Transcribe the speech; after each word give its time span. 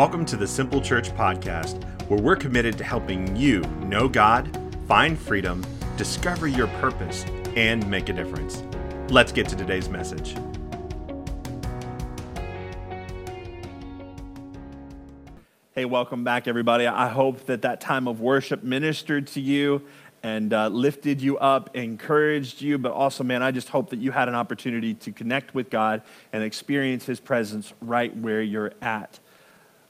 Welcome 0.00 0.24
to 0.24 0.36
the 0.38 0.46
Simple 0.46 0.80
Church 0.80 1.10
Podcast, 1.10 1.84
where 2.08 2.18
we're 2.18 2.34
committed 2.34 2.78
to 2.78 2.84
helping 2.84 3.36
you 3.36 3.60
know 3.82 4.08
God, 4.08 4.48
find 4.88 5.18
freedom, 5.18 5.62
discover 5.98 6.48
your 6.48 6.68
purpose, 6.80 7.26
and 7.54 7.86
make 7.86 8.08
a 8.08 8.14
difference. 8.14 8.62
Let's 9.10 9.30
get 9.30 9.46
to 9.50 9.56
today's 9.56 9.90
message. 9.90 10.34
Hey, 15.72 15.84
welcome 15.84 16.24
back, 16.24 16.48
everybody. 16.48 16.86
I 16.86 17.08
hope 17.08 17.44
that 17.44 17.60
that 17.60 17.82
time 17.82 18.08
of 18.08 18.22
worship 18.22 18.62
ministered 18.62 19.26
to 19.26 19.40
you 19.42 19.82
and 20.22 20.54
uh, 20.54 20.68
lifted 20.68 21.20
you 21.20 21.36
up, 21.36 21.76
encouraged 21.76 22.62
you, 22.62 22.78
but 22.78 22.92
also, 22.92 23.22
man, 23.22 23.42
I 23.42 23.50
just 23.50 23.68
hope 23.68 23.90
that 23.90 23.98
you 23.98 24.12
had 24.12 24.28
an 24.28 24.34
opportunity 24.34 24.94
to 24.94 25.12
connect 25.12 25.54
with 25.54 25.68
God 25.68 26.00
and 26.32 26.42
experience 26.42 27.04
His 27.04 27.20
presence 27.20 27.74
right 27.82 28.16
where 28.16 28.40
you're 28.40 28.72
at. 28.80 29.20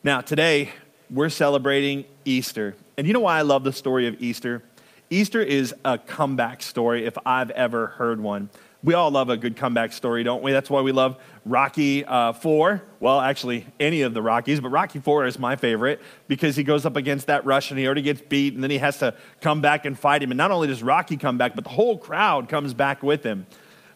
Now, 0.02 0.22
today, 0.22 0.70
we're 1.10 1.28
celebrating 1.28 2.06
Easter. 2.24 2.74
And 2.96 3.06
you 3.06 3.12
know 3.12 3.20
why 3.20 3.38
I 3.38 3.42
love 3.42 3.64
the 3.64 3.72
story 3.72 4.06
of 4.06 4.16
Easter? 4.22 4.62
Easter 5.10 5.42
is 5.42 5.74
a 5.84 5.98
comeback 5.98 6.62
story 6.62 7.04
if 7.04 7.18
I've 7.26 7.50
ever 7.50 7.88
heard 7.88 8.18
one. 8.18 8.48
We 8.82 8.94
all 8.94 9.10
love 9.10 9.28
a 9.28 9.36
good 9.36 9.56
comeback 9.56 9.92
story, 9.92 10.22
don't 10.22 10.42
we? 10.42 10.52
That's 10.52 10.70
why 10.70 10.80
we 10.80 10.90
love 10.90 11.18
Rocky 11.44 12.02
uh, 12.06 12.32
4. 12.32 12.82
Well, 12.98 13.20
actually, 13.20 13.66
any 13.78 14.00
of 14.00 14.14
the 14.14 14.22
Rockies, 14.22 14.58
but 14.60 14.70
Rocky 14.70 15.00
4 15.00 15.26
is 15.26 15.38
my 15.38 15.54
favorite 15.54 16.00
because 16.28 16.56
he 16.56 16.62
goes 16.62 16.86
up 16.86 16.96
against 16.96 17.26
that 17.26 17.44
Russian, 17.44 17.76
he 17.76 17.84
already 17.84 18.00
gets 18.00 18.22
beat, 18.22 18.54
and 18.54 18.62
then 18.62 18.70
he 18.70 18.78
has 18.78 18.96
to 19.00 19.12
come 19.42 19.60
back 19.60 19.84
and 19.84 19.98
fight 19.98 20.22
him. 20.22 20.30
And 20.30 20.38
not 20.38 20.50
only 20.50 20.68
does 20.68 20.82
Rocky 20.82 21.18
come 21.18 21.36
back, 21.36 21.54
but 21.54 21.64
the 21.64 21.70
whole 21.70 21.98
crowd 21.98 22.48
comes 22.48 22.72
back 22.72 23.02
with 23.02 23.22
him. 23.22 23.46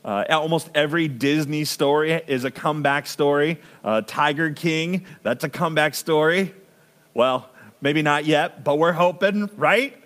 Uh, 0.04 0.24
almost 0.28 0.70
every 0.74 1.08
Disney 1.08 1.64
story 1.64 2.12
is 2.12 2.44
a 2.44 2.50
comeback 2.50 3.06
story. 3.06 3.58
Uh, 3.82 4.02
Tiger 4.06 4.52
King, 4.52 5.06
that's 5.22 5.44
a 5.44 5.48
comeback 5.48 5.94
story. 5.94 6.54
Well, 7.14 7.48
maybe 7.80 8.02
not 8.02 8.26
yet, 8.26 8.64
but 8.64 8.78
we're 8.78 8.92
hoping, 8.92 9.48
right? 9.56 9.96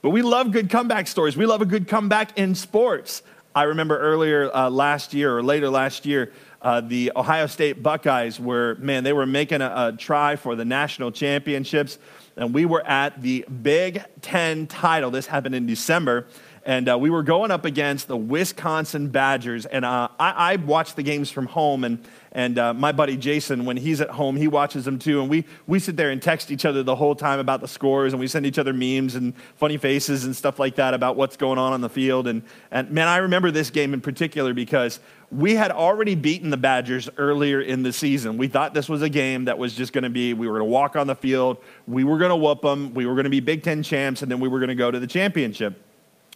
But 0.00 0.10
we 0.10 0.22
love 0.22 0.50
good 0.50 0.70
comeback 0.70 1.06
stories. 1.06 1.36
We 1.36 1.46
love 1.46 1.62
a 1.62 1.66
good 1.66 1.86
comeback 1.86 2.36
in 2.36 2.56
sports. 2.56 3.22
I 3.54 3.64
remember 3.64 3.96
earlier 3.96 4.50
uh, 4.52 4.70
last 4.70 5.14
year 5.14 5.36
or 5.36 5.42
later 5.42 5.68
last 5.68 6.04
year, 6.04 6.32
uh, 6.62 6.80
the 6.80 7.12
Ohio 7.14 7.46
State 7.46 7.82
Buckeyes 7.82 8.40
were, 8.40 8.76
man, 8.76 9.04
they 9.04 9.12
were 9.12 9.26
making 9.26 9.60
a, 9.60 9.72
a, 9.88 9.92
try 9.96 10.36
for 10.36 10.56
the 10.56 10.64
national 10.64 11.12
championships. 11.12 11.98
And 12.36 12.54
we 12.54 12.64
were 12.64 12.84
at 12.86 13.20
the 13.20 13.44
Big 13.62 14.02
Ten 14.22 14.66
title. 14.66 15.10
This 15.10 15.26
happened 15.26 15.54
in 15.54 15.66
December. 15.66 16.26
And 16.64 16.88
uh, 16.88 16.96
we 16.98 17.10
were 17.10 17.22
going 17.22 17.50
up 17.50 17.64
against 17.64 18.08
the 18.08 18.16
Wisconsin 18.16 19.08
Badgers. 19.08 19.66
And 19.66 19.84
uh, 19.84 20.08
I, 20.18 20.52
I 20.52 20.56
watched 20.56 20.96
the 20.96 21.02
games 21.02 21.30
from 21.30 21.46
home. 21.46 21.84
And 21.84 21.98
and 22.34 22.58
uh, 22.58 22.72
my 22.72 22.92
buddy 22.92 23.16
Jason, 23.18 23.66
when 23.66 23.76
he's 23.76 24.00
at 24.00 24.08
home, 24.08 24.36
he 24.36 24.48
watches 24.48 24.86
them 24.86 24.98
too. 24.98 25.20
And 25.20 25.28
we, 25.28 25.44
we 25.66 25.78
sit 25.78 25.96
there 25.96 26.10
and 26.10 26.20
text 26.20 26.50
each 26.50 26.64
other 26.64 26.82
the 26.82 26.96
whole 26.96 27.14
time 27.14 27.38
about 27.38 27.60
the 27.60 27.68
scores. 27.68 28.14
And 28.14 28.20
we 28.20 28.26
send 28.26 28.46
each 28.46 28.58
other 28.58 28.72
memes 28.72 29.14
and 29.14 29.34
funny 29.56 29.76
faces 29.76 30.24
and 30.24 30.34
stuff 30.34 30.58
like 30.58 30.76
that 30.76 30.94
about 30.94 31.16
what's 31.16 31.36
going 31.36 31.58
on 31.58 31.74
on 31.74 31.82
the 31.82 31.90
field. 31.90 32.26
And, 32.26 32.42
and 32.70 32.90
man, 32.90 33.06
I 33.06 33.18
remember 33.18 33.50
this 33.50 33.68
game 33.68 33.92
in 33.92 34.00
particular 34.00 34.54
because 34.54 34.98
we 35.30 35.54
had 35.54 35.70
already 35.70 36.14
beaten 36.14 36.48
the 36.48 36.56
Badgers 36.56 37.10
earlier 37.18 37.60
in 37.60 37.82
the 37.82 37.92
season. 37.92 38.38
We 38.38 38.48
thought 38.48 38.72
this 38.72 38.88
was 38.88 39.02
a 39.02 39.10
game 39.10 39.44
that 39.44 39.58
was 39.58 39.74
just 39.74 39.92
going 39.92 40.04
to 40.04 40.10
be, 40.10 40.32
we 40.32 40.46
were 40.46 40.58
going 40.58 40.68
to 40.68 40.72
walk 40.72 40.96
on 40.96 41.06
the 41.06 41.14
field, 41.14 41.58
we 41.86 42.04
were 42.04 42.18
going 42.18 42.30
to 42.30 42.36
whoop 42.36 42.62
them, 42.62 42.92
we 42.92 43.06
were 43.06 43.14
going 43.14 43.24
to 43.24 43.30
be 43.30 43.40
Big 43.40 43.62
Ten 43.62 43.82
champs, 43.82 44.20
and 44.20 44.30
then 44.30 44.40
we 44.40 44.48
were 44.48 44.58
going 44.58 44.68
to 44.68 44.74
go 44.74 44.90
to 44.90 45.00
the 45.00 45.06
championship. 45.06 45.82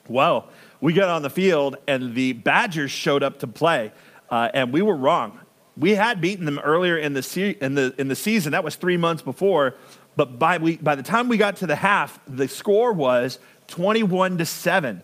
Well, 0.08 0.48
we 0.80 0.92
got 0.92 1.08
on 1.08 1.22
the 1.22 1.30
field, 1.30 1.76
and 1.86 2.14
the 2.14 2.32
Badgers 2.32 2.90
showed 2.90 3.22
up 3.22 3.40
to 3.40 3.46
play, 3.46 3.92
uh, 4.30 4.50
and 4.52 4.72
we 4.72 4.82
were 4.82 4.96
wrong. 4.96 5.40
We 5.76 5.94
had 5.94 6.20
beaten 6.20 6.44
them 6.46 6.58
earlier 6.58 6.96
in 6.96 7.12
the, 7.12 7.22
se- 7.22 7.58
in 7.60 7.74
the, 7.74 7.94
in 7.98 8.08
the 8.08 8.16
season. 8.16 8.52
That 8.52 8.64
was 8.64 8.76
three 8.76 8.96
months 8.96 9.22
before. 9.22 9.74
But 10.16 10.38
by, 10.38 10.58
we, 10.58 10.78
by 10.78 10.94
the 10.94 11.02
time 11.02 11.28
we 11.28 11.36
got 11.36 11.56
to 11.56 11.66
the 11.66 11.76
half, 11.76 12.18
the 12.26 12.48
score 12.48 12.92
was 12.92 13.38
21 13.68 14.38
to 14.38 14.46
7. 14.46 15.02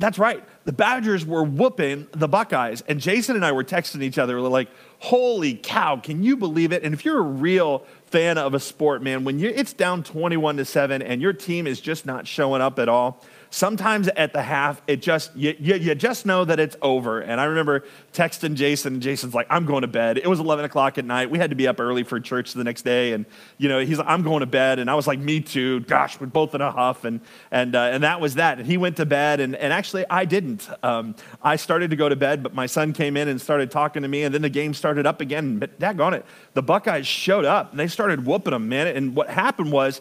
That's 0.00 0.18
right. 0.18 0.44
The 0.64 0.72
Badgers 0.72 1.26
were 1.26 1.42
whooping 1.42 2.08
the 2.12 2.28
Buckeyes. 2.28 2.82
And 2.82 3.00
Jason 3.00 3.36
and 3.36 3.44
I 3.44 3.52
were 3.52 3.64
texting 3.64 4.02
each 4.02 4.18
other. 4.18 4.40
Like, 4.40 4.68
holy 4.98 5.54
cow, 5.54 5.96
can 5.96 6.22
you 6.22 6.36
believe 6.36 6.72
it? 6.72 6.84
And 6.84 6.94
if 6.94 7.04
you're 7.04 7.18
a 7.18 7.22
real 7.22 7.84
fan 8.06 8.38
of 8.38 8.54
a 8.54 8.60
sport, 8.60 9.02
man, 9.02 9.24
when 9.24 9.38
you, 9.38 9.48
it's 9.48 9.72
down 9.72 10.02
21 10.02 10.58
to 10.58 10.64
7 10.64 11.02
and 11.02 11.20
your 11.20 11.32
team 11.32 11.66
is 11.66 11.80
just 11.80 12.06
not 12.06 12.26
showing 12.26 12.62
up 12.62 12.78
at 12.78 12.88
all, 12.88 13.22
sometimes 13.50 14.08
at 14.08 14.32
the 14.32 14.42
half, 14.42 14.82
it 14.86 15.00
just, 15.00 15.34
you, 15.36 15.54
you, 15.58 15.74
you, 15.76 15.94
just 15.94 16.26
know 16.26 16.44
that 16.44 16.60
it's 16.60 16.76
over. 16.82 17.20
And 17.20 17.40
I 17.40 17.44
remember 17.44 17.84
texting 18.12 18.54
Jason, 18.54 18.94
and 18.94 19.02
Jason's 19.02 19.34
like, 19.34 19.46
I'm 19.50 19.66
going 19.66 19.82
to 19.82 19.88
bed. 19.88 20.18
It 20.18 20.26
was 20.26 20.40
11 20.40 20.64
o'clock 20.64 20.98
at 20.98 21.04
night. 21.04 21.30
We 21.30 21.38
had 21.38 21.50
to 21.50 21.56
be 21.56 21.66
up 21.66 21.80
early 21.80 22.02
for 22.02 22.20
church 22.20 22.52
the 22.52 22.64
next 22.64 22.82
day. 22.82 23.12
And, 23.12 23.26
you 23.56 23.68
know, 23.68 23.80
he's 23.80 23.98
like, 23.98 24.06
I'm 24.08 24.22
going 24.22 24.40
to 24.40 24.46
bed. 24.46 24.78
And 24.78 24.90
I 24.90 24.94
was 24.94 25.06
like, 25.06 25.18
me 25.18 25.40
too. 25.40 25.80
Gosh, 25.80 26.20
we're 26.20 26.26
both 26.26 26.54
in 26.54 26.60
a 26.60 26.70
huff. 26.70 27.04
And, 27.04 27.20
and, 27.50 27.74
uh, 27.74 27.82
and 27.82 28.02
that 28.02 28.20
was 28.20 28.34
that. 28.34 28.58
And 28.58 28.66
he 28.66 28.76
went 28.76 28.96
to 28.96 29.06
bed. 29.06 29.40
And, 29.40 29.56
and 29.56 29.72
actually, 29.72 30.04
I 30.10 30.24
didn't. 30.24 30.68
Um, 30.82 31.14
I 31.42 31.56
started 31.56 31.90
to 31.90 31.96
go 31.96 32.08
to 32.08 32.16
bed, 32.16 32.42
but 32.42 32.54
my 32.54 32.66
son 32.66 32.92
came 32.92 33.16
in 33.16 33.28
and 33.28 33.40
started 33.40 33.70
talking 33.70 34.02
to 34.02 34.08
me. 34.08 34.24
And 34.24 34.34
then 34.34 34.42
the 34.42 34.50
game 34.50 34.74
started 34.74 35.06
up 35.06 35.20
again. 35.20 35.58
But 35.58 35.78
daggone 35.78 36.12
it, 36.12 36.26
the 36.54 36.62
Buckeyes 36.62 37.06
showed 37.06 37.44
up 37.44 37.70
and 37.70 37.80
they 37.80 37.88
started 37.88 38.26
whooping 38.26 38.52
them, 38.52 38.68
man. 38.68 38.88
And 38.88 39.16
what 39.16 39.30
happened 39.30 39.72
was, 39.72 40.00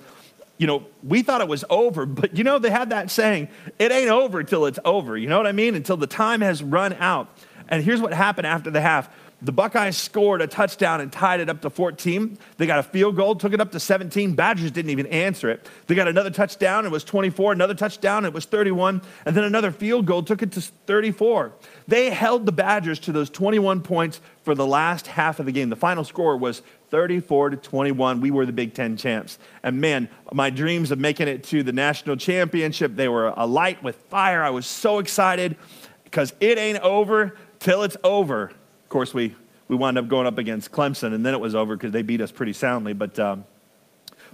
you 0.57 0.67
know, 0.67 0.85
we 1.03 1.21
thought 1.21 1.41
it 1.41 1.47
was 1.47 1.63
over, 1.69 2.05
but 2.05 2.35
you 2.37 2.43
know, 2.43 2.59
they 2.59 2.69
had 2.69 2.89
that 2.89 3.11
saying, 3.11 3.49
it 3.79 3.91
ain't 3.91 4.09
over 4.09 4.43
till 4.43 4.65
it's 4.65 4.79
over. 4.83 5.17
You 5.17 5.27
know 5.27 5.37
what 5.37 5.47
I 5.47 5.51
mean? 5.51 5.75
Until 5.75 5.97
the 5.97 6.07
time 6.07 6.41
has 6.41 6.63
run 6.63 6.93
out. 6.93 7.29
And 7.69 7.83
here's 7.83 8.01
what 8.01 8.13
happened 8.13 8.47
after 8.47 8.71
the 8.71 8.81
half 8.81 9.09
the 9.39 9.51
Buckeyes 9.51 9.95
scored 9.95 10.41
a 10.41 10.47
touchdown 10.47 10.99
and 10.99 11.11
tied 11.11 11.39
it 11.39 11.47
up 11.47 11.61
to 11.61 11.69
14. 11.69 12.39
They 12.57 12.65
got 12.65 12.79
a 12.79 12.83
field 12.83 13.15
goal, 13.15 13.35
took 13.35 13.53
it 13.53 13.61
up 13.61 13.71
to 13.73 13.79
17. 13.79 14.33
Badgers 14.33 14.71
didn't 14.71 14.89
even 14.89 15.05
answer 15.07 15.49
it. 15.49 15.69
They 15.85 15.93
got 15.93 16.07
another 16.07 16.31
touchdown, 16.31 16.85
it 16.85 16.91
was 16.91 17.03
24. 17.03 17.51
Another 17.51 17.75
touchdown, 17.75 18.25
it 18.25 18.33
was 18.33 18.45
31. 18.45 19.01
And 19.25 19.37
then 19.37 19.43
another 19.43 19.71
field 19.71 20.07
goal 20.07 20.23
took 20.23 20.41
it 20.41 20.53
to 20.53 20.61
34. 20.61 21.53
They 21.87 22.09
held 22.09 22.47
the 22.47 22.51
Badgers 22.51 22.97
to 22.99 23.11
those 23.11 23.29
21 23.29 23.81
points 23.81 24.21
for 24.41 24.55
the 24.55 24.65
last 24.65 25.05
half 25.05 25.39
of 25.39 25.45
the 25.45 25.51
game. 25.51 25.69
The 25.69 25.75
final 25.75 26.03
score 26.03 26.35
was 26.35 26.63
34 26.89 27.51
to 27.51 27.57
21. 27.57 28.21
We 28.21 28.31
were 28.31 28.45
the 28.45 28.53
Big 28.53 28.73
Ten 28.73 28.97
champs. 28.97 29.39
And 29.63 29.81
man, 29.81 30.09
my 30.31 30.49
dreams 30.49 30.91
of 30.91 30.99
making 30.99 31.27
it 31.27 31.43
to 31.45 31.63
the 31.63 31.73
national 31.73 32.15
championship, 32.15 32.95
they 32.95 33.09
were 33.09 33.27
alight 33.35 33.83
with 33.83 33.95
fire. 34.09 34.41
I 34.41 34.49
was 34.49 34.65
so 34.65 34.99
excited 34.99 35.57
because 36.05 36.33
it 36.39 36.57
ain't 36.57 36.79
over 36.79 37.35
till 37.59 37.83
it's 37.83 37.97
over. 38.03 38.45
Of 38.45 38.89
course, 38.89 39.13
we, 39.13 39.35
we 39.67 39.75
wound 39.75 39.97
up 39.97 40.07
going 40.07 40.27
up 40.27 40.37
against 40.37 40.71
Clemson, 40.71 41.13
and 41.13 41.25
then 41.25 41.33
it 41.33 41.39
was 41.39 41.55
over 41.55 41.75
because 41.75 41.91
they 41.91 42.03
beat 42.03 42.21
us 42.21 42.31
pretty 42.31 42.53
soundly. 42.53 42.93
But, 42.93 43.19
um, 43.19 43.43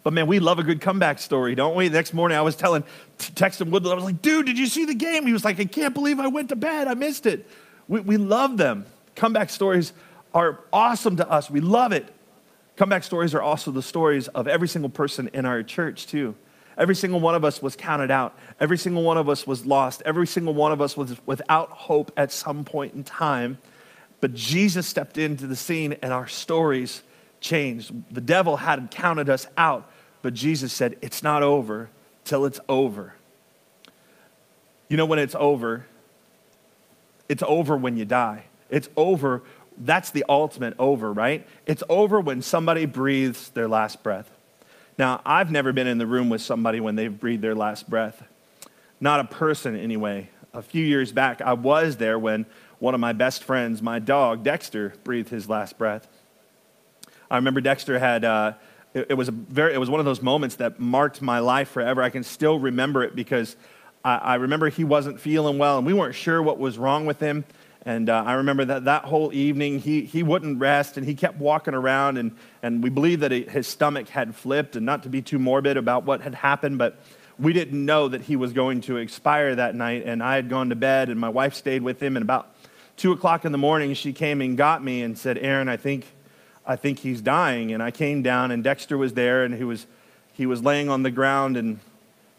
but 0.04 0.14
man, 0.14 0.28
we 0.28 0.40
love 0.40 0.60
a 0.60 0.64
good 0.64 0.80
comeback 0.80 1.18
story, 1.18 1.56
don't 1.56 1.76
we? 1.76 1.88
The 1.88 1.96
next 1.96 2.14
morning, 2.14 2.38
I 2.38 2.42
was 2.42 2.56
telling, 2.56 2.84
texting 3.18 3.72
Woodland, 3.72 3.94
I 3.94 3.96
was 3.96 4.06
like, 4.06 4.22
dude, 4.22 4.46
did 4.46 4.60
you 4.60 4.68
see 4.68 4.86
the 4.86 4.94
game? 4.94 5.26
He 5.26 5.34
was 5.34 5.44
like, 5.44 5.60
I 5.60 5.66
can't 5.66 5.96
believe 5.96 6.20
I 6.20 6.28
went 6.28 6.50
to 6.50 6.56
bed. 6.56 6.88
I 6.88 6.94
missed 6.94 7.26
it. 7.26 7.48
We, 7.88 8.02
we 8.02 8.18
love 8.18 8.58
them. 8.58 8.86
Comeback 9.16 9.50
stories 9.50 9.94
are 10.34 10.60
awesome 10.72 11.18
to 11.18 11.30
us. 11.30 11.50
We 11.50 11.62
love 11.62 11.92
it. 11.92 12.13
Comeback 12.76 13.04
stories 13.04 13.36
are 13.36 13.42
also 13.42 13.72
the 13.72 13.82
stories 13.82 14.28
of 14.30 14.48
every 14.48 14.68
single 14.68 14.90
person 14.90 15.30
in 15.34 15.46
our 15.46 15.62
church, 15.64 16.08
too. 16.08 16.36
Every 16.78 16.96
single 16.96 17.20
one 17.20 17.36
of 17.36 17.46
us 17.46 17.62
was 17.62 17.76
counted 17.76 18.10
out. 18.10 18.38
Every 18.60 18.78
single 18.78 19.04
one 19.04 19.18
of 19.18 19.30
us 19.30 19.46
was 19.46 19.66
lost. 19.66 20.02
Every 20.06 20.26
single 20.26 20.56
one 20.56 20.72
of 20.72 20.82
us 20.82 20.98
was 20.98 21.16
without 21.26 21.70
hope 21.70 22.12
at 22.18 22.32
some 22.32 22.66
point 22.66 22.96
in 22.96 23.04
time. 23.04 23.60
But 24.22 24.34
Jesus 24.34 24.88
stepped 24.88 25.18
into 25.18 25.46
the 25.46 25.56
scene 25.56 25.98
and 26.02 26.12
our 26.12 26.28
stories 26.28 27.04
changed. 27.42 27.92
The 28.12 28.22
devil 28.22 28.58
had 28.58 28.90
counted 28.90 29.30
us 29.30 29.46
out, 29.56 29.92
but 30.24 30.34
Jesus 30.34 30.74
said, 30.74 30.98
It's 31.02 31.22
not 31.22 31.44
over 31.44 31.90
till 32.24 32.46
it's 32.46 32.60
over. 32.68 33.14
You 34.90 34.98
know 34.98 35.06
when 35.06 35.20
it's 35.20 35.36
over? 35.36 35.86
It's 37.30 37.44
over 37.46 37.78
when 37.78 37.98
you 37.98 38.06
die. 38.06 38.46
It's 38.70 38.90
over 38.96 39.44
that's 39.78 40.12
the 40.12 40.26
ultimate 40.28 40.76
over, 40.80 41.12
right? 41.12 41.48
It's 41.66 41.84
over 41.90 42.20
when 42.20 42.42
somebody 42.42 42.86
breathes 42.86 43.50
their 43.50 43.68
last 43.68 44.04
breath. 44.04 44.30
Now, 44.98 45.22
I've 45.26 45.52
never 45.52 45.74
been 45.74 45.88
in 45.88 45.98
the 45.98 46.06
room 46.06 46.30
with 46.30 46.42
somebody 46.42 46.80
when 46.80 46.96
they've 46.96 47.18
breathed 47.18 47.44
their 47.44 47.56
last 47.56 47.90
breath. 47.90 48.24
Not 49.00 49.20
a 49.20 49.24
person, 49.26 49.76
anyway. 49.76 50.30
A 50.54 50.62
few 50.62 50.86
years 50.86 51.12
back, 51.12 51.42
I 51.42 51.54
was 51.54 51.98
there 51.98 52.20
when 52.20 52.46
one 52.80 52.94
of 52.94 53.00
my 53.00 53.14
best 53.14 53.44
friends, 53.44 53.82
my 53.82 54.00
dog, 54.00 54.44
Dexter, 54.44 54.94
breathed 55.04 55.30
his 55.30 55.50
last 55.50 55.78
breath. 55.78 56.08
I 57.32 57.38
remember 57.38 57.62
Dexter 57.62 57.98
had, 57.98 58.24
uh, 58.24 58.54
it, 58.94 59.08
it, 59.10 59.14
was 59.16 59.30
a 59.30 59.32
very, 59.32 59.74
it 59.74 59.80
was 59.80 59.90
one 59.90 60.00
of 60.00 60.06
those 60.06 60.22
moments 60.22 60.58
that 60.58 60.80
marked 60.80 61.22
my 61.22 61.40
life 61.40 61.70
forever. 61.70 62.04
I 62.04 62.10
can 62.10 62.24
still 62.24 62.60
remember 62.60 63.04
it 63.04 63.16
because 63.16 63.56
I, 64.04 64.18
I 64.18 64.36
remember 64.36 64.70
he 64.70 64.84
wasn't 64.84 65.20
feeling 65.20 65.58
well 65.58 65.78
and 65.78 65.88
we 65.88 65.94
weren't 65.94 66.14
sure 66.14 66.44
what 66.44 66.60
was 66.60 66.78
wrong 66.78 67.06
with 67.06 67.20
him. 67.20 67.46
And 67.86 68.10
uh, 68.10 68.24
I 68.26 68.34
remember 68.34 68.64
that 68.66 68.86
that 68.86 69.04
whole 69.04 69.34
evening, 69.34 69.80
he, 69.80 70.02
he 70.02 70.24
wouldn't 70.24 70.60
rest 70.60 70.96
and 70.96 71.06
he 71.06 71.16
kept 71.16 71.38
walking 71.38 71.74
around. 71.74 72.18
And, 72.18 72.36
and 72.62 72.82
we 72.82 72.90
believe 72.90 73.20
that 73.20 73.32
his 73.32 73.68
stomach 73.68 74.08
had 74.08 74.36
flipped, 74.36 74.78
and 74.78 74.86
not 74.86 75.04
to 75.04 75.10
be 75.10 75.22
too 75.22 75.38
morbid 75.38 75.76
about 75.76 76.06
what 76.06 76.22
had 76.22 76.34
happened, 76.34 76.78
but 76.78 76.98
we 77.38 77.52
didn't 77.52 77.84
know 77.86 78.08
that 78.08 78.22
he 78.22 78.36
was 78.36 78.54
going 78.54 78.82
to 78.82 78.98
expire 78.98 79.56
that 79.56 79.76
night. 79.76 80.04
And 80.06 80.24
I 80.24 80.36
had 80.36 80.50
gone 80.50 80.70
to 80.70 80.76
bed, 80.76 81.10
and 81.10 81.20
my 81.20 81.30
wife 81.30 81.56
stayed 81.56 81.82
with 81.82 82.02
him. 82.02 82.16
And 82.16 82.24
about 82.24 82.56
two 82.96 83.12
o'clock 83.12 83.44
in 83.44 83.52
the 83.52 83.58
morning, 83.58 83.94
she 83.96 84.14
came 84.14 84.40
and 84.40 84.56
got 84.56 84.82
me 84.82 85.02
and 85.02 85.18
said, 85.18 85.38
Aaron, 85.38 85.68
I 85.68 85.76
think, 85.76 86.06
I 86.66 86.78
think 86.78 87.00
he's 87.00 87.22
dying. 87.22 87.74
And 87.74 87.84
I 87.84 87.92
came 87.92 88.22
down, 88.22 88.52
and 88.52 88.64
Dexter 88.64 88.98
was 88.98 89.14
there, 89.14 89.44
and 89.44 89.56
he 89.56 89.66
was, 89.66 89.88
he 90.32 90.46
was 90.46 90.64
laying 90.64 90.90
on 90.90 91.04
the 91.04 91.12
ground, 91.12 91.58
and 91.58 91.80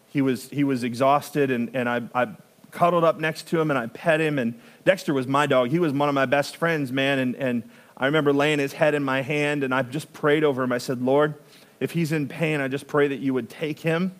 he 0.08 0.23
was, 0.23 0.49
he 0.49 0.64
was 0.64 0.85
exhausted. 0.85 1.50
And, 1.50 1.75
and 1.75 1.87
I, 1.87 2.02
I 2.14 2.29
cuddled 2.74 3.04
up 3.04 3.18
next 3.18 3.48
to 3.48 3.60
him, 3.60 3.70
and 3.70 3.78
I 3.78 3.86
pet 3.86 4.20
him. 4.20 4.38
And 4.38 4.60
Dexter 4.84 5.14
was 5.14 5.26
my 5.26 5.46
dog. 5.46 5.70
He 5.70 5.78
was 5.78 5.92
one 5.92 6.08
of 6.08 6.14
my 6.14 6.26
best 6.26 6.56
friends, 6.56 6.92
man. 6.92 7.18
And, 7.18 7.36
and 7.36 7.62
I 7.96 8.06
remember 8.06 8.32
laying 8.32 8.58
his 8.58 8.74
head 8.74 8.94
in 8.94 9.02
my 9.02 9.22
hand, 9.22 9.64
and 9.64 9.74
I 9.74 9.82
just 9.82 10.12
prayed 10.12 10.44
over 10.44 10.62
him. 10.62 10.72
I 10.72 10.78
said, 10.78 11.00
Lord, 11.00 11.34
if 11.80 11.92
he's 11.92 12.12
in 12.12 12.28
pain, 12.28 12.60
I 12.60 12.68
just 12.68 12.86
pray 12.86 13.08
that 13.08 13.20
you 13.20 13.32
would 13.32 13.48
take 13.48 13.80
him. 13.80 14.14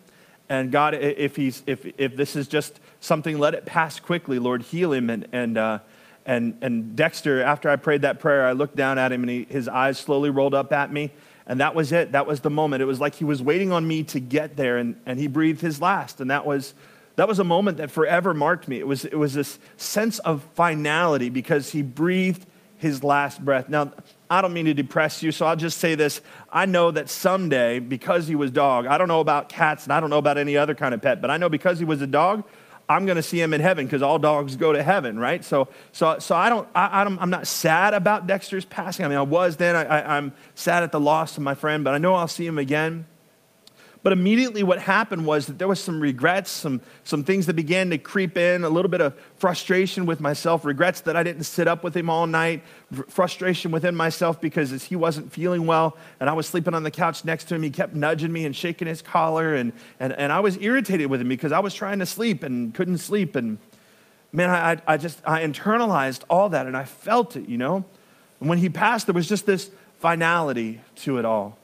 And 0.47 0.71
God, 0.71 0.93
if, 0.93 1.35
he's, 1.35 1.63
if, 1.65 1.85
if 1.97 2.15
this 2.15 2.35
is 2.35 2.47
just 2.47 2.79
something, 2.99 3.39
let 3.39 3.53
it 3.53 3.65
pass 3.65 3.99
quickly. 3.99 4.39
Lord, 4.39 4.61
heal 4.61 4.93
him. 4.93 5.09
And, 5.09 5.27
and, 5.31 5.57
uh, 5.57 5.79
and, 6.25 6.57
and 6.61 6.95
Dexter, 6.95 7.41
after 7.41 7.69
I 7.69 7.75
prayed 7.75 8.03
that 8.03 8.19
prayer, 8.19 8.45
I 8.45 8.51
looked 8.51 8.75
down 8.75 8.97
at 8.97 9.11
him 9.11 9.23
and 9.23 9.29
he, 9.29 9.47
his 9.49 9.67
eyes 9.67 9.97
slowly 9.97 10.29
rolled 10.29 10.53
up 10.53 10.71
at 10.71 10.91
me. 10.91 11.11
And 11.47 11.59
that 11.59 11.75
was 11.75 11.91
it. 11.91 12.11
That 12.11 12.27
was 12.27 12.41
the 12.41 12.49
moment. 12.49 12.81
It 12.81 12.85
was 12.85 12.99
like 12.99 13.15
he 13.15 13.23
was 13.23 13.41
waiting 13.41 13.71
on 13.71 13.87
me 13.87 14.03
to 14.05 14.19
get 14.19 14.55
there 14.55 14.77
and, 14.77 14.95
and 15.05 15.19
he 15.19 15.27
breathed 15.27 15.61
his 15.61 15.81
last. 15.81 16.21
And 16.21 16.29
that 16.29 16.45
was, 16.45 16.73
that 17.15 17.27
was 17.27 17.39
a 17.39 17.43
moment 17.43 17.77
that 17.77 17.91
forever 17.91 18.33
marked 18.33 18.67
me. 18.67 18.79
It 18.79 18.87
was, 18.87 19.05
it 19.05 19.15
was 19.15 19.33
this 19.33 19.59
sense 19.77 20.19
of 20.19 20.43
finality 20.53 21.29
because 21.29 21.71
he 21.71 21.81
breathed 21.81 22.45
his 22.77 23.03
last 23.03 23.43
breath. 23.43 23.69
Now, 23.69 23.93
I 24.29 24.41
don't 24.41 24.53
mean 24.53 24.65
to 24.65 24.73
depress 24.73 25.23
you, 25.23 25.31
so 25.31 25.45
I'll 25.45 25.55
just 25.55 25.77
say 25.77 25.95
this. 25.95 26.21
I 26.51 26.65
know 26.65 26.91
that 26.91 27.09
someday, 27.09 27.79
because 27.79 28.27
he 28.27 28.35
was 28.35 28.51
dog, 28.51 28.85
I 28.85 28.97
don't 28.97 29.07
know 29.07 29.21
about 29.21 29.49
cats 29.49 29.85
and 29.85 29.93
I 29.93 29.99
don't 29.99 30.09
know 30.09 30.17
about 30.17 30.37
any 30.37 30.57
other 30.57 30.75
kind 30.75 30.93
of 30.93 31.01
pet, 31.01 31.21
but 31.21 31.31
I 31.31 31.37
know 31.37 31.47
because 31.47 31.79
he 31.79 31.85
was 31.85 32.01
a 32.01 32.07
dog, 32.07 32.43
I'm 32.87 33.05
going 33.05 33.15
to 33.15 33.23
see 33.23 33.41
him 33.41 33.53
in 33.53 33.61
heaven 33.61 33.85
because 33.85 34.01
all 34.01 34.19
dogs 34.19 34.55
go 34.57 34.73
to 34.73 34.83
heaven, 34.83 35.17
right? 35.17 35.43
So, 35.43 35.69
so, 35.91 36.19
so 36.19 36.35
I 36.35 36.49
don't, 36.49 36.67
I, 36.75 36.87
I 36.87 37.01
am 37.05 37.29
not 37.29 37.47
sad 37.47 37.93
about 37.93 38.27
Dexter's 38.27 38.65
passing. 38.65 39.05
I 39.05 39.07
mean, 39.07 39.17
I 39.17 39.23
was 39.23 39.57
then. 39.57 39.75
I, 39.75 39.85
I, 39.85 40.17
I'm 40.17 40.33
sad 40.53 40.83
at 40.83 40.91
the 40.91 40.99
loss 40.99 41.37
of 41.37 41.43
my 41.43 41.55
friend, 41.55 41.83
but 41.83 41.95
I 41.95 41.97
know 41.97 42.13
I'll 42.13 42.27
see 42.27 42.45
him 42.45 42.59
again. 42.59 43.07
But 44.05 44.13
immediately, 44.13 44.61
what 44.61 44.79
happened 44.79 45.25
was 45.25 45.47
that 45.47 45.57
there 45.57 45.67
was 45.67 45.79
some 45.79 45.99
regrets, 45.99 46.51
some, 46.51 46.79
some 47.05 47.23
things 47.23 47.47
that 47.47 47.55
began 47.55 47.89
to 47.89 47.97
creep 47.97 48.37
in, 48.37 48.63
a 48.63 48.69
little 48.69 48.91
bit 48.91 49.01
of 49.01 49.15
frustration 49.37 50.05
with 50.05 50.19
myself, 50.19 50.63
regrets 50.63 51.01
that 51.01 51.15
I 51.15 51.23
didn't 51.23 51.45
sit 51.45 51.67
up 51.67 51.83
with 51.83 51.97
him 51.97 52.07
all 52.07 52.27
night, 52.27 52.61
frustration 53.07 53.71
within 53.71 53.95
myself 53.95 54.39
because 54.39 54.83
he 54.83 54.95
wasn't 54.95 55.31
feeling 55.31 55.65
well, 55.65 55.97
and 56.19 56.29
I 56.29 56.33
was 56.33 56.45
sleeping 56.45 56.75
on 56.75 56.83
the 56.83 56.91
couch 56.91 57.25
next 57.25 57.45
to 57.45 57.55
him. 57.55 57.63
He 57.63 57.71
kept 57.71 57.95
nudging 57.95 58.31
me 58.31 58.45
and 58.45 58.55
shaking 58.55 58.87
his 58.87 59.01
collar, 59.01 59.55
and, 59.55 59.73
and, 59.99 60.13
and 60.13 60.31
I 60.31 60.39
was 60.39 60.55
irritated 60.57 61.07
with 61.07 61.19
him 61.19 61.27
because 61.27 61.51
I 61.51 61.57
was 61.57 61.73
trying 61.73 61.97
to 61.97 62.05
sleep 62.05 62.43
and 62.43 62.75
couldn't 62.75 62.99
sleep. 62.99 63.35
And 63.35 63.57
man, 64.31 64.51
I, 64.51 64.79
I 64.85 64.97
just, 64.97 65.19
I 65.25 65.41
internalized 65.41 66.21
all 66.29 66.49
that, 66.49 66.67
and 66.67 66.77
I 66.77 66.83
felt 66.83 67.35
it, 67.35 67.49
you 67.49 67.57
know? 67.57 67.83
And 68.39 68.49
when 68.49 68.59
he 68.59 68.69
passed, 68.69 69.07
there 69.07 69.15
was 69.15 69.27
just 69.27 69.47
this 69.47 69.71
finality 69.97 70.81
to 70.97 71.17
it 71.17 71.25
all. 71.25 71.57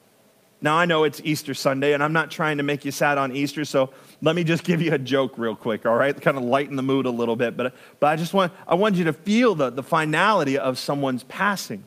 Now, 0.63 0.78
I 0.78 0.86
know 0.86 1.06
it's 1.06 1.19
Easter 1.24 1.56
Sunday, 1.56 1.94
and 1.94 2.04
I'm 2.04 2.13
not 2.13 2.30
trying 2.30 2.58
to 2.58 2.63
make 2.63 2.86
you 2.86 2.92
sad 2.92 3.18
on 3.18 3.36
Easter, 3.36 3.66
so 3.66 3.90
let 4.22 4.36
me 4.36 4.44
just 4.44 4.63
give 4.63 4.80
you 4.80 4.94
a 4.94 5.00
joke 5.00 5.40
real 5.40 5.56
quick, 5.56 5.88
all 5.88 5.96
right? 5.96 6.19
Kind 6.19 6.38
of 6.38 6.44
lighten 6.44 6.75
the 6.75 6.84
mood 6.84 7.08
a 7.08 7.10
little 7.10 7.36
bit. 7.36 7.58
But, 7.58 7.74
but 8.00 8.08
I 8.08 8.16
just 8.16 8.31
want, 8.31 8.54
I 8.68 8.75
want 8.75 8.96
you 8.96 9.06
to 9.06 9.13
feel 9.13 9.56
the, 9.56 9.72
the 9.72 9.81
finality 9.81 10.60
of 10.60 10.78
someone's 10.78 11.24
passing. 11.24 11.84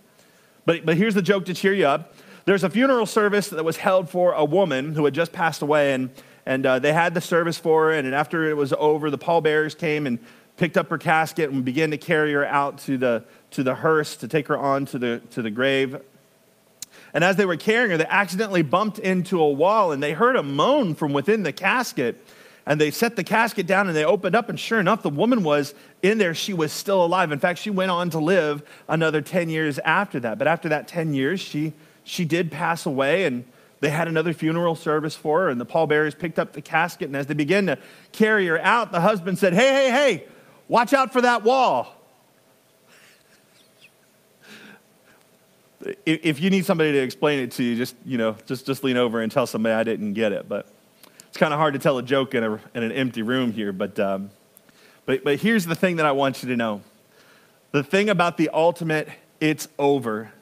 But, 0.67 0.85
but 0.85 0.97
here's 0.97 1.15
the 1.15 1.23
joke 1.23 1.45
to 1.45 1.55
cheer 1.55 1.73
you 1.73 1.87
up. 1.87 2.15
There's 2.47 2.65
a 2.65 2.71
funeral 2.71 3.07
service 3.07 3.49
that 3.51 3.65
was 3.65 3.77
held 3.77 4.11
for 4.11 4.33
a 4.33 4.45
woman 4.45 4.97
who 4.97 5.05
had 5.05 5.15
just 5.15 5.33
passed 5.33 5.63
away, 5.63 5.95
and, 5.95 6.11
and 6.45 6.67
uh, 6.67 6.81
they 6.81 6.93
had 6.93 7.15
the 7.15 7.21
service 7.21 7.57
for 7.57 7.85
her, 7.85 7.93
and 7.93 8.13
after 8.13 8.51
it 8.51 8.57
was 8.57 8.73
over, 8.73 9.09
the 9.09 9.19
pallbearers 9.19 9.77
came 9.77 10.05
and 10.05 10.19
picked 10.57 10.77
up 10.77 10.89
her 10.89 10.99
casket 10.99 11.51
and 11.51 11.65
began 11.65 11.93
to 11.93 11.99
carry 11.99 12.33
her 12.33 12.45
out 12.45 12.79
to 12.79 12.99
the, 12.99 13.25
to 13.53 13.63
the 13.63 13.77
hearse 13.77 14.17
to 14.17 14.27
take 14.27 14.49
her 14.49 14.59
on 14.59 14.85
to 14.87 14.99
the, 14.99 15.23
to 15.31 15.43
the 15.43 15.51
grave 15.51 15.97
and 17.15 17.23
as 17.23 17.37
they 17.37 17.47
were 17.47 17.57
carrying 17.57 17.93
her, 17.93 17.97
they 17.97 18.07
accidentally 18.07 18.63
bumped 18.63 18.99
into 18.99 19.41
a 19.41 19.49
wall 19.49 19.93
and 19.93 20.03
they 20.03 20.13
heard 20.13 20.35
a 20.35 20.43
moan 20.43 20.97
from 20.97 21.13
within 21.13 21.45
the 21.45 21.53
casket. 21.53 22.21
And 22.67 22.81
they 22.81 22.91
set 22.91 23.15
the 23.15 23.23
casket 23.23 23.67
down 23.67 23.87
and 23.89 23.97
they 23.97 24.05
opened 24.05 24.35
up, 24.35 24.49
and 24.49 24.59
sure 24.59 24.81
enough, 24.81 25.03
the 25.03 25.11
woman 25.11 25.45
was 25.45 25.75
in 26.03 26.17
there. 26.19 26.35
She 26.35 26.55
was 26.55 26.73
still 26.73 27.05
alive. 27.05 27.31
In 27.31 27.39
fact, 27.39 27.59
she 27.59 27.71
went 27.71 27.91
on 27.91 28.11
to 28.11 28.19
live 28.19 28.63
another 28.89 29.21
10 29.21 29.51
years 29.51 29.79
after 29.81 30.19
that. 30.21 30.39
But 30.39 30.49
after 30.49 30.71
that 30.71 30.89
10 30.89 31.13
years, 31.13 31.41
she, 31.41 31.75
she 32.05 32.25
did 32.25 32.51
pass 32.51 32.87
away, 32.87 33.27
and 33.27 33.45
they 33.81 33.91
had 33.91 34.09
another 34.09 34.33
funeral 34.33 34.77
service 34.77 35.15
for 35.15 35.41
her. 35.41 35.51
And 35.51 35.61
the 35.61 35.67
pallbearers 35.67 36.15
picked 36.15 36.39
up 36.39 36.55
the 36.55 36.63
casket, 36.63 37.09
and 37.09 37.17
as 37.17 37.27
they 37.27 37.35
began 37.35 37.67
to 37.67 37.79
carry 38.13 38.47
her 38.47 38.59
out, 38.61 38.93
the 38.93 39.01
husband 39.03 39.39
said, 39.39 39.53
Hey, 39.53 39.69
hey, 39.69 39.91
hey, 39.91 40.27
watch 40.67 40.95
out 40.95 41.13
for 41.13 41.21
that 41.21 41.45
wall. 41.45 41.95
If 46.07 46.41
you 46.41 46.51
need 46.51 46.65
somebody 46.65 46.93
to 46.93 46.99
explain 46.99 47.41
it 47.41 47.51
to 47.53 47.63
you, 47.63 47.77
just, 47.77 47.95
you 48.05 48.19
know, 48.19 48.37
just, 48.47 48.67
just 48.67 48.85
lean 48.85 48.97
over 48.97 49.21
and 49.21 49.31
tell 49.31 49.47
somebody 49.47 49.75
I 49.75 49.85
didn't 49.85 50.15
get 50.15 50.33
it. 50.33 50.49
But 50.49 50.67
it's 51.29 51.37
kind 51.37 51.53
of 51.53 51.59
hard 51.59 51.75
to 51.75 51.81
tell 51.81 51.99
a 51.99 52.03
joke 52.03 52.35
in, 52.35 52.45
a, 52.45 52.53
in 52.75 52.83
an 52.83 52.93
empty 52.93 53.23
room 53.23 53.53
here. 53.53 53.73
But, 53.73 53.99
um, 53.99 54.31
but, 55.07 55.25
but 55.25 55.41
here's 55.41 55.67
the 55.67 55.75
thing 55.75 55.97
that 55.97 56.07
I 56.07 56.13
want 56.13 56.43
you 56.43 56.49
to 56.51 56.57
know. 56.57 56.83
The 57.73 57.83
thing 57.83 58.09
about 58.09 58.37
the 58.37 58.51
ultimate, 58.53 59.09
it's 59.41 59.69
over. 59.79 60.33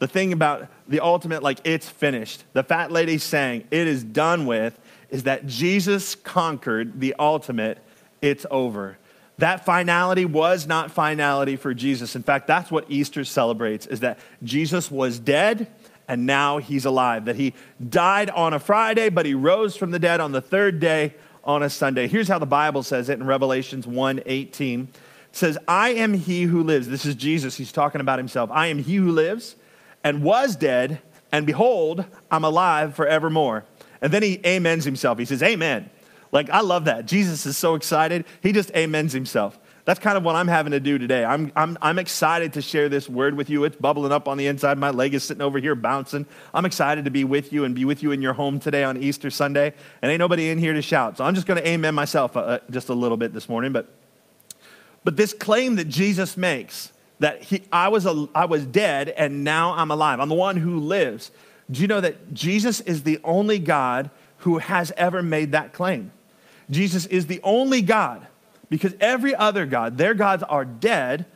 The 0.00 0.08
thing 0.08 0.32
about 0.32 0.68
the 0.86 1.00
ultimate, 1.00 1.42
like 1.42 1.60
it's 1.64 1.88
finished. 1.88 2.44
The 2.52 2.62
fat 2.62 2.92
lady 2.92 3.18
saying, 3.18 3.66
it 3.70 3.86
is 3.86 4.04
done 4.04 4.44
with, 4.44 4.78
is 5.10 5.22
that 5.22 5.46
Jesus 5.46 6.14
conquered 6.14 7.00
the 7.00 7.14
ultimate, 7.18 7.78
it's 8.20 8.44
over. 8.50 8.98
That 9.38 9.64
finality 9.64 10.24
was 10.24 10.66
not 10.66 10.90
finality 10.90 11.56
for 11.56 11.74
Jesus. 11.74 12.14
In 12.14 12.22
fact, 12.22 12.46
that's 12.46 12.70
what 12.70 12.86
Easter 12.88 13.24
celebrates 13.24 13.86
is 13.86 14.00
that 14.00 14.18
Jesus 14.42 14.90
was 14.90 15.18
dead 15.18 15.66
and 16.06 16.26
now 16.26 16.58
he's 16.58 16.84
alive. 16.84 17.24
That 17.24 17.36
he 17.36 17.54
died 17.88 18.30
on 18.30 18.54
a 18.54 18.60
Friday, 18.60 19.08
but 19.08 19.26
he 19.26 19.34
rose 19.34 19.76
from 19.76 19.90
the 19.90 19.98
dead 19.98 20.20
on 20.20 20.32
the 20.32 20.40
third 20.40 20.78
day 20.78 21.14
on 21.42 21.62
a 21.62 21.70
Sunday. 21.70 22.06
Here's 22.06 22.28
how 22.28 22.38
the 22.38 22.46
Bible 22.46 22.82
says 22.82 23.08
it 23.08 23.18
in 23.18 23.26
Revelations 23.26 23.86
1:18. 23.86 24.88
It 25.30 25.36
says, 25.36 25.58
"I 25.66 25.90
am 25.90 26.14
he 26.14 26.44
who 26.44 26.62
lives." 26.62 26.88
This 26.88 27.04
is 27.04 27.14
Jesus, 27.14 27.56
he's 27.56 27.72
talking 27.72 28.00
about 28.00 28.18
himself. 28.18 28.50
"I 28.52 28.68
am 28.68 28.78
he 28.78 28.96
who 28.96 29.10
lives 29.10 29.56
and 30.04 30.22
was 30.22 30.56
dead, 30.56 31.00
and 31.32 31.44
behold, 31.44 32.04
I'm 32.30 32.44
alive 32.44 32.94
forevermore." 32.94 33.64
And 34.00 34.12
then 34.12 34.22
he 34.22 34.40
amens 34.44 34.84
himself. 34.84 35.18
He 35.18 35.24
says, 35.24 35.42
"Amen." 35.42 35.90
Like, 36.34 36.50
I 36.50 36.60
love 36.62 36.86
that. 36.86 37.06
Jesus 37.06 37.46
is 37.46 37.56
so 37.56 37.76
excited. 37.76 38.24
He 38.42 38.50
just 38.50 38.74
amens 38.74 39.12
himself. 39.12 39.56
That's 39.84 40.00
kind 40.00 40.16
of 40.16 40.24
what 40.24 40.34
I'm 40.34 40.48
having 40.48 40.72
to 40.72 40.80
do 40.80 40.98
today. 40.98 41.24
I'm, 41.24 41.52
I'm, 41.54 41.78
I'm 41.80 41.98
excited 41.98 42.54
to 42.54 42.62
share 42.62 42.88
this 42.88 43.08
word 43.08 43.36
with 43.36 43.48
you. 43.48 43.62
It's 43.64 43.76
bubbling 43.76 44.10
up 44.10 44.26
on 44.26 44.36
the 44.36 44.48
inside. 44.48 44.76
My 44.76 44.90
leg 44.90 45.14
is 45.14 45.22
sitting 45.22 45.42
over 45.42 45.58
here 45.60 45.74
bouncing. 45.74 46.26
I'm 46.52 46.64
excited 46.64 47.04
to 47.04 47.10
be 47.12 47.22
with 47.22 47.52
you 47.52 47.64
and 47.64 47.74
be 47.74 47.84
with 47.84 48.02
you 48.02 48.10
in 48.10 48.20
your 48.20 48.32
home 48.32 48.58
today 48.58 48.82
on 48.82 48.96
Easter 48.96 49.30
Sunday. 49.30 49.74
And 50.02 50.10
ain't 50.10 50.18
nobody 50.18 50.50
in 50.50 50.58
here 50.58 50.72
to 50.72 50.82
shout. 50.82 51.18
So 51.18 51.24
I'm 51.24 51.34
just 51.34 51.46
going 51.46 51.62
to 51.62 51.68
amen 51.68 51.94
myself 51.94 52.36
uh, 52.36 52.40
uh, 52.40 52.58
just 52.68 52.88
a 52.88 52.94
little 52.94 53.16
bit 53.16 53.32
this 53.32 53.48
morning. 53.48 53.72
But, 53.72 53.88
but 55.04 55.16
this 55.16 55.34
claim 55.34 55.76
that 55.76 55.88
Jesus 55.88 56.36
makes 56.36 56.92
that 57.20 57.42
he, 57.42 57.62
I, 57.70 57.88
was 57.88 58.06
a, 58.06 58.26
I 58.34 58.46
was 58.46 58.66
dead 58.66 59.10
and 59.10 59.44
now 59.44 59.74
I'm 59.74 59.92
alive, 59.92 60.18
I'm 60.18 60.28
the 60.28 60.34
one 60.34 60.56
who 60.56 60.80
lives. 60.80 61.30
Do 61.70 61.80
you 61.80 61.86
know 61.86 62.00
that 62.00 62.34
Jesus 62.34 62.80
is 62.80 63.04
the 63.04 63.20
only 63.22 63.60
God 63.60 64.10
who 64.38 64.58
has 64.58 64.92
ever 64.96 65.22
made 65.22 65.52
that 65.52 65.72
claim? 65.72 66.10
Jesus 66.70 67.06
is 67.06 67.26
the 67.26 67.40
only 67.42 67.82
God 67.82 68.26
because 68.68 68.94
every 69.00 69.34
other 69.34 69.66
God, 69.66 69.98
their 69.98 70.14
gods 70.14 70.42
are 70.42 70.64
dead, 70.64 71.26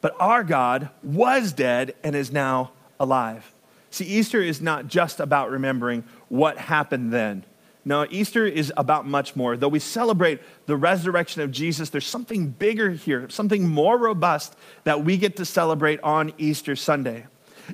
but 0.00 0.14
our 0.18 0.44
God 0.44 0.90
was 1.02 1.52
dead 1.52 1.94
and 2.02 2.14
is 2.14 2.32
now 2.32 2.72
alive. 2.98 3.52
See, 3.90 4.04
Easter 4.04 4.40
is 4.40 4.60
not 4.60 4.86
just 4.88 5.20
about 5.20 5.50
remembering 5.50 6.04
what 6.28 6.58
happened 6.58 7.12
then. 7.12 7.44
No, 7.84 8.06
Easter 8.10 8.46
is 8.46 8.72
about 8.76 9.06
much 9.06 9.34
more. 9.34 9.56
Though 9.56 9.68
we 9.68 9.80
celebrate 9.80 10.40
the 10.66 10.76
resurrection 10.76 11.42
of 11.42 11.50
Jesus, 11.50 11.90
there's 11.90 12.06
something 12.06 12.48
bigger 12.48 12.90
here, 12.90 13.28
something 13.28 13.68
more 13.68 13.98
robust 13.98 14.56
that 14.84 15.04
we 15.04 15.16
get 15.16 15.36
to 15.36 15.44
celebrate 15.44 16.00
on 16.00 16.32
Easter 16.38 16.76
Sunday. 16.76 17.26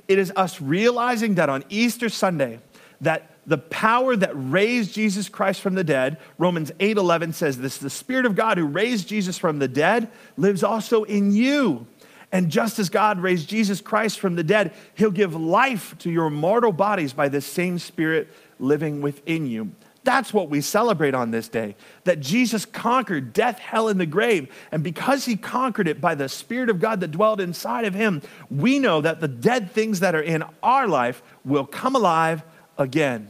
It 0.07 0.17
is 0.17 0.33
us 0.35 0.59
realizing 0.59 1.35
that 1.35 1.49
on 1.49 1.63
Easter 1.69 2.09
Sunday, 2.09 2.59
that 3.01 3.31
the 3.49 3.57
power 3.57 4.15
that 4.15 4.31
raised 4.35 4.93
Jesus 4.93 5.27
Christ 5.27 5.59
from 5.59 5.73
the 5.73 5.83
dead, 5.83 6.17
Romans 6.37 6.71
8:11 6.79 7.33
says 7.33 7.57
this, 7.57 7.79
the 7.79 7.89
spirit 7.89 8.27
of 8.27 8.35
God 8.35 8.59
who 8.59 8.65
raised 8.65 9.07
Jesus 9.07 9.39
from 9.39 9.57
the 9.57 9.67
dead 9.67 10.09
lives 10.37 10.63
also 10.63 11.03
in 11.03 11.31
you. 11.31 11.87
And 12.31 12.51
just 12.51 12.77
as 12.77 12.89
God 12.89 13.19
raised 13.19 13.49
Jesus 13.49 13.81
Christ 13.81 14.19
from 14.19 14.35
the 14.35 14.43
dead, 14.43 14.71
he'll 14.93 15.09
give 15.09 15.33
life 15.33 15.97
to 15.99 16.11
your 16.11 16.29
mortal 16.29 16.71
bodies 16.71 17.11
by 17.11 17.27
this 17.27 17.45
same 17.45 17.79
spirit 17.79 18.27
living 18.59 19.01
within 19.01 19.47
you. 19.47 19.71
That's 20.03 20.31
what 20.31 20.49
we 20.49 20.61
celebrate 20.61 21.15
on 21.15 21.31
this 21.31 21.47
day. 21.47 21.75
That 22.03 22.19
Jesus 22.19 22.65
conquered 22.65 23.33
death, 23.33 23.57
hell, 23.57 23.87
and 23.87 23.99
the 23.99 24.05
grave. 24.05 24.47
And 24.71 24.83
because 24.83 25.25
he 25.25 25.37
conquered 25.37 25.87
it 25.87 25.99
by 25.99 26.13
the 26.13 26.29
Spirit 26.29 26.69
of 26.69 26.79
God 26.79 26.99
that 26.99 27.11
dwelled 27.11 27.41
inside 27.41 27.85
of 27.85 27.95
him, 27.95 28.21
we 28.51 28.77
know 28.77 29.01
that 29.01 29.21
the 29.21 29.27
dead 29.27 29.71
things 29.71 30.01
that 30.01 30.13
are 30.13 30.21
in 30.21 30.43
our 30.61 30.87
life 30.87 31.23
will 31.43 31.65
come 31.65 31.95
alive 31.95 32.43
again 32.77 33.29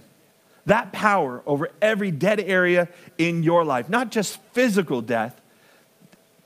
that 0.70 0.92
power 0.92 1.42
over 1.46 1.70
every 1.82 2.12
dead 2.12 2.40
area 2.40 2.88
in 3.18 3.44
your 3.44 3.66
life, 3.66 3.90
not 3.90 4.12
just 4.12 4.40
physical 4.54 5.02
death. 5.02 5.40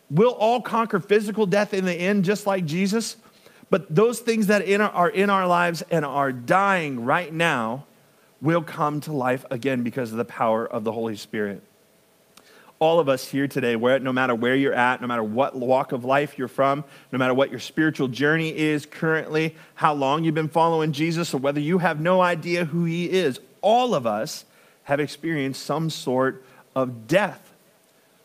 We'll 0.09 0.31
all 0.31 0.61
conquer 0.61 0.99
physical 0.99 1.45
death 1.45 1.73
in 1.73 1.85
the 1.85 1.93
end, 1.93 2.23
just 2.23 2.47
like 2.47 2.65
Jesus. 2.65 3.17
But 3.69 3.93
those 3.93 4.19
things 4.19 4.47
that 4.47 4.61
are 4.79 5.09
in 5.09 5.29
our 5.29 5.47
lives 5.47 5.83
and 5.89 6.05
are 6.05 6.31
dying 6.31 7.05
right 7.05 7.33
now 7.33 7.85
will 8.41 8.61
come 8.61 9.01
to 9.01 9.11
life 9.11 9.45
again 9.51 9.83
because 9.83 10.11
of 10.11 10.17
the 10.17 10.25
power 10.25 10.65
of 10.65 10.83
the 10.83 10.91
Holy 10.91 11.15
Spirit. 11.15 11.63
All 12.79 12.99
of 12.99 13.09
us 13.09 13.27
here 13.27 13.47
today, 13.47 13.75
where, 13.75 13.99
no 13.99 14.13
matter 14.13 14.35
where 14.35 14.55
you're 14.55 14.73
at, 14.73 15.01
no 15.01 15.07
matter 15.07 15.23
what 15.23 15.55
walk 15.55 15.91
of 15.91 16.03
life 16.03 16.37
you're 16.37 16.47
from, 16.47 16.83
no 17.11 17.17
matter 17.17 17.33
what 17.33 17.49
your 17.49 17.59
spiritual 17.59 18.09
journey 18.09 18.55
is 18.55 18.85
currently, 18.85 19.55
how 19.75 19.93
long 19.93 20.23
you've 20.23 20.35
been 20.35 20.49
following 20.49 20.91
Jesus, 20.91 21.33
or 21.33 21.37
whether 21.37 21.59
you 21.59 21.77
have 21.79 21.99
no 21.99 22.21
idea 22.21 22.65
who 22.65 22.83
he 22.83 23.09
is, 23.09 23.39
all 23.63 23.95
of 23.95 24.05
us 24.05 24.45
have 24.83 24.99
experienced 24.99 25.63
some 25.63 25.89
sort 25.89 26.45
of 26.75 27.07
death. 27.07 27.51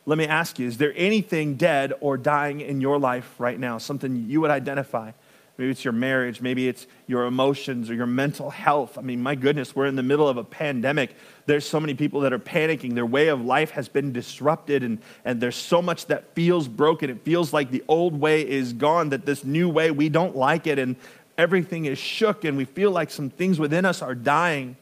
Let 0.05 0.19
me 0.19 0.27
ask 0.27 0.59
you 0.59 0.67
is 0.67 0.77
there 0.77 0.93
anything 0.97 1.55
dead 1.55 1.95
or 2.01 2.19
dying 2.19 2.61
in 2.61 2.83
your 2.83 2.99
life 2.99 3.35
right 3.39 3.59
now? 3.59 3.79
Something 3.79 4.27
you 4.29 4.43
would 4.43 4.51
identify? 4.51 5.13
Maybe 5.59 5.73
it's 5.73 5.85
your 5.85 5.93
marriage. 5.93 6.41
Maybe 6.41 6.69
it's 6.69 6.87
your 7.09 7.27
emotions 7.27 7.91
or 7.91 7.95
your 7.95 8.07
mental 8.07 8.49
health. 8.49 8.97
I 8.97 9.01
mean, 9.01 9.21
my 9.21 9.35
goodness, 9.35 9.75
we're 9.75 9.87
in 9.87 9.97
the 9.97 10.05
middle 10.05 10.29
of 10.29 10.37
a 10.37 10.45
pandemic. 10.45 11.17
There's 11.47 11.69
so 11.69 11.81
many 11.81 11.95
people 11.95 12.21
that 12.21 12.33
are 12.33 12.39
panicking. 12.39 12.95
Their 12.95 13.05
way 13.05 13.27
of 13.27 13.45
life 13.45 13.73
has 13.73 13.89
been 13.89 14.13
disrupted, 14.13 14.85
and, 14.85 14.99
and 15.25 15.41
there's 15.41 15.57
so 15.57 15.83
much 15.83 16.07
that 16.07 16.33
feels 16.35 16.69
broken. 16.69 17.11
It 17.11 17.23
feels 17.23 17.53
like 17.53 17.73
the 17.73 17.83
old 17.89 18.21
way 18.21 18.49
is 18.49 18.73
gone, 18.73 19.09
that 19.09 19.27
this 19.27 19.43
new 19.43 19.69
way, 19.69 19.91
we 19.91 20.09
don't 20.09 20.37
like 20.37 20.69
it, 20.69 20.79
and 20.79 20.95
everything 21.37 21.87
is 21.87 21.99
shook, 21.99 22.45
and 22.45 22.57
we 22.57 22.65
feel 22.65 22.93
like 22.93 23.11
some 23.11 23.29
things 23.29 23.59
within 23.59 23.85
us 23.85 24.01
are 24.01 24.15
dying. 24.15 24.77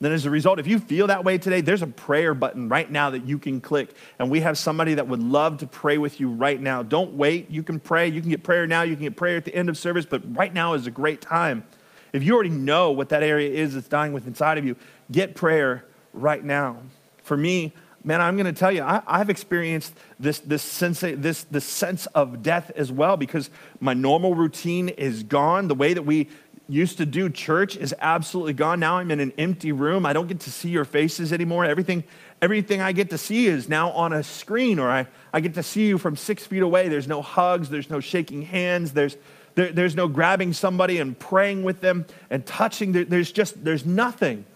Then, 0.00 0.12
as 0.12 0.26
a 0.26 0.30
result, 0.30 0.58
if 0.58 0.66
you 0.66 0.78
feel 0.80 1.06
that 1.06 1.24
way 1.24 1.38
today, 1.38 1.60
there's 1.60 1.82
a 1.82 1.86
prayer 1.86 2.34
button 2.34 2.68
right 2.68 2.90
now 2.90 3.10
that 3.10 3.26
you 3.26 3.38
can 3.38 3.60
click. 3.60 3.94
And 4.18 4.30
we 4.30 4.40
have 4.40 4.58
somebody 4.58 4.94
that 4.94 5.06
would 5.06 5.22
love 5.22 5.58
to 5.58 5.66
pray 5.66 5.98
with 5.98 6.18
you 6.18 6.28
right 6.28 6.60
now. 6.60 6.82
Don't 6.82 7.14
wait. 7.14 7.50
You 7.50 7.62
can 7.62 7.78
pray. 7.78 8.08
You 8.08 8.20
can 8.20 8.30
get 8.30 8.42
prayer 8.42 8.66
now. 8.66 8.82
You 8.82 8.96
can 8.96 9.04
get 9.04 9.16
prayer 9.16 9.36
at 9.36 9.44
the 9.44 9.54
end 9.54 9.68
of 9.68 9.78
service, 9.78 10.04
but 10.04 10.22
right 10.36 10.52
now 10.52 10.74
is 10.74 10.86
a 10.86 10.90
great 10.90 11.20
time. 11.20 11.64
If 12.12 12.22
you 12.22 12.34
already 12.34 12.50
know 12.50 12.90
what 12.90 13.08
that 13.08 13.22
area 13.22 13.50
is 13.50 13.74
that's 13.74 13.88
dying 13.88 14.12
with 14.12 14.26
inside 14.26 14.58
of 14.58 14.64
you, 14.64 14.76
get 15.10 15.34
prayer 15.34 15.84
right 16.12 16.44
now. 16.44 16.78
For 17.22 17.36
me, 17.36 17.72
man, 18.04 18.20
I'm 18.20 18.36
going 18.36 18.46
to 18.46 18.58
tell 18.58 18.70
you, 18.70 18.82
I, 18.82 19.02
have 19.18 19.30
experienced 19.30 19.94
this, 20.20 20.38
this, 20.40 20.62
sense, 20.62 21.00
this, 21.00 21.44
this 21.44 21.64
sense 21.64 22.06
of 22.06 22.42
death 22.42 22.70
as 22.76 22.92
well 22.92 23.16
because 23.16 23.50
my 23.80 23.94
normal 23.94 24.34
routine 24.34 24.90
is 24.90 25.22
gone. 25.22 25.68
The 25.68 25.74
way 25.74 25.94
that 25.94 26.02
we 26.02 26.28
used 26.68 26.96
to 26.98 27.06
do 27.06 27.28
church 27.28 27.76
is 27.76 27.94
absolutely 28.00 28.54
gone. 28.54 28.80
Now 28.80 28.96
I'm 28.98 29.10
in 29.10 29.20
an 29.20 29.32
empty 29.36 29.72
room. 29.72 30.06
I 30.06 30.12
don't 30.12 30.26
get 30.26 30.40
to 30.40 30.50
see 30.50 30.70
your 30.70 30.84
faces 30.84 31.32
anymore. 31.32 31.64
Everything, 31.64 32.04
everything 32.40 32.80
I 32.80 32.92
get 32.92 33.10
to 33.10 33.18
see 33.18 33.46
is 33.46 33.68
now 33.68 33.90
on 33.90 34.12
a 34.12 34.22
screen, 34.22 34.78
or 34.78 34.90
I, 34.90 35.06
I 35.32 35.40
get 35.40 35.54
to 35.54 35.62
see 35.62 35.86
you 35.86 35.98
from 35.98 36.16
six 36.16 36.46
feet 36.46 36.62
away. 36.62 36.88
There's 36.88 37.08
no 37.08 37.20
hugs, 37.20 37.68
there's 37.68 37.90
no 37.90 38.00
shaking 38.00 38.42
hands, 38.42 38.92
there's, 38.92 39.16
there, 39.56 39.72
there's 39.72 39.94
no 39.94 40.08
grabbing 40.08 40.52
somebody 40.52 40.98
and 40.98 41.18
praying 41.18 41.64
with 41.64 41.80
them 41.80 42.06
and 42.30 42.46
touching. 42.46 42.92
There, 42.92 43.04
there's 43.04 43.30
just, 43.30 43.62
there's 43.62 43.84
nothing. 43.84 44.46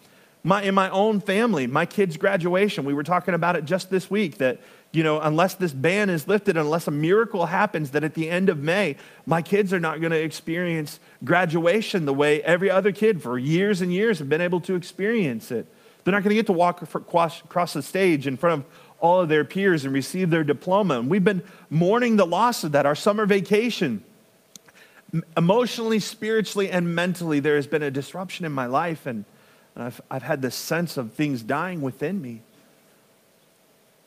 My, 0.45 0.63
in 0.63 0.75
my 0.75 0.89
own 0.91 1.21
family, 1.21 1.67
my 1.67 1.85
kid's 1.85 2.17
graduation, 2.17 2.85
we 2.85 2.95
were 2.95 3.03
talking 3.03 3.35
about 3.35 3.57
it 3.57 3.65
just 3.65 3.91
this 3.91 4.11
week 4.11 4.39
that 4.39 4.61
you 4.99 5.05
know, 5.05 5.21
unless 5.21 5.55
this 5.55 5.73
ban 5.73 6.11
is 6.11 6.27
lifted, 6.27 6.57
unless 6.57 6.89
a 6.89 6.91
miracle 6.91 7.47
happens, 7.47 7.93
that 7.93 8.03
at 8.03 8.15
the 8.15 8.29
end 8.29 8.49
of 8.49 8.59
May, 8.59 8.97
my 9.27 9.43
kids 9.43 9.73
are 9.73 9.79
not 9.79 10.01
going 10.01 10.11
to 10.11 10.21
experience 10.21 10.99
graduation 11.23 12.05
the 12.05 12.13
way 12.13 12.43
every 12.43 12.69
other 12.69 12.91
kid 12.91 13.23
for 13.23 13.39
years 13.39 13.81
and 13.81 13.93
years 13.93 14.19
have 14.19 14.29
been 14.29 14.41
able 14.41 14.61
to 14.63 14.75
experience 14.75 15.53
it. 15.53 15.69
They're 16.03 16.11
not 16.11 16.25
going 16.25 16.31
to 16.31 16.35
get 16.35 16.47
to 16.47 16.53
walk 16.53 16.83
across 16.83 17.73
the 17.75 17.81
stage 17.81 18.27
in 18.27 18.37
front 18.37 18.63
of 18.63 18.67
all 18.99 19.21
of 19.21 19.29
their 19.29 19.45
peers 19.45 19.85
and 19.85 19.95
receive 19.95 20.31
their 20.31 20.43
diploma. 20.43 20.99
And 20.99 21.09
we've 21.09 21.23
been 21.23 21.45
mourning 21.71 22.17
the 22.17 22.27
loss 22.27 22.65
of 22.65 22.73
that. 22.73 22.85
Our 22.85 22.97
summer 22.97 23.25
vacation, 23.25 24.03
emotionally, 25.37 26.01
spiritually, 26.01 26.73
and 26.73 26.93
mentally, 26.93 27.39
there 27.39 27.55
has 27.55 27.69
been 27.69 27.85
a 27.85 27.91
disruption 27.93 28.45
in 28.45 28.51
my 28.51 28.67
life. 28.67 29.07
And, 29.07 29.27
I've, 29.77 30.01
I've 30.11 30.25
had 30.25 30.43
this 30.43 30.57
sense 30.57 30.97
of 30.97 31.13
things 31.13 31.41
dying 31.41 31.83
within 31.83 32.21
me. 32.21 32.43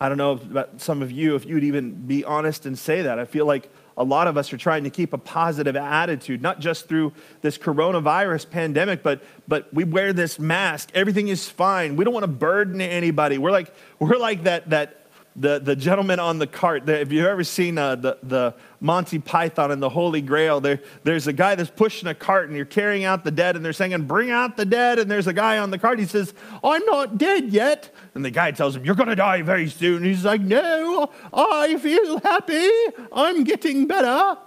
I 0.01 0.09
don't 0.09 0.17
know 0.17 0.31
about 0.31 0.81
some 0.81 1.03
of 1.03 1.11
you, 1.11 1.35
if 1.35 1.45
you'd 1.45 1.63
even 1.63 1.91
be 1.91 2.25
honest 2.25 2.65
and 2.65 2.77
say 2.77 3.03
that. 3.03 3.19
I 3.19 3.25
feel 3.25 3.45
like 3.45 3.69
a 3.95 4.03
lot 4.03 4.25
of 4.27 4.35
us 4.35 4.51
are 4.51 4.57
trying 4.57 4.83
to 4.85 4.89
keep 4.89 5.13
a 5.13 5.17
positive 5.19 5.75
attitude, 5.75 6.41
not 6.41 6.59
just 6.59 6.87
through 6.87 7.13
this 7.41 7.55
coronavirus 7.55 8.49
pandemic, 8.49 9.03
but, 9.03 9.21
but 9.47 9.71
we 9.71 9.83
wear 9.83 10.11
this 10.11 10.39
mask. 10.39 10.89
Everything 10.95 11.27
is 11.27 11.47
fine. 11.47 11.97
We 11.97 12.03
don't 12.03 12.15
want 12.15 12.23
to 12.23 12.31
burden 12.31 12.81
anybody. 12.81 13.37
We're 13.37 13.51
like, 13.51 13.71
we're 13.99 14.17
like 14.17 14.45
that, 14.45 14.71
that 14.71 15.00
the, 15.35 15.59
the 15.59 15.75
gentleman 15.75 16.19
on 16.19 16.39
the 16.39 16.47
cart. 16.47 16.87
If 16.89 17.11
you've 17.11 17.25
ever 17.25 17.43
seen 17.43 17.77
uh, 17.77 17.95
the, 17.95 18.17
the 18.21 18.55
Monty 18.81 19.19
Python 19.19 19.71
and 19.71 19.81
the 19.81 19.89
Holy 19.89 20.21
Grail? 20.21 20.59
There, 20.59 20.81
there's 21.03 21.27
a 21.27 21.33
guy 21.33 21.55
that's 21.55 21.69
pushing 21.69 22.09
a 22.09 22.13
cart 22.13 22.47
and 22.47 22.55
you're 22.55 22.65
carrying 22.65 23.05
out 23.05 23.23
the 23.23 23.31
dead 23.31 23.55
and 23.55 23.63
they're 23.63 23.73
saying, 23.73 23.99
Bring 24.07 24.29
out 24.29 24.57
the 24.57 24.65
dead. 24.65 24.99
And 24.99 25.09
there's 25.09 25.27
a 25.27 25.33
guy 25.33 25.57
on 25.57 25.71
the 25.71 25.77
cart. 25.77 25.99
He 25.99 26.05
says, 26.05 26.33
I'm 26.63 26.85
not 26.85 27.17
dead 27.17 27.49
yet. 27.49 27.93
And 28.13 28.25
the 28.25 28.31
guy 28.31 28.51
tells 28.51 28.75
him, 28.75 28.83
You're 28.83 28.95
going 28.95 29.09
to 29.09 29.15
die 29.15 29.41
very 29.41 29.69
soon. 29.69 30.03
he's 30.03 30.25
like, 30.25 30.41
No, 30.41 31.09
I 31.33 31.77
feel 31.77 32.19
happy. 32.19 32.69
I'm 33.13 33.43
getting 33.43 33.87
better. 33.87 34.37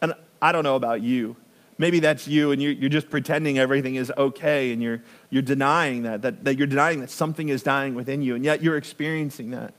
And 0.00 0.14
I 0.40 0.50
don't 0.50 0.64
know 0.64 0.76
about 0.76 1.02
you. 1.02 1.36
Maybe 1.78 2.00
that's 2.00 2.28
you 2.28 2.52
and 2.52 2.62
you're, 2.62 2.72
you're 2.72 2.90
just 2.90 3.10
pretending 3.10 3.58
everything 3.58 3.94
is 3.94 4.12
okay 4.16 4.72
and 4.72 4.82
you're, 4.82 5.02
you're 5.30 5.42
denying 5.42 6.02
that, 6.02 6.22
that, 6.22 6.44
that 6.44 6.58
you're 6.58 6.66
denying 6.66 7.00
that 7.00 7.10
something 7.10 7.48
is 7.48 7.62
dying 7.62 7.94
within 7.94 8.22
you, 8.22 8.34
and 8.34 8.44
yet 8.44 8.62
you're 8.62 8.76
experiencing 8.76 9.50
that. 9.50 9.74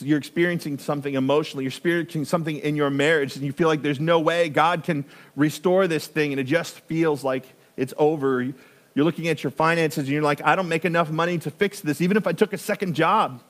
You're 0.00 0.18
experiencing 0.18 0.78
something 0.78 1.14
emotionally, 1.14 1.64
you're 1.64 1.70
experiencing 1.70 2.24
something 2.26 2.58
in 2.58 2.76
your 2.76 2.90
marriage, 2.90 3.36
and 3.36 3.44
you 3.44 3.52
feel 3.52 3.68
like 3.68 3.82
there's 3.82 3.98
no 3.98 4.20
way 4.20 4.48
God 4.48 4.84
can 4.84 5.04
restore 5.34 5.86
this 5.86 6.06
thing, 6.06 6.32
and 6.32 6.38
it 6.38 6.44
just 6.44 6.80
feels 6.80 7.24
like 7.24 7.44
it's 7.76 7.94
over. 7.96 8.42
You're 8.42 9.04
looking 9.04 9.28
at 9.28 9.42
your 9.42 9.50
finances, 9.50 9.98
and 10.04 10.08
you're 10.08 10.22
like, 10.22 10.44
I 10.44 10.56
don't 10.56 10.68
make 10.68 10.84
enough 10.84 11.10
money 11.10 11.38
to 11.38 11.50
fix 11.50 11.80
this. 11.80 12.00
Even 12.00 12.16
if 12.16 12.26
I 12.26 12.32
took 12.32 12.52
a 12.52 12.58
second 12.58 12.94
job, 12.94 13.42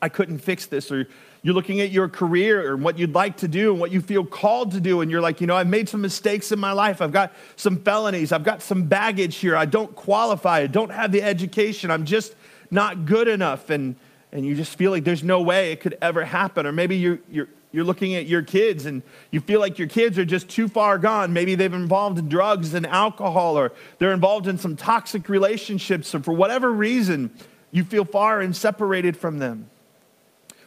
I 0.00 0.08
couldn't 0.08 0.38
fix 0.38 0.66
this. 0.66 0.90
Or 0.90 1.06
you're 1.42 1.54
looking 1.54 1.80
at 1.80 1.90
your 1.90 2.08
career 2.08 2.70
or 2.70 2.76
what 2.76 2.98
you'd 2.98 3.14
like 3.14 3.36
to 3.38 3.48
do 3.48 3.70
and 3.70 3.80
what 3.80 3.90
you 3.90 4.00
feel 4.00 4.24
called 4.24 4.72
to 4.72 4.80
do, 4.80 5.02
and 5.02 5.10
you're 5.10 5.20
like, 5.20 5.42
you 5.42 5.46
know, 5.46 5.56
I've 5.56 5.68
made 5.68 5.88
some 5.88 6.00
mistakes 6.00 6.52
in 6.52 6.58
my 6.58 6.72
life. 6.72 7.02
I've 7.02 7.12
got 7.12 7.34
some 7.56 7.76
felonies. 7.76 8.32
I've 8.32 8.44
got 8.44 8.62
some 8.62 8.84
baggage 8.84 9.36
here. 9.36 9.56
I 9.56 9.66
don't 9.66 9.94
qualify. 9.94 10.60
I 10.60 10.68
don't 10.68 10.90
have 10.90 11.12
the 11.12 11.22
education. 11.22 11.90
I'm 11.90 12.06
just 12.06 12.34
not 12.70 13.04
good 13.04 13.28
enough. 13.28 13.68
And 13.68 13.96
and 14.32 14.46
you 14.46 14.54
just 14.54 14.76
feel 14.76 14.90
like 14.90 15.04
there's 15.04 15.24
no 15.24 15.40
way 15.40 15.72
it 15.72 15.80
could 15.80 15.98
ever 16.00 16.24
happen. 16.24 16.66
Or 16.66 16.72
maybe 16.72 16.96
you're, 16.96 17.18
you're, 17.30 17.48
you're 17.72 17.84
looking 17.84 18.14
at 18.14 18.26
your 18.26 18.42
kids 18.42 18.86
and 18.86 19.02
you 19.30 19.40
feel 19.40 19.60
like 19.60 19.78
your 19.78 19.88
kids 19.88 20.18
are 20.18 20.24
just 20.24 20.48
too 20.48 20.68
far 20.68 20.98
gone. 20.98 21.32
Maybe 21.32 21.54
they've 21.54 21.72
involved 21.72 22.18
in 22.18 22.28
drugs 22.28 22.74
and 22.74 22.86
alcohol, 22.86 23.58
or 23.58 23.72
they're 23.98 24.12
involved 24.12 24.46
in 24.46 24.58
some 24.58 24.76
toxic 24.76 25.28
relationships, 25.28 26.14
or 26.14 26.20
for 26.20 26.32
whatever 26.32 26.70
reason, 26.70 27.30
you 27.70 27.84
feel 27.84 28.04
far 28.04 28.40
and 28.40 28.54
separated 28.54 29.16
from 29.16 29.38
them. 29.38 29.70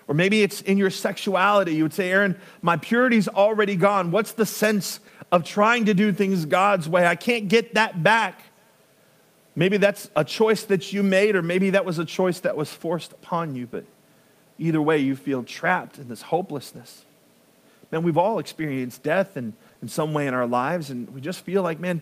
Or 0.07 0.15
maybe 0.15 0.43
it's 0.43 0.61
in 0.61 0.77
your 0.77 0.89
sexuality. 0.89 1.75
You 1.75 1.83
would 1.83 1.93
say, 1.93 2.11
Aaron, 2.11 2.37
my 2.61 2.75
purity's 2.77 3.27
already 3.27 3.75
gone. 3.75 4.11
What's 4.11 4.33
the 4.33 4.45
sense 4.45 4.99
of 5.31 5.45
trying 5.45 5.85
to 5.85 5.93
do 5.93 6.11
things 6.11 6.45
God's 6.45 6.89
way? 6.89 7.07
I 7.07 7.15
can't 7.15 7.47
get 7.47 7.75
that 7.75 8.03
back. 8.03 8.41
Maybe 9.55 9.77
that's 9.77 10.09
a 10.15 10.23
choice 10.23 10.63
that 10.65 10.93
you 10.93 11.03
made, 11.03 11.35
or 11.35 11.41
maybe 11.41 11.71
that 11.71 11.85
was 11.85 11.99
a 11.99 12.05
choice 12.05 12.39
that 12.41 12.57
was 12.57 12.71
forced 12.71 13.11
upon 13.11 13.55
you, 13.55 13.67
but 13.67 13.85
either 14.57 14.81
way, 14.81 14.97
you 14.97 15.15
feel 15.15 15.43
trapped 15.43 15.99
in 15.99 16.09
this 16.09 16.23
hopelessness. 16.23 17.05
Man, 17.91 18.03
we've 18.03 18.17
all 18.17 18.39
experienced 18.39 19.03
death 19.03 19.37
in, 19.37 19.53
in 19.81 19.87
some 19.87 20.13
way 20.13 20.25
in 20.25 20.33
our 20.33 20.47
lives, 20.47 20.89
and 20.89 21.13
we 21.13 21.21
just 21.21 21.41
feel 21.41 21.61
like, 21.61 21.79
man, 21.79 22.01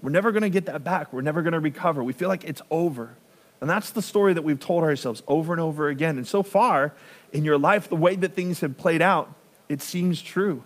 we're 0.00 0.10
never 0.10 0.30
going 0.30 0.42
to 0.42 0.50
get 0.50 0.66
that 0.66 0.84
back. 0.84 1.12
We're 1.12 1.22
never 1.22 1.42
going 1.42 1.54
to 1.54 1.60
recover. 1.60 2.04
We 2.04 2.12
feel 2.12 2.28
like 2.28 2.44
it's 2.44 2.62
over. 2.70 3.16
And 3.60 3.68
that's 3.68 3.90
the 3.90 4.02
story 4.02 4.34
that 4.34 4.42
we've 4.42 4.60
told 4.60 4.84
ourselves 4.84 5.24
over 5.26 5.52
and 5.52 5.60
over 5.60 5.88
again. 5.88 6.16
And 6.16 6.26
so 6.26 6.44
far 6.44 6.92
in 7.32 7.44
your 7.44 7.58
life, 7.58 7.88
the 7.88 7.96
way 7.96 8.14
that 8.14 8.34
things 8.34 8.60
have 8.60 8.78
played 8.78 9.02
out, 9.02 9.32
it 9.68 9.82
seems 9.82 10.22
true. 10.22 10.62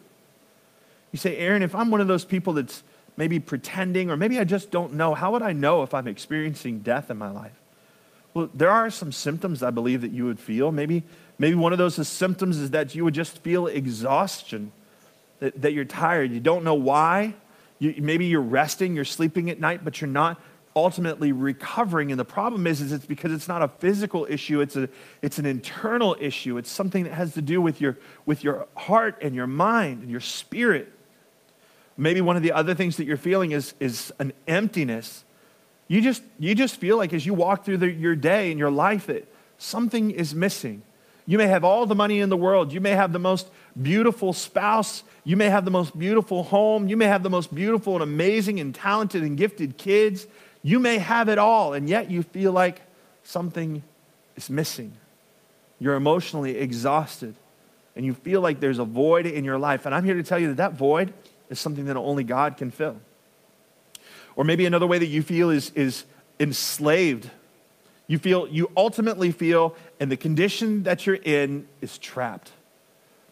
You 1.11 1.19
say, 1.19 1.39
Aaron, 1.39 1.63
if 1.63 1.75
I'm 1.75 1.91
one 1.91 2.03
of 2.03 2.09
those 2.09 2.25
people 2.27 2.53
that's 2.53 2.83
maybe 3.17 3.39
pretending, 3.41 4.11
or 4.11 4.17
maybe 4.17 4.39
I 4.39 4.45
just 4.45 4.71
don't 4.71 4.95
know. 4.95 5.15
How 5.15 5.33
would 5.33 5.43
I 5.43 5.53
know 5.53 5.83
if 5.83 5.95
I'm 5.95 6.09
experiencing 6.09 6.81
death 6.81 7.11
in 7.11 7.19
my 7.19 7.31
life? 7.31 7.53
Well, 8.35 8.49
there 8.55 8.71
are 8.71 8.91
some 8.91 9.13
symptoms 9.13 9.63
I 9.63 9.71
believe 9.71 10.01
that 10.01 10.13
you 10.13 10.25
would 10.25 10.41
feel. 10.41 10.73
Maybe, 10.73 11.03
maybe 11.39 11.55
one 11.55 11.73
of 11.73 11.79
those 11.79 12.07
symptoms 12.09 12.59
is 12.59 12.71
that 12.71 12.95
you 12.95 13.05
would 13.05 13.15
just 13.15 13.39
feel 13.39 13.67
exhaustion, 13.67 14.73
that, 15.41 15.61
that 15.61 15.73
you're 15.73 15.85
tired. 15.85 16.33
You 16.33 16.41
don't 16.41 16.65
know 16.65 16.75
why. 16.75 17.35
You, 17.79 17.95
maybe 17.99 18.27
you're 18.27 18.41
resting, 18.41 18.95
you're 18.95 19.05
sleeping 19.05 19.51
at 19.51 19.61
night, 19.61 19.85
but 19.85 20.01
you're 20.01 20.09
not 20.09 20.41
ultimately 20.75 21.33
recovering. 21.33 22.11
And 22.11 22.19
the 22.19 22.25
problem 22.25 22.67
is, 22.67 22.81
is 22.81 22.93
it's 22.93 23.05
because 23.05 23.33
it's 23.33 23.49
not 23.49 23.61
a 23.61 23.69
physical 23.69 24.27
issue, 24.31 24.63
it's, 24.63 24.77
a, 24.77 24.89
it's 25.21 25.39
an 25.39 25.45
internal 25.45 26.17
issue. 26.19 26.57
It's 26.57 26.71
something 26.71 27.05
that 27.05 27.13
has 27.13 27.35
to 27.35 27.43
do 27.43 27.61
with 27.61 27.81
your, 27.81 27.99
with 28.25 28.43
your 28.43 28.67
heart 28.75 29.19
and 29.21 29.35
your 29.35 29.47
mind 29.47 30.03
and 30.03 30.11
your 30.11 30.21
spirit. 30.21 30.91
Maybe 31.97 32.21
one 32.21 32.37
of 32.37 32.43
the 32.43 32.53
other 32.53 32.75
things 32.75 32.97
that 32.97 33.05
you're 33.05 33.17
feeling 33.17 33.53
is, 33.53 33.75
is 33.81 34.13
an 34.19 34.33
emptiness. 34.47 35.25
You 35.89 36.01
just, 36.01 36.23
you 36.39 36.55
just 36.55 36.77
feel 36.77 36.97
like 36.97 37.13
as 37.13 37.27
you 37.27 37.35
walk 37.35 37.65
through 37.65 37.79
the, 37.79 37.91
your 37.91 38.17
day 38.17 38.51
and 38.51 38.59
your 38.59 38.71
life 38.71 39.07
that 39.07 39.27
something 39.59 40.11
is 40.11 40.35
missing. 40.35 40.83
You 41.27 41.39
may 41.39 41.47
have 41.47 41.65
all 41.65 41.87
the 41.87 41.95
money 41.95 42.21
in 42.21 42.29
the 42.31 42.37
world. 42.37 42.73
You 42.73 42.81
may 42.81 42.93
have 42.93 43.13
the 43.13 43.19
most 43.19 43.49
beautiful 43.81 44.33
spouse. 44.33 45.05
You 45.25 45.37
may 45.37 45.51
have 45.51 45.65
the 45.65 45.71
most 45.71 45.97
beautiful 45.97 46.43
home. 46.43 46.89
You 46.89 46.97
may 46.97 47.07
have 47.07 47.23
the 47.23 47.31
most 47.31 47.55
beautiful 47.55 47.95
and 47.95 48.03
amazing 48.03 48.59
and 48.59 48.75
talented 48.75 49.23
and 49.23 49.37
gifted 49.37 49.79
kids. 49.79 50.27
You 50.63 50.79
may 50.79 50.99
have 50.99 51.29
it 51.29 51.39
all, 51.39 51.75
and 51.75 51.89
yet 51.89 52.11
you 52.11 52.23
feel 52.23 52.53
like 52.53 52.83
something 53.23 53.83
is 54.37 54.51
missing. 54.51 54.93
You're 55.79 55.95
emotionally 55.95 56.57
exhausted, 56.57 57.35
and 57.97 58.05
you 58.05 58.15
feel 58.15 58.41
like 58.41 58.61
there's 58.61 58.79
a 58.79 58.85
void 58.85 59.27
in 59.27 59.45
your 59.45 59.59
life. 59.59 59.87
And 59.87 59.95
I'm 59.95 60.05
here 60.05 60.15
to 60.15 60.23
tell 60.23 60.39
you 60.39 60.49
that 60.49 60.57
that 60.57 60.73
void 60.75 61.13
is 61.53 61.61
something 61.61 61.85
that 61.85 61.97
only 61.97 62.25
God 62.25 62.57
can 62.57 62.71
fill. 62.71 62.97
Or 64.35 64.45
maybe 64.45 64.65
another 64.65 64.87
way 64.87 64.99
that 64.99 65.07
you 65.07 65.23
feel 65.23 65.51
is, 65.51 65.71
is 65.75 66.05
enslaved. 66.41 67.31
You 68.07 68.19
feel, 68.19 68.49
you 68.49 68.71
ultimately 68.77 69.31
feel, 69.31 69.77
and 70.01 70.11
the 70.11 70.17
condition 70.17 70.83
that 70.85 71.07
you're 71.07 71.17
in 71.17 71.69
is 71.83 71.99
trapped. 71.99 72.51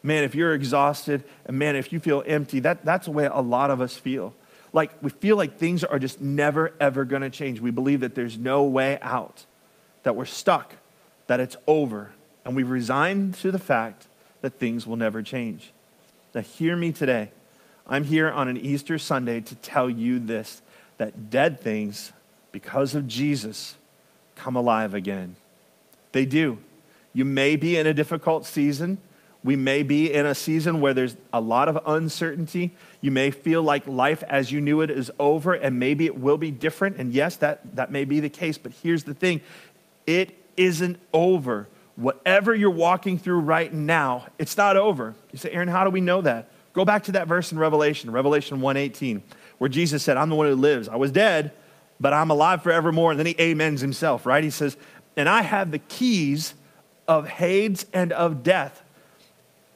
Man, 0.02 0.22
if 0.22 0.34
you're 0.34 0.54
exhausted, 0.54 1.24
and 1.46 1.58
man, 1.58 1.76
if 1.76 1.92
you 1.92 1.98
feel 1.98 2.22
empty, 2.26 2.60
that, 2.60 2.84
that's 2.84 3.06
the 3.06 3.12
way 3.12 3.24
a 3.24 3.40
lot 3.40 3.70
of 3.70 3.80
us 3.80 3.96
feel. 3.96 4.34
Like 4.72 4.92
we 5.02 5.10
feel 5.10 5.36
like 5.36 5.58
things 5.58 5.82
are 5.82 5.98
just 5.98 6.20
never, 6.20 6.74
ever 6.78 7.04
to 7.04 7.30
change. 7.30 7.60
We 7.60 7.70
believe 7.70 8.00
that 8.00 8.14
there's 8.14 8.38
no 8.38 8.64
way 8.64 8.98
out, 9.00 9.44
that 10.02 10.14
we're 10.14 10.26
stuck, 10.26 10.74
that 11.26 11.40
it's 11.40 11.56
over. 11.66 12.12
And 12.44 12.54
we've 12.54 12.70
resigned 12.70 13.34
to 13.36 13.50
the 13.50 13.58
fact 13.58 14.06
that 14.42 14.58
things 14.58 14.86
will 14.86 14.96
never 14.96 15.22
change. 15.22 15.72
Now, 16.34 16.42
hear 16.42 16.76
me 16.76 16.92
today. 16.92 17.32
I'm 17.86 18.04
here 18.04 18.30
on 18.30 18.48
an 18.48 18.56
Easter 18.56 18.98
Sunday 18.98 19.40
to 19.40 19.54
tell 19.56 19.90
you 19.90 20.18
this 20.18 20.62
that 20.98 21.30
dead 21.30 21.60
things, 21.60 22.12
because 22.52 22.94
of 22.94 23.08
Jesus, 23.08 23.76
come 24.36 24.54
alive 24.54 24.92
again. 24.92 25.36
They 26.12 26.26
do. 26.26 26.58
You 27.12 27.24
may 27.24 27.56
be 27.56 27.76
in 27.76 27.86
a 27.86 27.94
difficult 27.94 28.44
season. 28.44 28.98
We 29.42 29.56
may 29.56 29.82
be 29.82 30.12
in 30.12 30.26
a 30.26 30.34
season 30.34 30.82
where 30.82 30.92
there's 30.92 31.16
a 31.32 31.40
lot 31.40 31.68
of 31.68 31.78
uncertainty. 31.86 32.72
You 33.00 33.10
may 33.10 33.30
feel 33.30 33.62
like 33.62 33.86
life 33.86 34.22
as 34.24 34.52
you 34.52 34.60
knew 34.60 34.82
it 34.82 34.90
is 34.90 35.10
over, 35.18 35.54
and 35.54 35.78
maybe 35.78 36.04
it 36.04 36.18
will 36.18 36.36
be 36.36 36.50
different. 36.50 36.98
And 36.98 37.12
yes, 37.12 37.36
that, 37.36 37.76
that 37.76 37.90
may 37.90 38.04
be 38.04 38.20
the 38.20 38.28
case. 38.28 38.58
But 38.58 38.72
here's 38.82 39.04
the 39.04 39.14
thing 39.14 39.40
it 40.06 40.36
isn't 40.56 41.00
over. 41.14 41.68
Whatever 41.96 42.54
you're 42.54 42.70
walking 42.70 43.18
through 43.18 43.40
right 43.40 43.72
now, 43.72 44.26
it's 44.38 44.56
not 44.56 44.76
over. 44.76 45.14
You 45.32 45.38
say, 45.38 45.50
Aaron, 45.50 45.68
how 45.68 45.84
do 45.84 45.90
we 45.90 46.00
know 46.00 46.20
that? 46.20 46.50
Go 46.72 46.84
back 46.84 47.04
to 47.04 47.12
that 47.12 47.26
verse 47.26 47.52
in 47.52 47.58
Revelation, 47.58 48.10
Revelation 48.10 48.60
1:18, 48.60 49.22
where 49.58 49.68
Jesus 49.68 50.02
said, 50.02 50.16
I'm 50.16 50.28
the 50.28 50.36
one 50.36 50.46
who 50.46 50.54
lives. 50.54 50.88
I 50.88 50.96
was 50.96 51.10
dead, 51.10 51.52
but 51.98 52.12
I'm 52.12 52.30
alive 52.30 52.62
forevermore. 52.62 53.10
And 53.10 53.18
then 53.18 53.26
he 53.26 53.36
amens 53.38 53.80
himself, 53.80 54.24
right? 54.24 54.42
He 54.44 54.50
says, 54.50 54.76
and 55.16 55.28
I 55.28 55.42
have 55.42 55.70
the 55.70 55.78
keys 55.78 56.54
of 57.08 57.28
Hades 57.28 57.86
and 57.92 58.12
of 58.12 58.42
death. 58.42 58.82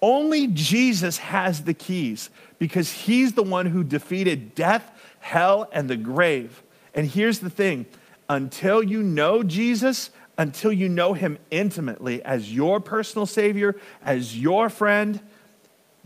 Only 0.01 0.47
Jesus 0.49 1.19
has 1.19 1.65
the 1.65 1.75
keys 1.75 2.31
because 2.59 2.91
he's 2.93 3.33
the 3.33 3.43
one 3.43 3.67
who 3.67 3.83
defeated 3.83 4.55
death, 4.55 4.91
hell, 5.21 5.69
and 5.73 5.89
the 5.89 5.97
grave. 5.97 6.63
And 6.95 7.07
here's 7.07 7.41
the 7.41 7.51
thing 7.51 7.87
until 8.29 8.83
you 8.83 9.03
know 9.03 9.43
Jesus, 9.43 10.11
until 10.39 10.73
you 10.73 10.89
know 10.89 11.13
him 11.15 11.39
intimately 11.51 12.23
as 12.23 12.55
your 12.55 12.81
personal 12.81 13.27
Savior, 13.27 13.77
as 14.05 14.39
your 14.39 14.69
friend, 14.69 15.21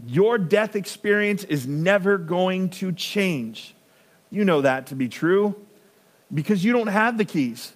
your 0.06 0.38
death 0.38 0.76
experience 0.76 1.44
is 1.44 1.66
never 1.66 2.18
going 2.18 2.70
to 2.70 2.92
change. 2.92 3.74
You 4.30 4.44
know 4.44 4.60
that 4.60 4.88
to 4.88 4.94
be 4.94 5.08
true 5.08 5.56
because 6.32 6.64
you 6.64 6.72
don't 6.72 6.88
have 6.88 7.18
the 7.18 7.24
keys. 7.24 7.72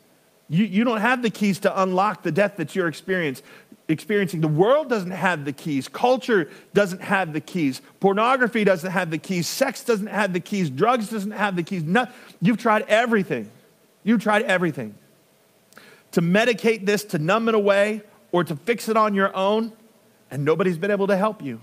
You, 0.48 0.64
you 0.64 0.84
don't 0.84 1.00
have 1.00 1.22
the 1.22 1.30
keys 1.30 1.60
to 1.60 1.82
unlock 1.82 2.22
the 2.22 2.32
death 2.32 2.56
that 2.56 2.76
you're 2.76 2.88
experiencing 2.88 3.44
experiencing. 3.88 4.40
The 4.40 4.48
world 4.48 4.88
doesn't 4.88 5.10
have 5.10 5.44
the 5.44 5.52
keys. 5.52 5.88
Culture 5.88 6.48
doesn't 6.74 7.02
have 7.02 7.32
the 7.32 7.40
keys. 7.40 7.80
Pornography 8.00 8.64
doesn't 8.64 8.90
have 8.90 9.10
the 9.10 9.18
keys. 9.18 9.46
Sex 9.46 9.84
doesn't 9.84 10.06
have 10.06 10.32
the 10.32 10.40
keys. 10.40 10.70
Drugs 10.70 11.08
doesn't 11.08 11.32
have 11.32 11.56
the 11.56 11.62
keys. 11.62 11.82
No, 11.82 12.06
you've 12.40 12.58
tried 12.58 12.82
everything. 12.88 13.50
You've 14.04 14.22
tried 14.22 14.42
everything. 14.42 14.94
To 16.12 16.22
medicate 16.22 16.86
this, 16.86 17.04
to 17.04 17.18
numb 17.18 17.48
it 17.48 17.54
away, 17.54 18.02
or 18.32 18.44
to 18.44 18.56
fix 18.56 18.88
it 18.88 18.96
on 18.96 19.14
your 19.14 19.34
own, 19.36 19.72
and 20.30 20.44
nobody's 20.44 20.78
been 20.78 20.90
able 20.90 21.06
to 21.06 21.16
help 21.16 21.42
you. 21.42 21.60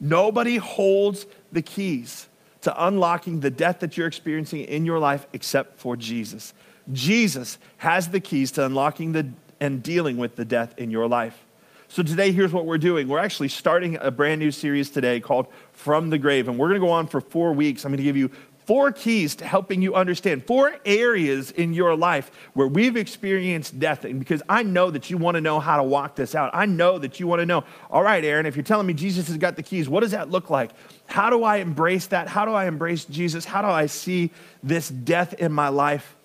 Nobody 0.00 0.56
holds 0.56 1.26
the 1.52 1.62
keys 1.62 2.28
to 2.62 2.86
unlocking 2.86 3.40
the 3.40 3.50
death 3.50 3.80
that 3.80 3.96
you're 3.96 4.06
experiencing 4.06 4.62
in 4.62 4.84
your 4.84 4.98
life 4.98 5.26
except 5.32 5.78
for 5.78 5.96
Jesus. 5.96 6.54
Jesus 6.92 7.58
has 7.78 8.08
the 8.08 8.20
keys 8.20 8.50
to 8.52 8.64
unlocking 8.64 9.12
the 9.12 9.28
and 9.60 9.82
dealing 9.82 10.16
with 10.16 10.36
the 10.36 10.44
death 10.44 10.74
in 10.78 10.90
your 10.90 11.06
life. 11.06 11.44
So 11.88 12.02
today, 12.02 12.32
here's 12.32 12.52
what 12.52 12.66
we're 12.66 12.78
doing. 12.78 13.08
We're 13.08 13.18
actually 13.18 13.48
starting 13.48 13.98
a 14.00 14.10
brand 14.10 14.38
new 14.38 14.52
series 14.52 14.90
today 14.90 15.18
called 15.18 15.48
From 15.72 16.08
the 16.08 16.18
Grave. 16.18 16.48
And 16.48 16.56
we're 16.56 16.68
going 16.68 16.80
to 16.80 16.86
go 16.86 16.92
on 16.92 17.08
for 17.08 17.20
four 17.20 17.52
weeks. 17.52 17.84
I'm 17.84 17.90
going 17.90 17.98
to 17.98 18.04
give 18.04 18.16
you 18.16 18.30
four 18.66 18.92
keys 18.92 19.34
to 19.36 19.44
helping 19.44 19.82
you 19.82 19.94
understand 19.94 20.46
four 20.46 20.76
areas 20.84 21.50
in 21.50 21.72
your 21.72 21.96
life 21.96 22.30
where 22.54 22.66
we've 22.66 22.96
experienced 22.96 23.78
death. 23.78 24.04
And 24.04 24.18
because 24.18 24.42
I 24.48 24.62
know 24.62 24.90
that 24.90 25.10
you 25.10 25.18
want 25.18 25.36
to 25.36 25.40
know 25.40 25.60
how 25.60 25.76
to 25.76 25.82
walk 25.82 26.16
this 26.16 26.34
out, 26.34 26.50
I 26.54 26.66
know 26.66 26.98
that 26.98 27.18
you 27.18 27.26
want 27.26 27.40
to 27.40 27.46
know, 27.46 27.64
all 27.90 28.02
right, 28.02 28.24
Aaron, 28.24 28.46
if 28.46 28.56
you're 28.56 28.62
telling 28.62 28.86
me 28.86 28.94
Jesus 28.94 29.28
has 29.28 29.36
got 29.36 29.56
the 29.56 29.62
keys, 29.62 29.88
what 29.88 30.00
does 30.00 30.12
that 30.12 30.30
look 30.30 30.50
like? 30.50 30.70
How 31.06 31.30
do 31.30 31.42
I 31.42 31.56
embrace 31.56 32.06
that? 32.08 32.28
How 32.28 32.44
do 32.44 32.52
I 32.52 32.66
embrace 32.66 33.04
Jesus? 33.04 33.44
How 33.44 33.62
do 33.62 33.68
I 33.68 33.86
see 33.86 34.30
this 34.62 34.88
death 34.88 35.34
in 35.34 35.52
my 35.52 35.68
life? 35.68 36.16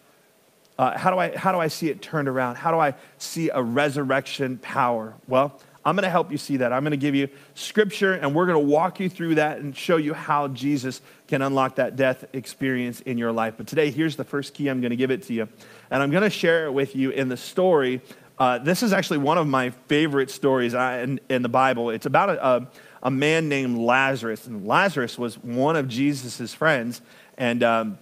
Uh, 0.78 0.98
how, 0.98 1.10
do 1.10 1.17
I, 1.17 1.36
how 1.36 1.52
do 1.52 1.58
I 1.58 1.67
see 1.67 1.89
it 1.89 2.02
turned 2.02 2.28
around? 2.28 2.58
How 2.58 2.71
do 2.71 2.78
I 2.78 2.95
see 3.17 3.50
a 3.50 3.62
resurrection 3.62 4.58
power? 4.58 5.13
Well, 5.28 5.60
I'm 5.86 5.95
going 5.95 6.04
to 6.04 6.10
help 6.10 6.32
you 6.32 6.38
see 6.38 6.58
that. 6.58 6.74
I'm 6.74 6.84
going 6.84 6.91
to 6.91 6.98
give 6.98 7.13
you 7.13 7.30
scripture 7.54 8.13
and 8.13 8.34
we're 8.34 8.48
going 8.48 8.60
to 8.60 8.67
walk 8.67 9.00
you 9.00 9.08
through 9.08 9.36
that 9.36 9.60
and 9.60 9.76
show 9.76 9.98
you 9.98 10.15
how 10.15 10.48
Jesus 10.48 11.02
can 11.28 11.43
unlock 11.43 11.76
that 11.76 11.95
death 11.95 12.26
experience 12.34 13.02
in 13.02 13.19
your 13.19 13.32
life. 13.32 13.54
But 13.58 13.67
today, 13.67 13.91
here's 13.91 14.15
the 14.15 14.24
first 14.24 14.56
key. 14.56 14.67
I'm 14.67 14.82
going 14.82 14.89
to 14.89 14.95
give 14.95 15.12
it 15.12 15.21
to 15.24 15.34
you. 15.34 15.48
And 15.91 16.02
I'm 16.02 16.10
going 16.10 16.24
to 16.24 16.30
share 16.32 16.65
it 16.65 16.71
with 16.71 16.95
you 16.95 17.12
in 17.12 17.30
the 17.30 17.38
story. 17.38 18.02
Uh, 18.39 18.58
this 18.58 18.82
is 18.82 18.93
actually 18.93 19.19
one 19.19 19.38
of 19.38 19.48
my 19.48 19.69
favorite 19.69 20.32
stories 20.32 20.74
in, 20.74 21.19
in 21.30 21.43
the 21.43 21.50
Bible. 21.50 21.91
It's 21.91 22.08
about 22.08 22.30
a, 22.30 22.45
a, 22.45 22.67
a, 23.04 23.12
man 23.12 23.48
named 23.48 23.78
Lazarus. 23.78 24.48
And 24.48 24.67
Lazarus 24.67 25.19
was 25.19 25.38
one 25.38 25.76
of 25.76 25.88
Jesus' 25.88 26.54
friends. 26.54 27.02
And 27.38 27.63
um, 27.63 27.98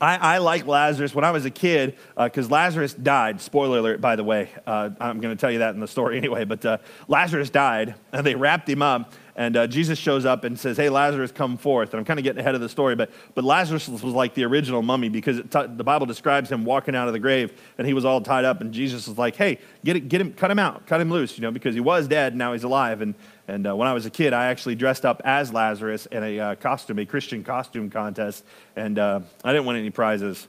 I, 0.00 0.16
I, 0.16 0.38
like 0.38 0.66
Lazarus 0.66 1.14
when 1.14 1.24
I 1.24 1.32
was 1.32 1.44
a 1.44 1.50
kid 1.50 1.96
because 2.16 2.46
uh, 2.46 2.54
Lazarus 2.54 2.94
died. 2.94 3.40
Spoiler 3.40 3.78
alert, 3.78 4.00
by 4.00 4.14
the 4.16 4.24
way. 4.24 4.50
Uh, 4.66 4.90
I'm 5.00 5.20
going 5.20 5.36
to 5.36 5.40
tell 5.40 5.50
you 5.50 5.58
that 5.58 5.74
in 5.74 5.80
the 5.80 5.88
story 5.88 6.16
anyway. 6.18 6.44
But 6.44 6.64
uh, 6.64 6.78
Lazarus 7.08 7.50
died, 7.50 7.94
and 8.12 8.24
they 8.24 8.34
wrapped 8.34 8.68
him 8.68 8.82
up. 8.82 9.12
And 9.34 9.56
uh, 9.56 9.66
Jesus 9.66 9.98
shows 9.98 10.26
up 10.26 10.44
and 10.44 10.60
says, 10.60 10.76
Hey, 10.76 10.90
Lazarus, 10.90 11.32
come 11.32 11.56
forth. 11.56 11.94
And 11.94 11.98
I'm 11.98 12.04
kind 12.04 12.20
of 12.20 12.22
getting 12.22 12.38
ahead 12.38 12.54
of 12.54 12.60
the 12.60 12.68
story, 12.68 12.94
but, 12.94 13.10
but 13.34 13.44
Lazarus 13.44 13.88
was 13.88 14.04
like 14.04 14.34
the 14.34 14.44
original 14.44 14.82
mummy 14.82 15.08
because 15.08 15.38
t- 15.38 15.66
the 15.74 15.84
Bible 15.84 16.04
describes 16.04 16.52
him 16.52 16.66
walking 16.66 16.94
out 16.94 17.06
of 17.06 17.14
the 17.14 17.18
grave 17.18 17.58
and 17.78 17.86
he 17.86 17.94
was 17.94 18.04
all 18.04 18.20
tied 18.20 18.44
up. 18.44 18.60
And 18.60 18.74
Jesus 18.74 19.08
was 19.08 19.16
like, 19.16 19.34
Hey, 19.34 19.58
get, 19.84 19.96
it, 19.96 20.10
get 20.10 20.20
him, 20.20 20.34
cut 20.34 20.50
him 20.50 20.58
out, 20.58 20.86
cut 20.86 21.00
him 21.00 21.10
loose, 21.10 21.38
you 21.38 21.42
know, 21.42 21.50
because 21.50 21.74
he 21.74 21.80
was 21.80 22.06
dead, 22.06 22.36
now 22.36 22.52
he's 22.52 22.64
alive. 22.64 23.00
And, 23.00 23.14
and 23.48 23.66
uh, 23.66 23.74
when 23.74 23.88
I 23.88 23.92
was 23.92 24.06
a 24.06 24.10
kid, 24.10 24.32
I 24.32 24.46
actually 24.46 24.76
dressed 24.76 25.04
up 25.04 25.20
as 25.24 25.52
Lazarus 25.52 26.06
in 26.06 26.22
a 26.22 26.40
uh, 26.40 26.54
costume, 26.56 26.98
a 27.00 27.06
Christian 27.06 27.42
costume 27.42 27.90
contest. 27.90 28.44
And 28.76 28.98
uh, 28.98 29.20
I 29.44 29.52
didn't 29.52 29.66
win 29.66 29.76
any 29.76 29.90
prizes. 29.90 30.46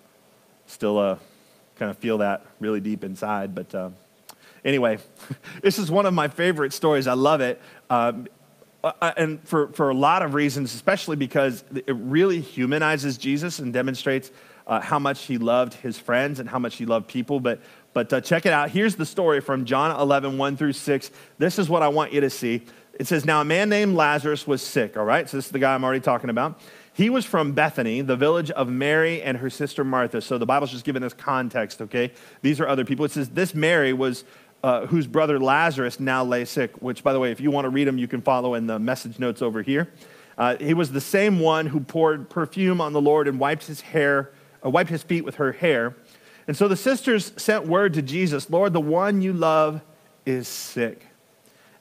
Still 0.67 0.99
uh, 0.99 1.17
kind 1.77 1.89
of 1.89 1.97
feel 1.97 2.19
that 2.19 2.45
really 2.59 2.79
deep 2.79 3.03
inside. 3.03 3.55
But 3.55 3.73
uh, 3.73 3.89
anyway, 4.63 4.99
this 5.61 5.79
is 5.79 5.89
one 5.89 6.05
of 6.05 6.13
my 6.13 6.27
favorite 6.27 6.71
stories. 6.71 7.07
I 7.07 7.13
love 7.13 7.41
it. 7.41 7.59
Um, 7.89 8.27
and 9.01 9.41
for, 9.47 9.69
for 9.69 9.89
a 9.89 9.93
lot 9.93 10.21
of 10.21 10.33
reasons, 10.33 10.75
especially 10.75 11.15
because 11.15 11.63
it 11.73 11.95
really 11.95 12.41
humanizes 12.41 13.17
Jesus 13.17 13.59
and 13.59 13.71
demonstrates 13.71 14.29
uh, 14.67 14.81
how 14.81 14.99
much 14.99 15.23
he 15.23 15.37
loved 15.37 15.73
his 15.73 15.97
friends 15.97 16.39
and 16.39 16.49
how 16.49 16.59
much 16.59 16.75
he 16.75 16.85
loved 16.85 17.07
people. 17.07 17.39
But, 17.39 17.59
but 17.93 18.11
uh, 18.11 18.21
check 18.21 18.45
it 18.45 18.53
out. 18.53 18.69
Here's 18.69 18.95
the 18.95 19.05
story 19.05 19.39
from 19.41 19.65
John 19.65 19.99
11, 19.99 20.37
1 20.37 20.57
through 20.57 20.73
6. 20.73 21.11
This 21.37 21.59
is 21.59 21.69
what 21.69 21.81
I 21.81 21.87
want 21.87 22.13
you 22.13 22.21
to 22.21 22.29
see. 22.29 22.63
It 22.99 23.07
says, 23.07 23.25
Now 23.25 23.41
a 23.41 23.45
man 23.45 23.69
named 23.69 23.95
Lazarus 23.95 24.45
was 24.45 24.61
sick, 24.61 24.97
all 24.97 25.05
right? 25.05 25.29
So 25.29 25.37
this 25.37 25.47
is 25.47 25.51
the 25.51 25.59
guy 25.59 25.73
I'm 25.73 25.83
already 25.83 26.01
talking 26.01 26.29
about. 26.29 26.59
He 26.93 27.09
was 27.09 27.25
from 27.25 27.53
Bethany, 27.53 28.01
the 28.01 28.15
village 28.15 28.51
of 28.51 28.69
Mary 28.69 29.21
and 29.23 29.37
her 29.37 29.49
sister 29.49 29.83
Martha. 29.83 30.21
So 30.21 30.37
the 30.37 30.45
Bible's 30.45 30.71
just 30.71 30.85
giving 30.85 31.03
us 31.03 31.13
context, 31.13 31.81
okay? 31.81 32.11
These 32.43 32.59
are 32.59 32.67
other 32.67 32.85
people. 32.85 33.03
It 33.03 33.11
says, 33.11 33.29
This 33.29 33.55
Mary 33.55 33.93
was 33.93 34.25
uh, 34.63 34.85
whose 34.85 35.07
brother 35.07 35.39
Lazarus 35.39 35.99
now 35.99 36.23
lay 36.23 36.45
sick, 36.45 36.81
which, 36.81 37.03
by 37.03 37.13
the 37.13 37.19
way, 37.19 37.31
if 37.31 37.41
you 37.41 37.51
want 37.51 37.65
to 37.65 37.69
read 37.69 37.87
them, 37.87 37.97
you 37.97 38.07
can 38.07 38.21
follow 38.21 38.53
in 38.53 38.67
the 38.67 38.79
message 38.79 39.19
notes 39.19 39.41
over 39.41 39.61
here. 39.61 39.91
Uh, 40.37 40.55
he 40.57 40.73
was 40.73 40.91
the 40.91 41.01
same 41.01 41.39
one 41.39 41.67
who 41.67 41.79
poured 41.79 42.29
perfume 42.29 42.79
on 42.79 42.93
the 42.93 43.01
Lord 43.01 43.27
and 43.27 43.39
wiped 43.39 43.65
his 43.65 43.81
hair, 43.81 44.31
uh, 44.65 44.69
wiped 44.69 44.89
his 44.89 45.03
feet 45.03 45.25
with 45.25 45.35
her 45.35 45.51
hair. 45.51 45.95
And 46.47 46.55
so 46.55 46.67
the 46.67 46.77
sisters 46.77 47.33
sent 47.37 47.67
word 47.67 47.93
to 47.95 48.01
Jesus, 48.01 48.49
Lord, 48.49 48.73
the 48.73 48.81
one 48.81 49.21
you 49.21 49.33
love 49.33 49.81
is 50.25 50.47
sick. 50.47 51.07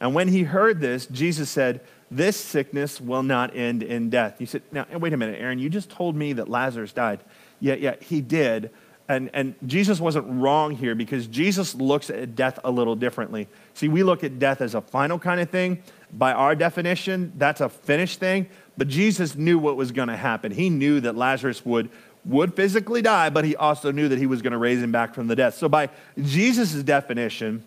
And 0.02 0.16
when 0.16 0.26
he 0.26 0.42
heard 0.42 0.80
this, 0.80 1.06
Jesus 1.06 1.48
said, 1.48 1.80
This 2.10 2.36
sickness 2.36 3.00
will 3.00 3.22
not 3.22 3.56
end 3.56 3.84
in 3.84 4.10
death. 4.10 4.40
You 4.40 4.46
said, 4.46 4.62
Now, 4.72 4.84
wait 4.92 5.12
a 5.12 5.16
minute, 5.16 5.40
Aaron, 5.40 5.60
you 5.60 5.70
just 5.70 5.90
told 5.90 6.16
me 6.16 6.32
that 6.34 6.48
Lazarus 6.48 6.92
died. 6.92 7.20
Yeah, 7.60 7.74
yeah, 7.74 7.94
he 8.00 8.20
did. 8.20 8.70
And, 9.08 9.30
and 9.32 9.54
Jesus 9.64 10.00
wasn't 10.00 10.26
wrong 10.28 10.72
here 10.74 10.96
because 10.96 11.28
Jesus 11.28 11.76
looks 11.76 12.10
at 12.10 12.34
death 12.34 12.58
a 12.64 12.70
little 12.70 12.96
differently. 12.96 13.46
See, 13.74 13.86
we 13.86 14.02
look 14.02 14.24
at 14.24 14.40
death 14.40 14.60
as 14.60 14.74
a 14.74 14.80
final 14.80 15.20
kind 15.20 15.40
of 15.40 15.50
thing. 15.50 15.84
By 16.12 16.32
our 16.32 16.56
definition, 16.56 17.32
that's 17.36 17.60
a 17.60 17.68
finished 17.68 18.18
thing. 18.18 18.48
But 18.76 18.88
Jesus 18.88 19.36
knew 19.36 19.56
what 19.58 19.76
was 19.76 19.92
going 19.92 20.08
to 20.08 20.16
happen. 20.16 20.50
He 20.50 20.68
knew 20.68 20.98
that 21.00 21.14
Lazarus 21.14 21.64
would, 21.64 21.90
would 22.24 22.54
physically 22.54 23.02
die, 23.02 23.30
but 23.30 23.44
he 23.44 23.54
also 23.54 23.92
knew 23.92 24.08
that 24.08 24.18
he 24.18 24.26
was 24.26 24.42
going 24.42 24.52
to 24.52 24.58
raise 24.58 24.82
him 24.82 24.90
back 24.90 25.14
from 25.14 25.28
the 25.28 25.36
death. 25.36 25.54
So, 25.54 25.68
by 25.68 25.90
Jesus' 26.20 26.82
definition, 26.82 27.64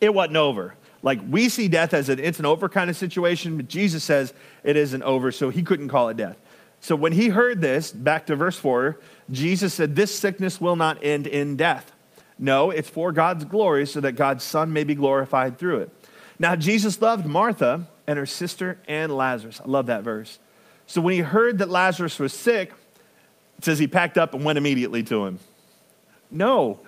it 0.00 0.14
wasn't 0.14 0.36
over. 0.36 0.74
Like 1.06 1.20
we 1.30 1.48
see 1.48 1.68
death 1.68 1.94
as 1.94 2.08
an 2.08 2.18
it's 2.18 2.40
an 2.40 2.46
over 2.46 2.68
kind 2.68 2.90
of 2.90 2.96
situation, 2.96 3.56
but 3.56 3.68
Jesus 3.68 4.02
says 4.02 4.34
it 4.64 4.76
isn't 4.76 5.04
over, 5.04 5.30
so 5.30 5.50
he 5.50 5.62
couldn't 5.62 5.86
call 5.86 6.08
it 6.08 6.16
death. 6.16 6.36
So 6.80 6.96
when 6.96 7.12
he 7.12 7.28
heard 7.28 7.60
this, 7.60 7.92
back 7.92 8.26
to 8.26 8.34
verse 8.34 8.58
4, 8.58 8.98
Jesus 9.30 9.72
said, 9.72 9.94
This 9.94 10.12
sickness 10.12 10.60
will 10.60 10.74
not 10.74 11.04
end 11.04 11.28
in 11.28 11.54
death. 11.54 11.92
No, 12.40 12.72
it's 12.72 12.90
for 12.90 13.12
God's 13.12 13.44
glory, 13.44 13.86
so 13.86 14.00
that 14.00 14.12
God's 14.12 14.42
Son 14.42 14.72
may 14.72 14.82
be 14.82 14.96
glorified 14.96 15.58
through 15.58 15.82
it. 15.82 15.90
Now, 16.40 16.56
Jesus 16.56 17.00
loved 17.00 17.24
Martha 17.24 17.86
and 18.08 18.18
her 18.18 18.26
sister 18.26 18.80
and 18.88 19.16
Lazarus. 19.16 19.60
I 19.64 19.68
love 19.68 19.86
that 19.86 20.02
verse. 20.02 20.40
So 20.88 21.00
when 21.00 21.14
he 21.14 21.20
heard 21.20 21.58
that 21.58 21.68
Lazarus 21.68 22.18
was 22.18 22.32
sick, 22.32 22.72
it 23.58 23.64
says 23.64 23.78
he 23.78 23.86
packed 23.86 24.18
up 24.18 24.34
and 24.34 24.44
went 24.44 24.58
immediately 24.58 25.04
to 25.04 25.24
him. 25.26 25.38
No, 26.32 26.80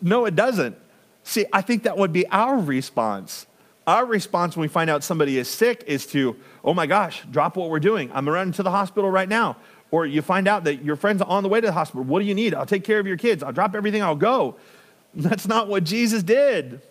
no, 0.00 0.24
it 0.24 0.34
doesn't. 0.34 0.78
See, 1.24 1.44
I 1.52 1.60
think 1.60 1.82
that 1.82 1.98
would 1.98 2.14
be 2.14 2.26
our 2.28 2.56
response. 2.56 3.46
Our 3.86 4.04
response 4.04 4.56
when 4.56 4.62
we 4.62 4.68
find 4.68 4.90
out 4.90 5.04
somebody 5.04 5.38
is 5.38 5.48
sick 5.48 5.84
is 5.86 6.06
to, 6.08 6.36
oh 6.64 6.74
my 6.74 6.86
gosh, 6.86 7.22
drop 7.30 7.56
what 7.56 7.70
we're 7.70 7.78
doing. 7.78 8.10
I'm 8.12 8.28
running 8.28 8.52
to 8.54 8.62
the 8.64 8.70
hospital 8.70 9.10
right 9.10 9.28
now. 9.28 9.56
Or 9.92 10.04
you 10.04 10.22
find 10.22 10.48
out 10.48 10.64
that 10.64 10.84
your 10.84 10.96
friend's 10.96 11.22
on 11.22 11.44
the 11.44 11.48
way 11.48 11.60
to 11.60 11.66
the 11.68 11.72
hospital. 11.72 12.02
What 12.02 12.18
do 12.18 12.24
you 12.24 12.34
need? 12.34 12.52
I'll 12.52 12.66
take 12.66 12.82
care 12.82 12.98
of 12.98 13.06
your 13.06 13.16
kids. 13.16 13.44
I'll 13.44 13.52
drop 13.52 13.76
everything. 13.76 14.02
I'll 14.02 14.16
go. 14.16 14.56
That's 15.14 15.46
not 15.46 15.68
what 15.68 15.84
Jesus 15.84 16.24
did. 16.24 16.82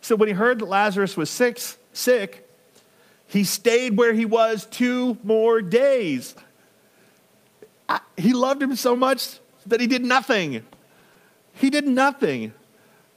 So 0.00 0.16
when 0.16 0.28
he 0.28 0.34
heard 0.34 0.60
that 0.60 0.66
Lazarus 0.66 1.16
was 1.16 1.28
sick, 1.28 1.60
sick, 1.92 2.48
he 3.26 3.44
stayed 3.44 3.98
where 3.98 4.14
he 4.14 4.24
was 4.24 4.64
two 4.66 5.18
more 5.22 5.60
days. 5.60 6.34
I, 7.88 8.00
he 8.16 8.32
loved 8.32 8.62
him 8.62 8.74
so 8.74 8.96
much 8.96 9.38
that 9.66 9.80
he 9.80 9.86
did 9.86 10.02
nothing. 10.02 10.64
He 11.52 11.68
did 11.68 11.86
nothing. 11.86 12.54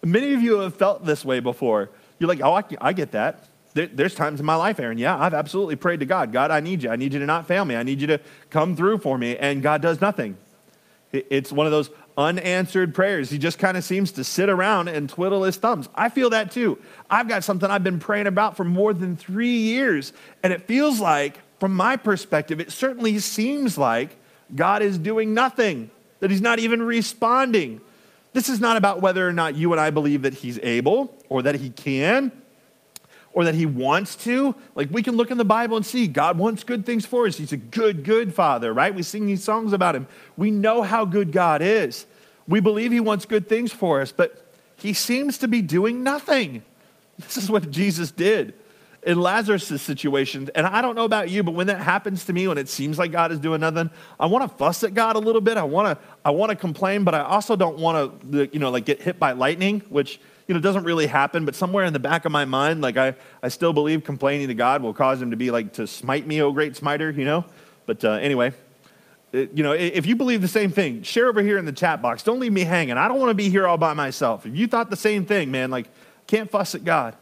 Many 0.04 0.34
of 0.34 0.41
you 0.41 0.60
have 0.60 0.76
felt 0.76 1.06
this 1.06 1.24
way 1.24 1.39
before. 1.39 1.89
You're 2.21 2.27
like, 2.27 2.41
oh, 2.41 2.53
I, 2.53 2.63
I 2.79 2.93
get 2.93 3.13
that. 3.13 3.45
There, 3.73 3.88
there's 3.88 4.13
times 4.13 4.39
in 4.39 4.45
my 4.45 4.53
life, 4.53 4.79
Aaron, 4.79 4.99
yeah, 4.99 5.17
I've 5.17 5.34
absolutely 5.34 5.75
prayed 5.75 6.01
to 6.01 6.05
God. 6.05 6.31
God, 6.31 6.51
I 6.51 6.60
need 6.60 6.84
you. 6.84 6.91
I 6.91 6.95
need 6.95 7.13
you 7.13 7.19
to 7.19 7.25
not 7.25 7.47
fail 7.47 7.65
me. 7.65 7.75
I 7.75 7.81
need 7.81 7.99
you 7.99 8.05
to 8.07 8.19
come 8.51 8.75
through 8.75 8.99
for 8.99 9.17
me. 9.17 9.38
And 9.38 9.63
God 9.63 9.81
does 9.81 9.99
nothing. 10.01 10.38
It, 11.12 11.25
it's 11.31 11.51
one 11.51 11.65
of 11.65 11.71
those 11.71 11.89
unanswered 12.15 12.93
prayers. 12.93 13.31
He 13.31 13.39
just 13.39 13.57
kind 13.57 13.75
of 13.75 13.84
seems 13.84 14.12
to 14.12 14.23
sit 14.23 14.49
around 14.49 14.88
and 14.88 15.10
twiddle 15.10 15.41
his 15.41 15.57
thumbs. 15.57 15.89
I 15.95 16.10
feel 16.10 16.29
that 16.29 16.51
too. 16.51 16.77
I've 17.10 17.27
got 17.27 17.43
something 17.43 17.71
I've 17.71 17.84
been 17.84 17.99
praying 17.99 18.27
about 18.27 18.55
for 18.55 18.65
more 18.65 18.93
than 18.93 19.15
three 19.15 19.57
years. 19.57 20.13
And 20.43 20.53
it 20.53 20.67
feels 20.67 20.99
like, 20.99 21.39
from 21.60 21.73
my 21.73 21.97
perspective, 21.97 22.60
it 22.60 22.71
certainly 22.71 23.17
seems 23.17 23.79
like 23.79 24.15
God 24.53 24.84
is 24.84 24.99
doing 24.99 25.34
nothing, 25.34 25.89
that 26.19 26.29
he's 26.29 26.39
not 26.39 26.60
even 26.60 26.84
responding. 26.84 27.81
This 28.34 28.50
is 28.50 28.60
not 28.60 28.78
about 28.78 29.02
whether 29.02 29.28
or 29.28 29.34
not 29.34 29.56
you 29.56 29.72
and 29.72 29.82
I 29.82 29.89
believe 29.89 30.22
that 30.22 30.36
he's 30.36 30.60
able 30.63 31.15
or 31.30 31.41
that 31.41 31.56
he 31.56 31.70
can 31.70 32.32
or 33.34 33.44
that 33.46 33.56
he 33.56 33.65
wants 33.65 34.15
to. 34.17 34.56
Like 34.76 34.89
we 34.91 35.04
can 35.04 35.15
look 35.15 35.32
in 35.32 35.38
the 35.38 35.46
Bible 35.46 35.78
and 35.78 35.86
see 35.86 36.08
God 36.08 36.38
wants 36.38 36.63
good 36.63 36.86
things 36.86 37.06
for 37.06 37.28
us. 37.28 37.38
He's 37.38 37.52
a 37.52 37.58
good, 37.58 38.04
good 38.04 38.34
father, 38.34 38.74
right? 38.74 38.94
We 38.94 39.04
sing 39.04 39.26
these 39.26 39.44
songs 39.44 39.74
about 39.74 39.96
him. 39.96 40.08
We 40.38 40.52
know 40.52 40.82
how 40.82 41.06
good 41.06 41.32
God 41.32 41.62
is. 41.62 42.06
We 42.48 42.60
believe 42.60 42.91
he 42.91 43.00
wants 43.00 43.26
good 43.26 43.48
things 43.48 43.72
for 43.72 44.02
us, 44.02 44.12
but 44.12 44.54
he 44.78 44.94
seems 44.94 45.38
to 45.39 45.48
be 45.48 45.62
doing 45.62 46.04
nothing. 46.04 46.63
This 47.20 47.38
is 47.38 47.52
what 47.52 47.70
Jesus 47.70 48.12
did 48.12 48.54
in 49.03 49.19
Lazarus' 49.19 49.81
situation, 49.81 50.49
and 50.53 50.67
I 50.67 50.81
don't 50.81 50.95
know 50.95 51.05
about 51.05 51.29
you, 51.29 51.41
but 51.41 51.53
when 51.53 51.67
that 51.67 51.81
happens 51.81 52.25
to 52.25 52.33
me, 52.33 52.47
when 52.47 52.59
it 52.59 52.69
seems 52.69 52.99
like 52.99 53.11
God 53.11 53.31
is 53.31 53.39
doing 53.39 53.61
nothing, 53.61 53.89
I 54.19 54.27
want 54.27 54.49
to 54.49 54.57
fuss 54.57 54.83
at 54.83 54.93
God 54.93 55.15
a 55.15 55.19
little 55.19 55.41
bit. 55.41 55.57
I 55.57 55.63
want 55.63 55.97
to, 55.99 56.05
I 56.23 56.29
want 56.29 56.51
to 56.51 56.55
complain, 56.55 57.03
but 57.03 57.15
I 57.15 57.21
also 57.21 57.55
don't 57.55 57.79
want 57.79 58.31
to, 58.31 58.49
you 58.53 58.59
know, 58.59 58.69
like 58.69 58.85
get 58.85 59.01
hit 59.01 59.17
by 59.17 59.31
lightning, 59.31 59.81
which 59.89 60.19
you 60.47 60.53
know 60.53 60.59
doesn't 60.59 60.83
really 60.83 61.07
happen. 61.07 61.45
But 61.45 61.55
somewhere 61.55 61.85
in 61.85 61.93
the 61.93 61.99
back 61.99 62.25
of 62.25 62.31
my 62.31 62.45
mind, 62.45 62.81
like 62.81 62.97
I, 62.97 63.15
I 63.41 63.47
still 63.47 63.73
believe 63.73 64.03
complaining 64.03 64.49
to 64.49 64.53
God 64.53 64.83
will 64.83 64.93
cause 64.93 65.19
Him 65.19 65.31
to 65.31 65.37
be 65.37 65.49
like 65.49 65.73
to 65.73 65.87
smite 65.87 66.27
me, 66.27 66.41
oh 66.41 66.51
great 66.51 66.75
smiter, 66.75 67.09
you 67.09 67.25
know. 67.25 67.45
But 67.87 68.05
uh, 68.05 68.11
anyway, 68.11 68.53
it, 69.33 69.51
you 69.55 69.63
know, 69.63 69.71
if 69.71 70.05
you 70.05 70.15
believe 70.15 70.43
the 70.43 70.47
same 70.47 70.71
thing, 70.71 71.01
share 71.01 71.27
over 71.27 71.41
here 71.41 71.57
in 71.57 71.65
the 71.65 71.71
chat 71.71 72.03
box. 72.03 72.21
Don't 72.21 72.39
leave 72.39 72.53
me 72.53 72.61
hanging. 72.65 72.97
I 72.97 73.07
don't 73.07 73.19
want 73.19 73.31
to 73.31 73.35
be 73.35 73.49
here 73.49 73.65
all 73.65 73.77
by 73.77 73.93
myself. 73.93 74.45
If 74.45 74.55
you 74.55 74.67
thought 74.67 74.91
the 74.91 74.95
same 74.95 75.25
thing, 75.25 75.49
man, 75.49 75.71
like 75.71 75.87
can't 76.27 76.51
fuss 76.51 76.75
at 76.75 76.83
God. 76.83 77.15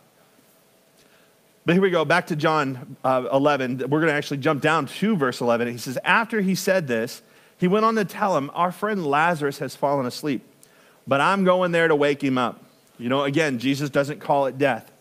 But 1.66 1.74
here 1.74 1.82
we 1.82 1.90
go, 1.90 2.06
back 2.06 2.28
to 2.28 2.36
John 2.36 2.98
uh, 3.04 3.28
11. 3.32 3.80
We're 3.80 4.00
going 4.00 4.08
to 4.08 4.14
actually 4.14 4.38
jump 4.38 4.62
down 4.62 4.88
to 4.88 5.16
verse 5.16 5.42
11. 5.42 5.68
He 5.68 5.78
says, 5.78 5.98
After 6.04 6.42
he 6.42 6.56
said 6.56 6.88
this, 6.88 7.22
he 7.58 7.68
went 7.68 7.86
on 7.86 7.96
to 7.96 8.06
tell 8.06 8.38
him, 8.38 8.50
Our 8.54 8.72
friend 8.72 9.06
Lazarus 9.06 9.60
has 9.60 9.76
fallen 9.76 10.06
asleep, 10.06 10.42
but 11.06 11.22
I'm 11.22 11.44
going 11.44 11.72
there 11.72 11.88
to 11.88 11.96
wake 11.96 12.24
him 12.24 12.38
up. 12.38 12.64
You 12.98 13.10
know, 13.10 13.24
again, 13.24 13.60
Jesus 13.60 13.90
doesn't 13.90 14.20
call 14.20 14.46
it 14.48 14.58
death. 14.58 14.92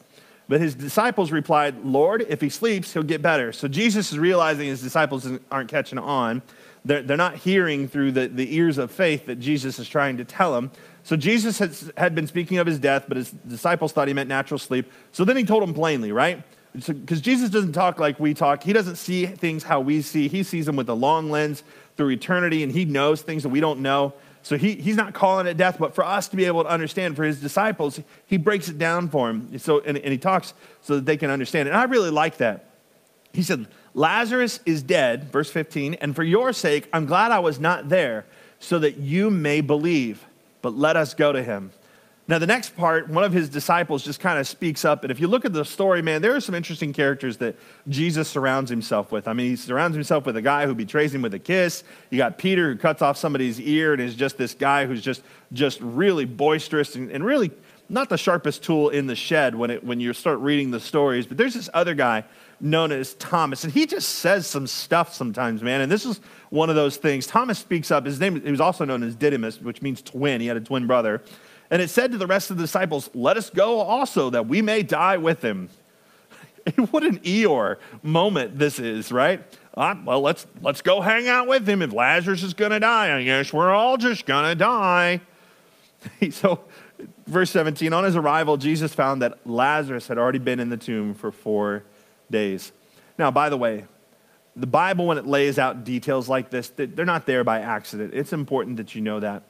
But 0.48 0.60
his 0.60 0.74
disciples 0.74 1.30
replied, 1.30 1.84
Lord, 1.84 2.24
if 2.28 2.40
he 2.40 2.48
sleeps, 2.48 2.94
he'll 2.94 3.02
get 3.02 3.20
better. 3.20 3.52
So 3.52 3.68
Jesus 3.68 4.12
is 4.12 4.18
realizing 4.18 4.66
his 4.66 4.82
disciples 4.82 5.28
aren't 5.50 5.68
catching 5.68 5.98
on. 5.98 6.40
They're, 6.84 7.02
they're 7.02 7.18
not 7.18 7.36
hearing 7.36 7.86
through 7.86 8.12
the, 8.12 8.28
the 8.28 8.54
ears 8.56 8.78
of 8.78 8.90
faith 8.90 9.26
that 9.26 9.36
Jesus 9.36 9.78
is 9.78 9.88
trying 9.88 10.16
to 10.16 10.24
tell 10.24 10.54
them. 10.54 10.70
So 11.08 11.16
Jesus 11.16 11.90
had 11.96 12.14
been 12.14 12.26
speaking 12.26 12.58
of 12.58 12.66
his 12.66 12.78
death, 12.78 13.06
but 13.08 13.16
his 13.16 13.30
disciples 13.30 13.92
thought 13.92 14.08
he 14.08 14.14
meant 14.14 14.28
natural 14.28 14.58
sleep. 14.58 14.92
So 15.10 15.24
then 15.24 15.38
he 15.38 15.44
told 15.44 15.62
them 15.62 15.72
plainly, 15.72 16.12
right? 16.12 16.42
Because 16.74 17.22
Jesus 17.22 17.48
doesn't 17.48 17.72
talk 17.72 17.98
like 17.98 18.20
we 18.20 18.34
talk. 18.34 18.62
He 18.62 18.74
doesn't 18.74 18.96
see 18.96 19.24
things 19.24 19.62
how 19.62 19.80
we 19.80 20.02
see. 20.02 20.28
He 20.28 20.42
sees 20.42 20.66
them 20.66 20.76
with 20.76 20.86
a 20.90 20.94
long 20.94 21.30
lens 21.30 21.62
through 21.96 22.10
eternity, 22.10 22.62
and 22.62 22.70
he 22.70 22.84
knows 22.84 23.22
things 23.22 23.42
that 23.44 23.48
we 23.48 23.58
don't 23.58 23.80
know. 23.80 24.12
So 24.42 24.58
he, 24.58 24.74
he's 24.74 24.96
not 24.96 25.14
calling 25.14 25.46
it 25.46 25.56
death, 25.56 25.78
but 25.78 25.94
for 25.94 26.04
us 26.04 26.28
to 26.28 26.36
be 26.36 26.44
able 26.44 26.64
to 26.64 26.68
understand, 26.68 27.16
for 27.16 27.24
his 27.24 27.40
disciples, 27.40 27.98
he 28.26 28.36
breaks 28.36 28.68
it 28.68 28.76
down 28.76 29.08
for 29.08 29.28
them. 29.28 29.58
So, 29.58 29.80
and, 29.80 29.96
and 29.96 30.12
he 30.12 30.18
talks 30.18 30.52
so 30.82 30.96
that 30.96 31.06
they 31.06 31.16
can 31.16 31.30
understand. 31.30 31.70
And 31.70 31.78
I 31.78 31.84
really 31.84 32.10
like 32.10 32.36
that. 32.36 32.66
He 33.32 33.42
said, 33.42 33.66
Lazarus 33.94 34.60
is 34.66 34.82
dead, 34.82 35.32
verse 35.32 35.50
15, 35.50 35.94
and 35.94 36.14
for 36.14 36.22
your 36.22 36.52
sake, 36.52 36.86
I'm 36.92 37.06
glad 37.06 37.32
I 37.32 37.38
was 37.38 37.58
not 37.58 37.88
there, 37.88 38.26
so 38.58 38.78
that 38.80 38.98
you 38.98 39.30
may 39.30 39.62
believe. 39.62 40.26
But 40.62 40.76
let 40.76 40.96
us 40.96 41.14
go 41.14 41.32
to 41.32 41.42
him. 41.42 41.72
Now, 42.28 42.38
the 42.38 42.46
next 42.46 42.76
part, 42.76 43.08
one 43.08 43.24
of 43.24 43.32
his 43.32 43.48
disciples 43.48 44.04
just 44.04 44.20
kind 44.20 44.38
of 44.38 44.46
speaks 44.46 44.84
up. 44.84 45.02
And 45.02 45.10
if 45.10 45.18
you 45.18 45.28
look 45.28 45.46
at 45.46 45.54
the 45.54 45.64
story, 45.64 46.02
man, 46.02 46.20
there 46.20 46.36
are 46.36 46.40
some 46.40 46.54
interesting 46.54 46.92
characters 46.92 47.38
that 47.38 47.56
Jesus 47.88 48.28
surrounds 48.28 48.68
himself 48.68 49.10
with. 49.10 49.26
I 49.26 49.32
mean, 49.32 49.48
he 49.48 49.56
surrounds 49.56 49.94
himself 49.94 50.26
with 50.26 50.36
a 50.36 50.42
guy 50.42 50.66
who 50.66 50.74
betrays 50.74 51.14
him 51.14 51.22
with 51.22 51.32
a 51.32 51.38
kiss. 51.38 51.84
You 52.10 52.18
got 52.18 52.36
Peter 52.36 52.70
who 52.70 52.76
cuts 52.76 53.00
off 53.00 53.16
somebody's 53.16 53.58
ear 53.58 53.94
and 53.94 54.02
is 54.02 54.14
just 54.14 54.36
this 54.36 54.52
guy 54.52 54.84
who's 54.84 55.00
just, 55.00 55.22
just 55.54 55.80
really 55.80 56.26
boisterous 56.26 56.96
and, 56.96 57.10
and 57.10 57.24
really 57.24 57.50
not 57.88 58.10
the 58.10 58.18
sharpest 58.18 58.62
tool 58.62 58.90
in 58.90 59.06
the 59.06 59.16
shed 59.16 59.54
when, 59.54 59.70
it, 59.70 59.82
when 59.82 59.98
you 59.98 60.12
start 60.12 60.38
reading 60.40 60.70
the 60.70 60.80
stories. 60.80 61.26
But 61.26 61.38
there's 61.38 61.54
this 61.54 61.70
other 61.72 61.94
guy 61.94 62.24
known 62.60 62.92
as 62.92 63.14
Thomas, 63.14 63.64
and 63.64 63.72
he 63.72 63.86
just 63.86 64.08
says 64.16 64.46
some 64.46 64.66
stuff 64.66 65.14
sometimes, 65.14 65.62
man. 65.62 65.80
And 65.80 65.90
this 65.90 66.04
is 66.04 66.20
one 66.50 66.70
of 66.70 66.76
those 66.76 66.96
things. 66.96 67.26
Thomas 67.26 67.58
speaks 67.58 67.90
up. 67.90 68.06
His 68.06 68.20
name 68.20 68.40
he 68.40 68.50
was 68.50 68.60
also 68.60 68.84
known 68.84 69.02
as 69.02 69.14
Didymus, 69.14 69.60
which 69.60 69.82
means 69.82 70.02
twin. 70.02 70.40
He 70.40 70.46
had 70.46 70.56
a 70.56 70.60
twin 70.60 70.86
brother. 70.86 71.22
And 71.70 71.82
it 71.82 71.90
said 71.90 72.12
to 72.12 72.18
the 72.18 72.26
rest 72.26 72.50
of 72.50 72.56
the 72.56 72.62
disciples, 72.62 73.10
Let 73.14 73.36
us 73.36 73.50
go 73.50 73.80
also, 73.80 74.30
that 74.30 74.46
we 74.46 74.62
may 74.62 74.82
die 74.82 75.18
with 75.18 75.42
him. 75.42 75.68
what 76.90 77.04
an 77.04 77.18
Eeyore 77.20 77.76
moment 78.02 78.58
this 78.58 78.78
is, 78.78 79.12
right? 79.12 79.42
Uh, 79.74 79.94
well, 80.04 80.20
let's, 80.20 80.46
let's 80.60 80.82
go 80.82 81.00
hang 81.00 81.28
out 81.28 81.46
with 81.46 81.68
him. 81.68 81.82
If 81.82 81.92
Lazarus 81.92 82.42
is 82.42 82.54
going 82.54 82.72
to 82.72 82.80
die, 82.80 83.16
I 83.16 83.22
guess 83.22 83.52
we're 83.52 83.72
all 83.72 83.96
just 83.96 84.26
going 84.26 84.44
to 84.44 84.54
die. 84.54 85.20
so, 86.30 86.60
verse 87.26 87.50
17 87.50 87.92
on 87.92 88.04
his 88.04 88.16
arrival, 88.16 88.56
Jesus 88.56 88.92
found 88.92 89.22
that 89.22 89.46
Lazarus 89.46 90.08
had 90.08 90.18
already 90.18 90.38
been 90.38 90.58
in 90.58 90.68
the 90.68 90.76
tomb 90.76 91.14
for 91.14 91.30
four 91.30 91.84
days. 92.30 92.72
Now, 93.18 93.30
by 93.30 93.48
the 93.48 93.56
way, 93.56 93.84
the 94.56 94.66
Bible, 94.66 95.06
when 95.06 95.18
it 95.18 95.26
lays 95.26 95.58
out 95.58 95.84
details 95.84 96.28
like 96.28 96.50
this, 96.50 96.72
they're 96.76 97.04
not 97.04 97.26
there 97.26 97.44
by 97.44 97.60
accident. 97.60 98.12
It's 98.14 98.32
important 98.32 98.78
that 98.78 98.94
you 98.94 99.00
know 99.00 99.20
that 99.20 99.42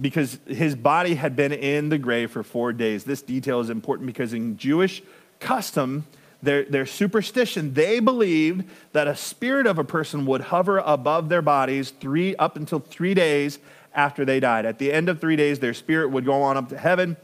because 0.00 0.38
his 0.46 0.74
body 0.74 1.14
had 1.14 1.36
been 1.36 1.52
in 1.52 1.88
the 1.88 1.98
grave 1.98 2.30
for 2.30 2.42
four 2.42 2.72
days. 2.72 3.04
This 3.04 3.22
detail 3.22 3.60
is 3.60 3.70
important 3.70 4.06
because 4.06 4.32
in 4.32 4.56
Jewish 4.56 5.02
custom, 5.40 6.06
their, 6.42 6.64
their 6.64 6.86
superstition, 6.86 7.74
they 7.74 8.00
believed 8.00 8.64
that 8.92 9.06
a 9.06 9.16
spirit 9.16 9.66
of 9.66 9.78
a 9.78 9.84
person 9.84 10.24
would 10.26 10.40
hover 10.40 10.78
above 10.78 11.28
their 11.28 11.42
bodies 11.42 11.90
three, 11.90 12.34
up 12.36 12.56
until 12.56 12.78
three 12.78 13.14
days 13.14 13.58
after 13.94 14.24
they 14.24 14.40
died. 14.40 14.64
At 14.64 14.78
the 14.78 14.92
end 14.92 15.08
of 15.08 15.20
three 15.20 15.36
days, 15.36 15.58
their 15.58 15.74
spirit 15.74 16.10
would 16.10 16.24
go 16.24 16.42
on 16.42 16.56
up 16.56 16.70
to 16.70 16.78
heaven. 16.78 17.16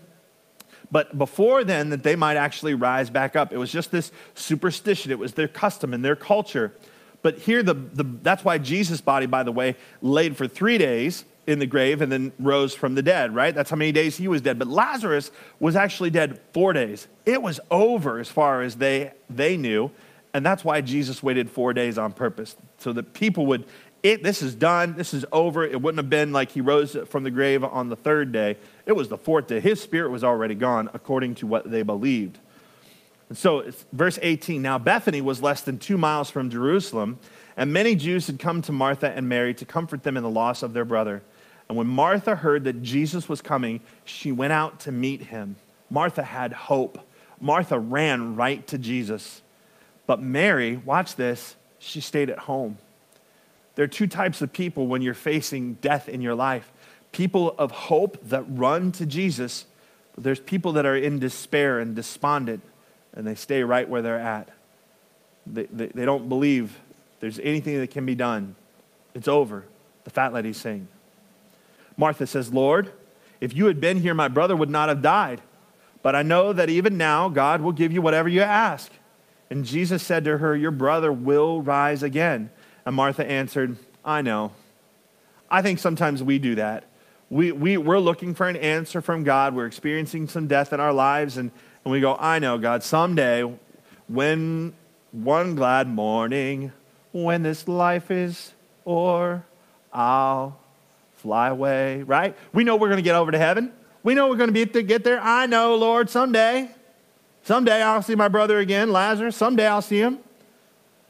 But 0.90 1.18
before 1.18 1.64
then, 1.64 1.90
that 1.90 2.02
they 2.02 2.16
might 2.16 2.36
actually 2.36 2.74
rise 2.74 3.10
back 3.10 3.36
up. 3.36 3.52
It 3.52 3.58
was 3.58 3.72
just 3.72 3.90
this 3.90 4.12
superstition, 4.34 5.10
it 5.10 5.18
was 5.18 5.34
their 5.34 5.48
custom 5.48 5.92
and 5.92 6.04
their 6.04 6.16
culture. 6.16 6.72
But 7.22 7.38
here, 7.38 7.62
the, 7.62 7.74
the, 7.74 8.04
that's 8.22 8.44
why 8.44 8.58
Jesus' 8.58 9.00
body, 9.00 9.26
by 9.26 9.42
the 9.42 9.52
way, 9.52 9.76
laid 10.00 10.36
for 10.36 10.46
three 10.46 10.78
days 10.78 11.24
in 11.46 11.58
the 11.58 11.66
grave 11.66 12.02
and 12.02 12.10
then 12.10 12.32
rose 12.38 12.74
from 12.74 12.94
the 12.94 13.02
dead, 13.02 13.34
right? 13.34 13.54
That's 13.54 13.70
how 13.70 13.76
many 13.76 13.92
days 13.92 14.16
he 14.16 14.28
was 14.28 14.42
dead. 14.42 14.58
But 14.58 14.68
Lazarus 14.68 15.30
was 15.58 15.76
actually 15.76 16.10
dead 16.10 16.40
four 16.52 16.72
days. 16.72 17.08
It 17.24 17.42
was 17.42 17.58
over 17.70 18.18
as 18.18 18.28
far 18.28 18.62
as 18.62 18.76
they, 18.76 19.12
they 19.30 19.56
knew. 19.56 19.90
And 20.34 20.44
that's 20.44 20.64
why 20.64 20.82
Jesus 20.82 21.22
waited 21.22 21.50
four 21.50 21.72
days 21.72 21.96
on 21.96 22.12
purpose, 22.12 22.56
so 22.78 22.92
that 22.92 23.14
people 23.14 23.46
would, 23.46 23.64
it, 24.06 24.22
this 24.22 24.40
is 24.40 24.54
done, 24.54 24.94
this 24.94 25.12
is 25.12 25.26
over. 25.32 25.64
It 25.64 25.82
wouldn't 25.82 25.98
have 25.98 26.08
been 26.08 26.32
like 26.32 26.52
he 26.52 26.60
rose 26.60 26.96
from 27.08 27.24
the 27.24 27.30
grave 27.30 27.64
on 27.64 27.88
the 27.88 27.96
third 27.96 28.30
day. 28.30 28.56
It 28.86 28.92
was 28.92 29.08
the 29.08 29.18
fourth 29.18 29.48
day. 29.48 29.58
His 29.58 29.80
spirit 29.80 30.10
was 30.10 30.22
already 30.22 30.54
gone, 30.54 30.88
according 30.94 31.34
to 31.36 31.46
what 31.46 31.68
they 31.68 31.82
believed. 31.82 32.38
And 33.28 33.36
so, 33.36 33.68
verse 33.92 34.20
18 34.22 34.62
now 34.62 34.78
Bethany 34.78 35.20
was 35.20 35.42
less 35.42 35.62
than 35.62 35.78
two 35.78 35.98
miles 35.98 36.30
from 36.30 36.50
Jerusalem, 36.50 37.18
and 37.56 37.72
many 37.72 37.96
Jews 37.96 38.28
had 38.28 38.38
come 38.38 38.62
to 38.62 38.72
Martha 38.72 39.10
and 39.10 39.28
Mary 39.28 39.52
to 39.54 39.64
comfort 39.64 40.04
them 40.04 40.16
in 40.16 40.22
the 40.22 40.30
loss 40.30 40.62
of 40.62 40.72
their 40.72 40.84
brother. 40.84 41.22
And 41.68 41.76
when 41.76 41.88
Martha 41.88 42.36
heard 42.36 42.62
that 42.64 42.82
Jesus 42.84 43.28
was 43.28 43.42
coming, 43.42 43.80
she 44.04 44.30
went 44.30 44.52
out 44.52 44.78
to 44.80 44.92
meet 44.92 45.22
him. 45.22 45.56
Martha 45.90 46.22
had 46.22 46.52
hope. 46.52 47.00
Martha 47.40 47.76
ran 47.76 48.36
right 48.36 48.64
to 48.68 48.78
Jesus. 48.78 49.42
But 50.06 50.22
Mary, 50.22 50.76
watch 50.76 51.16
this, 51.16 51.56
she 51.80 52.00
stayed 52.00 52.30
at 52.30 52.38
home. 52.38 52.78
There 53.76 53.84
are 53.84 53.88
two 53.88 54.06
types 54.06 54.42
of 54.42 54.52
people 54.52 54.86
when 54.86 55.02
you're 55.02 55.14
facing 55.14 55.74
death 55.74 56.08
in 56.08 56.20
your 56.20 56.34
life 56.34 56.72
people 57.12 57.54
of 57.56 57.70
hope 57.70 58.18
that 58.28 58.44
run 58.46 58.92
to 58.92 59.06
Jesus, 59.06 59.64
but 60.14 60.22
there's 60.22 60.40
people 60.40 60.72
that 60.72 60.84
are 60.84 60.96
in 60.96 61.18
despair 61.18 61.78
and 61.78 61.96
despondent, 61.96 62.62
and 63.14 63.26
they 63.26 63.34
stay 63.34 63.62
right 63.62 63.88
where 63.88 64.02
they're 64.02 64.18
at. 64.18 64.50
They, 65.46 65.64
they, 65.64 65.86
they 65.86 66.04
don't 66.04 66.28
believe 66.28 66.78
there's 67.20 67.38
anything 67.38 67.78
that 67.80 67.90
can 67.90 68.04
be 68.04 68.14
done. 68.14 68.54
It's 69.14 69.28
over. 69.28 69.64
The 70.04 70.10
fat 70.10 70.34
lady's 70.34 70.58
saying. 70.58 70.88
Martha 71.96 72.26
says, 72.26 72.52
Lord, 72.52 72.92
if 73.40 73.56
you 73.56 73.64
had 73.66 73.80
been 73.80 74.00
here, 74.00 74.12
my 74.12 74.28
brother 74.28 74.54
would 74.54 74.68
not 74.68 74.90
have 74.90 75.00
died. 75.00 75.40
But 76.02 76.14
I 76.14 76.22
know 76.22 76.52
that 76.52 76.68
even 76.68 76.98
now, 76.98 77.30
God 77.30 77.62
will 77.62 77.72
give 77.72 77.92
you 77.92 78.02
whatever 78.02 78.28
you 78.28 78.42
ask. 78.42 78.92
And 79.48 79.64
Jesus 79.64 80.02
said 80.02 80.24
to 80.24 80.38
her, 80.38 80.54
Your 80.54 80.70
brother 80.70 81.12
will 81.12 81.62
rise 81.62 82.02
again. 82.02 82.50
And 82.86 82.94
Martha 82.94 83.28
answered, 83.28 83.76
I 84.04 84.22
know. 84.22 84.52
I 85.50 85.60
think 85.60 85.80
sometimes 85.80 86.22
we 86.22 86.38
do 86.38 86.54
that. 86.54 86.84
We, 87.28 87.50
we, 87.50 87.76
we're 87.76 87.98
looking 87.98 88.34
for 88.34 88.48
an 88.48 88.56
answer 88.56 89.00
from 89.00 89.24
God. 89.24 89.54
We're 89.54 89.66
experiencing 89.66 90.28
some 90.28 90.46
death 90.46 90.72
in 90.72 90.78
our 90.78 90.92
lives, 90.92 91.36
and, 91.36 91.50
and 91.84 91.90
we 91.90 92.00
go, 92.00 92.16
I 92.18 92.38
know, 92.38 92.56
God, 92.58 92.84
someday, 92.84 93.52
when 94.06 94.72
one 95.10 95.56
glad 95.56 95.88
morning, 95.88 96.72
when 97.12 97.42
this 97.42 97.66
life 97.66 98.12
is 98.12 98.52
o'er, 98.86 99.44
I'll 99.92 100.56
fly 101.16 101.48
away, 101.48 102.04
right? 102.04 102.36
We 102.52 102.62
know 102.62 102.76
we're 102.76 102.88
going 102.88 102.98
to 102.98 103.02
get 103.02 103.16
over 103.16 103.32
to 103.32 103.38
heaven. 103.38 103.72
We 104.04 104.14
know 104.14 104.28
we're 104.28 104.36
going 104.36 104.48
to 104.48 104.54
be 104.54 104.64
to 104.64 104.82
get 104.84 105.02
there. 105.02 105.20
I 105.20 105.46
know, 105.46 105.74
Lord, 105.74 106.08
someday. 106.08 106.70
Someday 107.42 107.82
I'll 107.82 108.02
see 108.02 108.14
my 108.14 108.28
brother 108.28 108.60
again, 108.60 108.92
Lazarus. 108.92 109.34
Someday 109.34 109.66
I'll 109.66 109.82
see 109.82 109.98
him. 109.98 110.20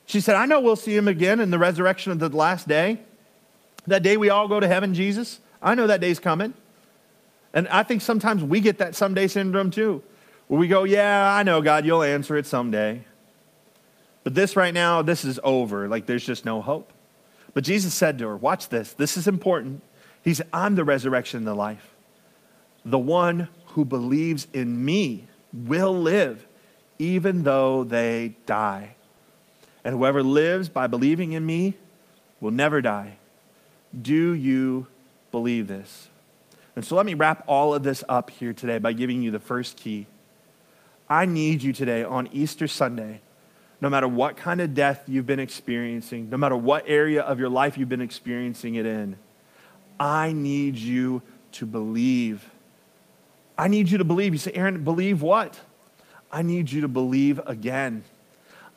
She 0.07 0.21
said, 0.21 0.37
I 0.37 0.47
know 0.47 0.61
we'll 0.61 0.77
see 0.77 0.97
him 0.97 1.09
again 1.09 1.41
in 1.41 1.51
the 1.51 1.59
resurrection 1.59 2.13
of 2.13 2.21
the 2.21 2.29
last 2.29 2.69
day. 2.69 3.01
That 3.87 4.03
day 4.03 4.17
we 4.17 4.31
all 4.31 4.49
go 4.49 4.61
to 4.61 4.67
heaven, 4.67 4.95
Jesus. 4.95 5.41
I 5.61 5.75
know 5.75 5.89
that 5.89 6.01
day's 6.01 6.21
coming. 6.21 6.55
And 7.53 7.67
I 7.69 7.83
think 7.83 8.03
sometimes 8.03 8.43
we 8.43 8.61
get 8.61 8.79
that 8.79 8.95
someday 8.95 9.27
syndrome 9.27 9.71
too, 9.71 10.03
where 10.47 10.61
we 10.61 10.69
go, 10.69 10.85
Yeah, 10.85 11.35
I 11.35 11.43
know, 11.43 11.61
God, 11.61 11.85
you'll 11.85 12.03
answer 12.03 12.37
it 12.37 12.47
someday. 12.47 13.05
But 14.25 14.35
this 14.35 14.57
right 14.57 14.75
now, 14.75 15.03
this 15.03 15.25
is 15.25 15.41
over. 15.43 15.89
Like 15.89 16.07
there's 16.07 16.27
just 16.27 16.45
no 16.45 16.61
hope. 16.61 16.93
But 17.55 17.65
Jesus 17.65 17.95
said 17.95 18.19
to 18.19 18.29
her, 18.29 18.37
Watch 18.37 18.69
this. 18.69 18.93
This 18.93 19.17
is 19.17 19.27
important. 19.27 19.83
He 20.23 20.35
said, 20.35 20.49
I'm 20.53 20.75
the 20.75 20.85
resurrection 20.85 21.39
and 21.39 21.47
the 21.47 21.55
life. 21.55 21.95
The 22.85 22.99
one 22.99 23.49
who 23.69 23.85
believes 23.85 24.47
in 24.53 24.85
me 24.85 25.27
will 25.53 25.95
live, 25.95 26.47
even 26.99 27.45
though 27.45 27.85
they 27.85 28.37
die. 28.45 28.96
And 29.87 29.95
whoever 29.95 30.21
lives 30.21 30.69
by 30.69 30.89
believing 30.89 31.31
in 31.31 31.47
me 31.47 31.75
will 32.41 32.51
never 32.51 32.83
die. 32.83 33.19
Do 34.03 34.33
you 34.33 34.89
believe 35.31 35.69
this? 35.69 36.09
And 36.75 36.85
so 36.85 36.97
let 36.97 37.07
me 37.07 37.15
wrap 37.15 37.45
all 37.47 37.73
of 37.73 37.85
this 37.85 38.03
up 38.09 38.31
here 38.31 38.53
today 38.53 38.79
by 38.79 38.95
giving 38.95 39.23
you 39.23 39.31
the 39.31 39.39
first 39.39 39.77
key. 39.77 40.09
I 41.09 41.25
need 41.25 41.63
you 41.63 41.73
today 41.73 42.03
on 42.03 42.29
Easter 42.33 42.67
Sunday, 42.67 43.21
no 43.81 43.89
matter 43.89 44.09
what 44.09 44.37
kind 44.37 44.61
of 44.61 44.75
death 44.75 45.05
you've 45.07 45.25
been 45.25 45.39
experiencing, 45.39 46.31
no 46.31 46.37
matter 46.37 46.57
what 46.57 46.83
area 46.89 47.23
of 47.23 47.39
your 47.39 47.49
life 47.49 47.79
you've 47.79 47.89
been 47.89 48.01
experiencing 48.01 48.75
it 48.75 48.87
in, 48.87 49.17
I 50.01 50.33
need 50.33 50.75
you 50.75 51.23
to 51.53 51.65
believe. 51.65 52.51
I 53.57 53.69
need 53.69 53.89
you 53.89 53.99
to 53.99 54.05
believe. 54.05 54.35
You 54.35 54.39
say, 54.39 54.53
Aaron, 54.53 54.83
believe 54.83 55.23
what? 55.23 55.61
I 56.33 56.43
need 56.43 56.73
you 56.73 56.81
to 56.81 56.89
believe 56.89 57.41
again. 57.47 58.03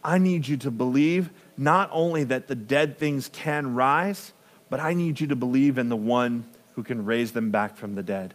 I 0.03 0.17
need 0.17 0.47
you 0.47 0.57
to 0.57 0.71
believe 0.71 1.29
not 1.57 1.89
only 1.91 2.23
that 2.25 2.47
the 2.47 2.55
dead 2.55 2.97
things 2.97 3.29
can 3.33 3.75
rise, 3.75 4.31
but 4.69 4.79
I 4.79 4.93
need 4.93 5.19
you 5.19 5.27
to 5.27 5.35
believe 5.35 5.77
in 5.77 5.89
the 5.89 5.95
one 5.95 6.45
who 6.75 6.83
can 6.83 7.05
raise 7.05 7.33
them 7.33 7.51
back 7.51 7.75
from 7.75 7.95
the 7.95 8.03
dead. 8.03 8.33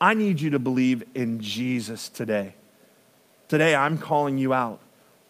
I 0.00 0.14
need 0.14 0.40
you 0.40 0.50
to 0.50 0.58
believe 0.58 1.04
in 1.14 1.40
Jesus 1.40 2.08
today. 2.08 2.54
Today, 3.48 3.74
I'm 3.74 3.98
calling 3.98 4.38
you 4.38 4.52
out. 4.52 4.80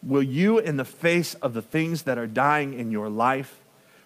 Will 0.02 0.22
you, 0.22 0.59
in 0.59 0.76
the 0.76 0.85
face 0.85 1.35
of 1.35 1.54
the 1.54 1.62
things 1.62 2.02
that 2.02 2.18
are 2.18 2.26
dying 2.26 2.72
in 2.72 2.90
your 2.90 3.09
life, 3.09 3.61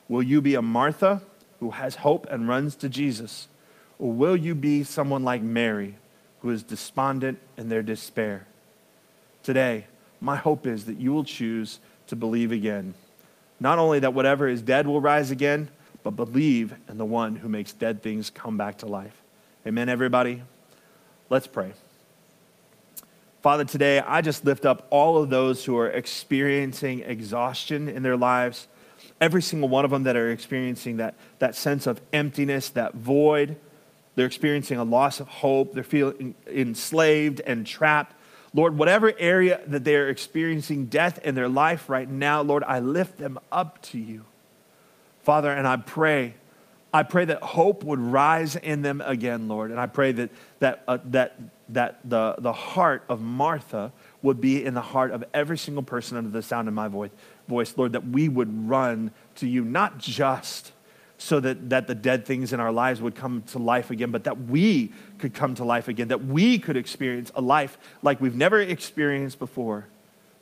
will 0.09 0.22
you 0.22 0.40
be 0.40 0.55
a 0.55 0.62
Martha 0.62 1.22
who 1.61 1.70
has 1.70 1.96
hope 1.96 2.27
and 2.31 2.48
runs 2.48 2.75
to 2.77 2.88
Jesus? 2.88 3.48
Or 3.98 4.12
will 4.12 4.37
you 4.37 4.55
be 4.55 4.85
someone 4.85 5.22
like 5.22 5.42
Mary 5.42 5.96
who 6.40 6.51
is 6.51 6.62
despondent 6.62 7.38
in 7.57 7.68
their 7.68 7.83
despair? 7.83 8.46
Today, 9.42 9.87
my 10.22 10.37
hope 10.37 10.66
is 10.66 10.87
that 10.87 10.98
you 10.98 11.12
will 11.12 11.24
choose 11.24 11.78
to 12.06 12.16
believe 12.16 12.52
again. 12.52 12.94
Not 13.61 13.78
only 13.78 14.00
that 14.00 14.14
whatever 14.14 14.48
is 14.48 14.62
dead 14.62 14.87
will 14.87 15.00
rise 15.00 15.30
again, 15.30 15.68
but 16.02 16.12
believe 16.12 16.74
in 16.88 16.98
the 16.98 17.04
one 17.04 17.37
who 17.37 17.48
makes 17.48 17.72
dead 17.72 18.02
things 18.02 18.30
come 18.30 18.56
back 18.56 18.78
to 18.78 18.87
life. 18.87 19.22
Amen, 19.66 19.88
everybody? 19.88 20.42
Let's 21.30 21.46
pray. 21.46 21.72
Father, 23.42 23.64
today 23.64 24.00
I 24.00 24.20
just 24.20 24.44
lift 24.44 24.64
up 24.64 24.87
all 24.90 25.22
of 25.22 25.30
those 25.30 25.64
who 25.64 25.76
are 25.76 25.88
experiencing 25.88 27.00
exhaustion 27.00 27.88
in 27.88 28.02
their 28.02 28.16
lives 28.16 28.68
every 29.22 29.40
single 29.40 29.68
one 29.68 29.85
of 29.85 29.90
them 29.92 30.02
that 30.02 30.16
are 30.16 30.30
experiencing 30.30 30.96
that, 30.96 31.14
that 31.38 31.54
sense 31.54 31.87
of 31.87 32.00
emptiness, 32.12 32.70
that 32.70 32.94
void. 32.94 33.56
They're 34.16 34.26
experiencing 34.26 34.78
a 34.78 34.85
loss 34.85 35.20
of 35.20 35.28
hope. 35.28 35.72
They're 35.72 35.85
feeling 35.85 36.35
enslaved 36.46 37.40
and 37.40 37.64
trapped. 37.64 38.16
Lord, 38.54 38.76
whatever 38.76 39.12
area 39.18 39.60
that 39.66 39.84
they're 39.84 40.08
experiencing 40.08 40.86
death 40.86 41.18
in 41.24 41.34
their 41.34 41.48
life 41.48 41.88
right 41.88 42.08
now, 42.08 42.42
Lord, 42.42 42.62
I 42.64 42.80
lift 42.80 43.18
them 43.18 43.38
up 43.50 43.80
to 43.82 43.98
you. 43.98 44.24
Father, 45.22 45.50
and 45.50 45.66
I 45.66 45.76
pray, 45.76 46.34
I 46.92 47.02
pray 47.04 47.24
that 47.24 47.42
hope 47.42 47.84
would 47.84 48.00
rise 48.00 48.56
in 48.56 48.82
them 48.82 49.00
again, 49.04 49.48
Lord. 49.48 49.70
And 49.70 49.80
I 49.80 49.86
pray 49.86 50.12
that, 50.12 50.30
that, 50.58 50.82
uh, 50.86 50.98
that, 51.06 51.38
that 51.70 52.00
the, 52.04 52.34
the 52.38 52.52
heart 52.52 53.04
of 53.08 53.22
Martha 53.22 53.92
would 54.20 54.40
be 54.40 54.64
in 54.64 54.74
the 54.74 54.82
heart 54.82 55.12
of 55.12 55.24
every 55.32 55.56
single 55.56 55.82
person 55.82 56.18
under 56.18 56.30
the 56.30 56.42
sound 56.42 56.68
of 56.68 56.74
my 56.74 56.88
voice 56.88 57.10
voice, 57.48 57.74
Lord, 57.76 57.92
that 57.92 58.06
we 58.06 58.28
would 58.28 58.68
run 58.68 59.10
to 59.36 59.46
you, 59.46 59.64
not 59.64 59.98
just 59.98 60.72
so 61.22 61.38
that, 61.38 61.70
that 61.70 61.87
the 61.87 61.94
dead 61.94 62.26
things 62.26 62.52
in 62.52 62.58
our 62.58 62.72
lives 62.72 63.00
would 63.00 63.14
come 63.14 63.42
to 63.42 63.58
life 63.58 63.92
again, 63.92 64.11
but 64.11 64.24
that 64.24 64.40
we 64.40 64.92
could 65.18 65.32
come 65.32 65.54
to 65.54 65.64
life 65.64 65.87
again, 65.87 66.08
that 66.08 66.24
we 66.24 66.58
could 66.58 66.76
experience 66.76 67.30
a 67.37 67.40
life 67.40 67.78
like 68.02 68.20
we've 68.20 68.35
never 68.35 68.61
experienced 68.61 69.38
before. 69.38 69.87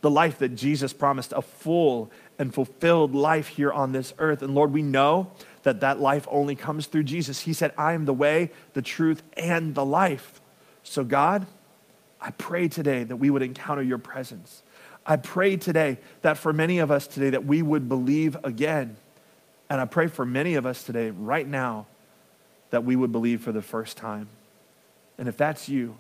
The 0.00 0.10
life 0.10 0.38
that 0.38 0.50
Jesus 0.50 0.94
promised, 0.94 1.34
a 1.34 1.42
full 1.42 2.10
and 2.38 2.54
fulfilled 2.54 3.14
life 3.14 3.48
here 3.48 3.70
on 3.70 3.92
this 3.92 4.14
earth. 4.18 4.40
And 4.40 4.54
Lord, 4.54 4.72
we 4.72 4.80
know 4.80 5.30
that 5.64 5.80
that 5.80 6.00
life 6.00 6.26
only 6.30 6.54
comes 6.54 6.86
through 6.86 7.02
Jesus. 7.02 7.40
He 7.40 7.52
said, 7.52 7.74
I 7.76 7.92
am 7.92 8.06
the 8.06 8.14
way, 8.14 8.50
the 8.72 8.80
truth, 8.80 9.22
and 9.36 9.74
the 9.74 9.84
life. 9.84 10.40
So, 10.82 11.04
God, 11.04 11.46
I 12.22 12.30
pray 12.30 12.68
today 12.68 13.04
that 13.04 13.16
we 13.16 13.28
would 13.28 13.42
encounter 13.42 13.82
your 13.82 13.98
presence. 13.98 14.62
I 15.04 15.16
pray 15.16 15.58
today 15.58 15.98
that 16.22 16.38
for 16.38 16.54
many 16.54 16.78
of 16.78 16.90
us 16.90 17.06
today 17.06 17.28
that 17.28 17.44
we 17.44 17.60
would 17.60 17.86
believe 17.86 18.38
again. 18.42 18.96
And 19.70 19.80
I 19.80 19.85
pray 19.87 20.09
for 20.09 20.26
many 20.26 20.56
of 20.56 20.66
us 20.66 20.83
today, 20.83 21.11
right 21.11 21.46
now, 21.46 21.87
that 22.70 22.85
we 22.85 22.96
would 22.96 23.12
believe 23.12 23.40
for 23.40 23.52
the 23.52 23.62
first 23.62 23.96
time. 23.96 24.28
And 25.16 25.28
if 25.28 25.37
that's 25.37 25.68
you, 25.68 25.96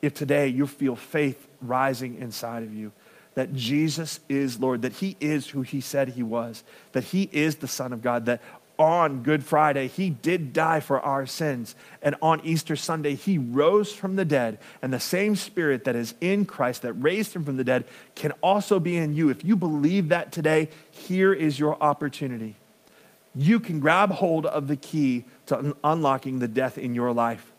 if 0.00 0.14
today 0.14 0.48
you 0.48 0.66
feel 0.66 0.96
faith 0.96 1.46
rising 1.60 2.16
inside 2.18 2.62
of 2.62 2.74
you, 2.74 2.92
that 3.34 3.52
Jesus 3.54 4.20
is 4.28 4.58
Lord, 4.58 4.82
that 4.82 4.94
He 4.94 5.16
is 5.20 5.48
who 5.48 5.62
He 5.62 5.80
said 5.80 6.08
He 6.08 6.22
was, 6.22 6.64
that 6.92 7.04
He 7.04 7.28
is 7.30 7.56
the 7.56 7.68
Son 7.68 7.92
of 7.92 8.02
God, 8.02 8.26
that 8.26 8.40
on 8.80 9.22
Good 9.22 9.44
Friday, 9.44 9.88
he 9.88 10.08
did 10.08 10.54
die 10.54 10.80
for 10.80 10.98
our 11.00 11.26
sins. 11.26 11.74
And 12.00 12.16
on 12.22 12.40
Easter 12.44 12.76
Sunday, 12.76 13.14
he 13.14 13.36
rose 13.36 13.92
from 13.92 14.16
the 14.16 14.24
dead. 14.24 14.58
And 14.80 14.90
the 14.90 14.98
same 14.98 15.36
spirit 15.36 15.84
that 15.84 15.94
is 15.94 16.14
in 16.22 16.46
Christ 16.46 16.80
that 16.80 16.94
raised 16.94 17.34
him 17.34 17.44
from 17.44 17.58
the 17.58 17.64
dead 17.64 17.84
can 18.14 18.32
also 18.42 18.80
be 18.80 18.96
in 18.96 19.14
you. 19.14 19.28
If 19.28 19.44
you 19.44 19.54
believe 19.54 20.08
that 20.08 20.32
today, 20.32 20.70
here 20.90 21.34
is 21.34 21.58
your 21.58 21.80
opportunity. 21.82 22.56
You 23.34 23.60
can 23.60 23.80
grab 23.80 24.10
hold 24.10 24.46
of 24.46 24.66
the 24.66 24.76
key 24.76 25.24
to 25.46 25.58
un- 25.58 25.74
unlocking 25.84 26.38
the 26.38 26.48
death 26.48 26.78
in 26.78 26.94
your 26.94 27.12
life 27.12 27.52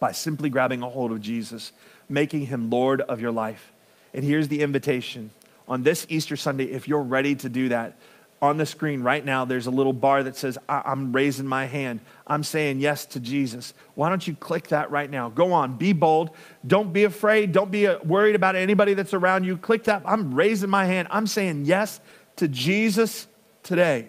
by 0.00 0.12
simply 0.12 0.50
grabbing 0.50 0.82
a 0.82 0.88
hold 0.88 1.12
of 1.12 1.20
Jesus, 1.20 1.72
making 2.08 2.46
him 2.46 2.70
Lord 2.70 3.00
of 3.02 3.20
your 3.20 3.32
life. 3.32 3.72
And 4.14 4.24
here's 4.24 4.48
the 4.48 4.62
invitation. 4.62 5.30
On 5.66 5.82
this 5.82 6.06
Easter 6.08 6.36
Sunday, 6.36 6.64
if 6.64 6.88
you're 6.88 7.02
ready 7.02 7.34
to 7.36 7.48
do 7.48 7.68
that, 7.68 7.96
on 8.40 8.56
the 8.56 8.66
screen 8.66 9.02
right 9.02 9.24
now, 9.24 9.44
there's 9.44 9.66
a 9.66 9.70
little 9.70 9.92
bar 9.92 10.22
that 10.22 10.36
says, 10.36 10.56
I'm 10.68 11.12
raising 11.12 11.46
my 11.46 11.66
hand. 11.66 11.98
I'm 12.26 12.44
saying 12.44 12.78
yes 12.78 13.04
to 13.06 13.20
Jesus. 13.20 13.74
Why 13.96 14.08
don't 14.08 14.24
you 14.26 14.34
click 14.34 14.68
that 14.68 14.92
right 14.92 15.10
now? 15.10 15.28
Go 15.28 15.52
on, 15.52 15.76
be 15.76 15.92
bold. 15.92 16.30
Don't 16.64 16.92
be 16.92 17.02
afraid. 17.02 17.50
Don't 17.50 17.70
be 17.70 17.88
uh, 17.88 17.98
worried 18.04 18.36
about 18.36 18.54
anybody 18.54 18.94
that's 18.94 19.12
around 19.12 19.42
you. 19.42 19.56
Click 19.56 19.84
that. 19.84 20.02
I'm 20.04 20.34
raising 20.34 20.70
my 20.70 20.84
hand. 20.84 21.08
I'm 21.10 21.26
saying 21.26 21.64
yes 21.64 22.00
to 22.36 22.46
Jesus 22.46 23.26
today. 23.64 24.06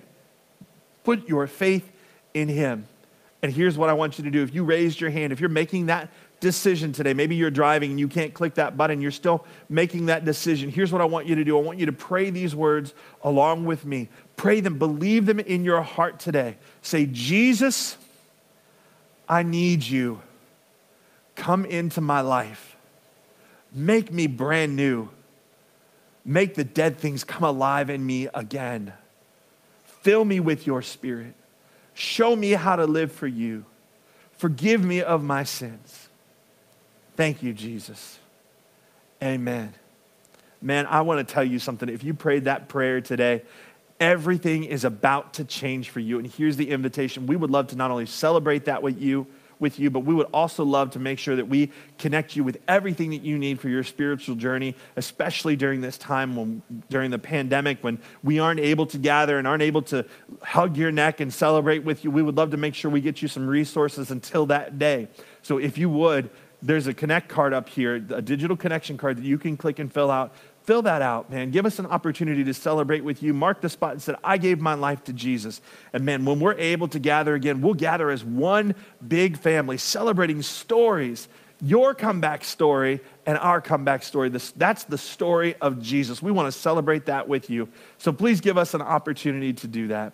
Put 1.04 1.28
your 1.28 1.48
faith 1.48 1.90
in 2.34 2.48
Him. 2.48 2.88
And 3.42 3.52
here's 3.52 3.78
what 3.78 3.90
I 3.90 3.94
want 3.94 4.18
you 4.18 4.26
to 4.26 4.32
do. 4.32 4.44
If 4.44 4.54
you 4.54 4.64
raised 4.64 5.00
your 5.00 5.10
hand, 5.10 5.32
if 5.32 5.40
you're 5.40 5.50
making 5.50 5.86
that 5.86 6.10
decision 6.40 6.92
today, 6.92 7.14
maybe 7.14 7.36
you're 7.36 7.52
driving 7.52 7.92
and 7.92 8.00
you 8.00 8.08
can't 8.08 8.34
click 8.34 8.56
that 8.56 8.78
button, 8.78 9.02
you're 9.02 9.12
still 9.12 9.46
making 9.70 10.08
that 10.08 10.26
decision. 10.26 10.70
Here's 10.70 10.92
what 10.92 11.02
I 11.02 11.06
want 11.06 11.28
you 11.28 11.36
to 11.36 11.44
do 11.44 11.58
I 11.58 11.62
want 11.62 11.80
you 11.80 11.86
to 11.86 11.94
pray 11.94 12.30
these 12.30 12.56
words 12.56 12.94
along 13.24 13.66
with 13.66 13.86
me. 13.86 14.10
Pray 14.36 14.62
them, 14.62 14.78
believe 14.78 15.26
them 15.26 15.40
in 15.40 15.64
your 15.64 15.82
heart 15.82 16.20
today. 16.20 16.58
Say, 16.82 17.06
Jesus, 17.06 17.98
I 19.28 19.44
need 19.44 19.84
you. 19.84 20.22
Come 21.36 21.66
into 21.66 22.02
my 22.02 22.22
life. 22.22 22.76
Make 23.72 24.12
me 24.12 24.28
brand 24.28 24.76
new. 24.76 25.10
Make 26.26 26.56
the 26.56 26.64
dead 26.64 26.98
things 26.98 27.24
come 27.24 27.44
alive 27.44 27.90
in 27.90 28.06
me 28.06 28.28
again. 28.34 28.94
Fill 30.02 30.24
me 30.26 30.40
with 30.40 30.66
your 30.66 30.82
spirit. 30.82 31.34
Show 31.94 32.36
me 32.36 32.52
how 32.52 32.76
to 32.76 32.86
live 32.86 33.12
for 33.12 33.28
you. 33.28 33.66
Forgive 34.38 34.84
me 34.84 35.02
of 35.02 35.24
my 35.24 35.44
sins. 35.44 36.08
Thank 37.18 37.44
you, 37.44 37.54
Jesus. 37.54 38.20
Amen. 39.22 39.74
Man, 40.62 40.86
I 40.86 41.02
want 41.02 41.26
to 41.26 41.34
tell 41.34 41.44
you 41.44 41.60
something. 41.60 41.90
If 41.90 42.04
you 42.04 42.14
prayed 42.14 42.46
that 42.46 42.70
prayer 42.70 43.02
today, 43.02 43.42
everything 44.00 44.64
is 44.64 44.86
about 44.86 45.34
to 45.34 45.44
change 45.44 45.90
for 45.90 46.00
you. 46.00 46.18
And 46.20 46.28
here's 46.28 46.56
the 46.56 46.70
invitation. 46.70 47.28
We 47.28 47.36
would 47.36 47.50
love 47.50 47.68
to 47.68 47.76
not 47.76 47.92
only 47.92 48.06
celebrate 48.06 48.66
that 48.66 48.82
with 48.82 49.02
you, 49.02 49.28
with 49.60 49.80
you, 49.80 49.89
but 49.89 50.02
we 50.02 50.13
would 50.15 50.28
also 50.34 50.63
love 50.63 50.91
to 50.91 51.00
make 51.00 51.19
sure 51.19 51.36
that 51.36 51.48
we 51.48 51.72
connect 51.98 52.36
you 52.36 52.43
with 52.43 52.60
everything 52.67 53.12
that 53.12 53.24
you 53.24 53.38
need 53.38 53.60
for 53.60 53.69
your 53.69 53.84
spiritual 53.84 54.36
journey, 54.36 54.76
especially 54.95 55.56
during 55.56 55.82
this 55.82 55.98
time 55.98 56.36
when 56.36 56.62
during 56.89 57.12
the 57.12 57.19
pandemic 57.19 57.78
when 57.82 58.00
we 58.24 58.39
aren't 58.39 58.60
able 58.60 58.86
to 58.86 58.98
gather 58.98 59.38
and 59.38 59.48
aren't 59.48 59.63
able 59.63 59.82
to 59.82 60.06
hug 60.41 60.78
your 60.78 60.91
neck 60.91 61.19
and 61.19 61.34
celebrate 61.34 61.84
with 61.84 62.04
you. 62.04 62.12
We 62.12 62.22
would 62.22 62.38
love 62.38 62.52
to 62.52 62.58
make 62.58 62.76
sure 62.76 62.89
we 62.89 63.02
get 63.02 63.22
you 63.22 63.28
some 63.28 63.48
resources 63.48 64.12
until 64.12 64.45
that 64.48 64.80
day. 64.80 65.08
So 65.41 65.58
if 65.58 65.78
you 65.78 65.89
would, 65.89 66.30
there's 66.62 66.88
a 66.88 66.93
connect 66.93 67.30
card 67.30 67.54
up 67.54 67.69
here, 67.69 67.95
a 67.95 68.22
digital 68.22 68.58
connection 68.58 68.98
card 68.98 69.17
that 69.17 69.24
you 69.24 69.38
can 69.38 69.56
click 69.56 69.80
and 69.80 69.91
fill 69.91 70.12
out 70.12 70.34
fill 70.63 70.82
that 70.84 71.02
out, 71.02 71.30
man. 71.30 71.52
Give 71.52 71.65
us 71.65 71.80
an 71.80 71.86
opportunity 71.86 72.43
to 72.43 72.54
celebrate 72.54 73.04
with 73.04 73.24
you. 73.24 73.34
Mark 73.34 73.62
the 73.62 73.69
spot 73.69 73.93
and 73.93 74.02
said, 74.02 74.15
I 74.24 74.38
gave 74.38 74.60
my 74.60 74.76
life 74.76 75.04
to 75.06 75.13
Jesus. 75.13 75.62
And 75.93 76.06
man, 76.06 76.26
when 76.26 76.39
we're 76.39 76.54
able 76.54 76.88
to 76.89 77.00
gather 77.00 77.36
again, 77.36 77.62
we'll 77.62 77.74
gather 77.74 78.10
as 78.10 78.24
one 78.24 78.76
big 79.06 79.38
family, 79.38 79.78
celebrating 79.78 80.41
stories, 80.41 81.28
your 81.62 81.93
comeback 81.93 82.43
story 82.43 83.02
and 83.26 83.38
our 83.38 83.62
comeback 83.62 84.04
story. 84.04 84.30
This, 84.30 84.52
that's 84.52 84.86
the 84.86 84.98
story 84.98 85.56
of 85.56 85.82
Jesus. 85.82 86.22
We 86.22 86.32
want 86.32 86.52
to 86.52 86.58
celebrate 86.58 87.08
that 87.08 87.28
with 87.28 87.50
you. 87.50 87.67
So 87.98 88.13
please 88.13 88.39
give 88.39 88.58
us 88.58 88.74
an 88.74 88.82
opportunity 88.82 89.54
to 89.54 89.67
do 89.67 89.88
that. 89.89 90.13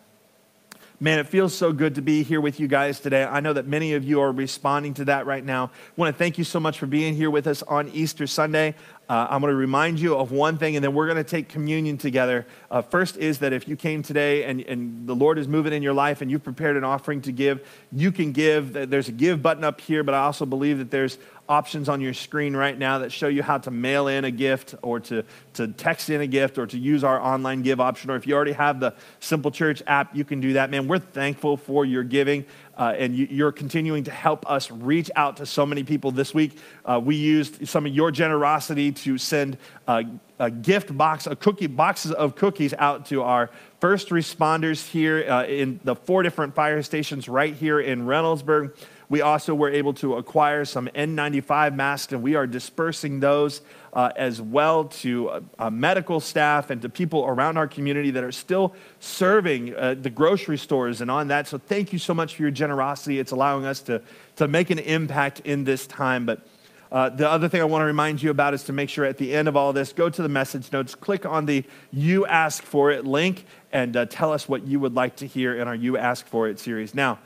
Man, 0.99 1.19
it 1.19 1.27
feels 1.27 1.53
so 1.53 1.73
good 1.73 1.95
to 1.95 2.01
be 2.01 2.23
here 2.23 2.39
with 2.39 2.57
you 2.57 2.69
guys 2.69 3.01
today. 3.01 3.25
I 3.25 3.41
know 3.41 3.51
that 3.51 3.67
many 3.67 3.95
of 3.95 4.05
you 4.05 4.21
are 4.21 4.31
responding 4.31 4.93
to 4.95 5.05
that 5.05 5.25
right 5.25 5.43
now. 5.43 5.65
I 5.65 5.91
want 5.97 6.15
to 6.15 6.17
thank 6.17 6.37
you 6.37 6.45
so 6.45 6.57
much 6.57 6.79
for 6.79 6.85
being 6.85 7.15
here 7.15 7.29
with 7.29 7.47
us 7.47 7.61
on 7.63 7.89
Easter 7.89 8.25
Sunday. 8.27 8.75
Uh, 9.07 9.27
I'm 9.29 9.41
going 9.41 9.51
to 9.51 9.57
remind 9.57 9.99
you 9.99 10.15
of 10.15 10.31
one 10.31 10.57
thing, 10.57 10.75
and 10.75 10.83
then 10.83 10.93
we're 10.93 11.05
going 11.05 11.23
to 11.23 11.29
take 11.29 11.47
communion 11.47 11.97
together. 11.97 12.47
Uh, 12.71 12.81
first 12.81 13.17
is 13.17 13.39
that 13.39 13.53
if 13.53 13.67
you 13.67 13.75
came 13.75 14.01
today 14.01 14.45
and, 14.45 14.61
and 14.61 15.07
the 15.07 15.15
Lord 15.15 15.37
is 15.37 15.47
moving 15.47 15.73
in 15.73 15.83
your 15.83 15.93
life 15.93 16.21
and 16.21 16.31
you've 16.31 16.43
prepared 16.43 16.75
an 16.75 16.83
offering 16.83 17.21
to 17.21 17.31
give, 17.31 17.67
you 17.91 18.11
can 18.11 18.31
give. 18.31 18.73
There's 18.73 19.07
a 19.07 19.11
give 19.11 19.43
button 19.43 19.63
up 19.63 19.79
here, 19.79 20.03
but 20.03 20.15
I 20.15 20.19
also 20.19 20.45
believe 20.45 20.79
that 20.79 20.89
there's 20.89 21.19
options 21.47 21.89
on 21.89 22.01
your 22.01 22.13
screen 22.13 22.55
right 22.55 22.77
now 22.77 22.99
that 22.99 23.11
show 23.11 23.27
you 23.27 23.43
how 23.43 23.59
to 23.59 23.69
mail 23.69 24.07
in 24.07 24.25
a 24.25 24.31
gift 24.31 24.73
or 24.81 24.99
to, 24.99 25.23
to 25.53 25.67
text 25.67 26.09
in 26.09 26.21
a 26.21 26.27
gift 26.27 26.57
or 26.57 26.65
to 26.65 26.77
use 26.77 27.03
our 27.03 27.21
online 27.21 27.61
give 27.61 27.79
option. 27.79 28.09
Or 28.09 28.15
if 28.15 28.25
you 28.25 28.33
already 28.33 28.53
have 28.53 28.79
the 28.79 28.95
Simple 29.19 29.51
Church 29.51 29.83
app, 29.85 30.15
you 30.15 30.25
can 30.25 30.39
do 30.39 30.53
that. 30.53 30.71
Man, 30.71 30.87
we're 30.87 30.99
thankful 30.99 31.57
for 31.57 31.85
your 31.85 32.03
giving 32.03 32.45
uh, 32.77 32.93
and 32.97 33.15
you, 33.15 33.45
are 33.45 33.51
continuing 33.51 34.03
to 34.03 34.11
help 34.11 34.49
us 34.49 34.69
reach 34.69 35.09
out 35.15 35.37
to 35.37 35.45
so 35.45 35.65
many 35.65 35.83
people 35.83 36.11
this 36.11 36.33
week. 36.33 36.57
Uh, 36.85 36.99
we 37.03 37.15
used 37.15 37.67
some 37.67 37.85
of 37.85 37.93
your 37.93 38.11
generosity 38.11 38.91
to 38.91 39.17
send 39.17 39.57
uh, 39.87 40.03
a 40.39 40.51
gift 40.51 40.95
box, 40.95 41.27
a 41.27 41.35
cookie 41.35 41.67
boxes 41.67 42.11
of 42.11 42.35
cookies 42.35 42.73
out 42.73 43.05
to 43.05 43.23
our 43.23 43.49
first 43.79 44.09
responders 44.09 44.87
here 44.89 45.25
uh, 45.29 45.45
in 45.45 45.79
the 45.83 45.95
four 45.95 46.23
different 46.23 46.53
fire 46.55 46.81
stations 46.83 47.29
right 47.29 47.53
here 47.53 47.79
in 47.79 48.05
Reynoldsburg. 48.05 48.75
We 49.07 49.21
also 49.21 49.53
were 49.53 49.69
able 49.69 49.93
to 49.95 50.15
acquire 50.15 50.65
some 50.65 50.87
N95 50.87 51.75
masks, 51.75 52.11
and 52.11 52.23
we 52.23 52.35
are 52.35 52.47
dispersing 52.47 53.19
those 53.19 53.61
uh, 53.95 54.11
as 54.17 54.41
well 54.41 54.85
to 54.85 55.29
uh, 55.29 55.41
uh, 55.57 55.69
medical 55.69 56.19
staff 56.19 56.69
and 56.69 56.81
to 56.81 56.89
people 56.89 57.25
around 57.25 57.57
our 57.57 57.67
community 57.67 58.11
that 58.11 58.23
are 58.23 58.31
still 58.31 58.75
serving 58.99 59.73
uh, 59.73 59.95
the 59.99 60.09
grocery 60.09 60.57
stores 60.57 60.99
and 60.99 61.09
on 61.09 61.29
that. 61.29 61.47
So, 61.47 61.57
thank 61.57 61.93
you 61.93 61.99
so 61.99 62.13
much 62.13 62.35
for 62.35 62.41
your 62.41 62.51
generosity. 62.51 63.19
It's 63.19 63.31
allowing 63.31 63.65
us 63.65 63.79
to, 63.83 64.01
to 64.35 64.47
make 64.47 64.69
an 64.69 64.79
impact 64.79 65.39
in 65.41 65.63
this 65.63 65.87
time. 65.87 66.25
But 66.25 66.45
uh, 66.91 67.09
the 67.09 67.29
other 67.29 67.49
thing 67.49 67.61
I 67.61 67.65
want 67.65 67.81
to 67.81 67.85
remind 67.85 68.21
you 68.21 68.29
about 68.29 68.53
is 68.53 68.63
to 68.63 68.73
make 68.73 68.89
sure 68.89 69.05
at 69.05 69.17
the 69.17 69.33
end 69.33 69.47
of 69.47 69.55
all 69.55 69.73
this, 69.73 69.93
go 69.93 70.09
to 70.09 70.21
the 70.21 70.29
message 70.29 70.71
notes, 70.71 70.93
click 70.93 71.25
on 71.25 71.45
the 71.45 71.63
You 71.91 72.25
Ask 72.25 72.63
For 72.63 72.91
It 72.91 73.05
link, 73.05 73.45
and 73.71 73.95
uh, 73.95 74.05
tell 74.05 74.31
us 74.31 74.47
what 74.47 74.67
you 74.67 74.79
would 74.79 74.93
like 74.93 75.15
to 75.17 75.27
hear 75.27 75.55
in 75.55 75.67
our 75.67 75.75
You 75.75 75.97
Ask 75.97 76.27
For 76.27 76.47
It 76.47 76.59
series. 76.59 76.93
Now, 76.93 77.19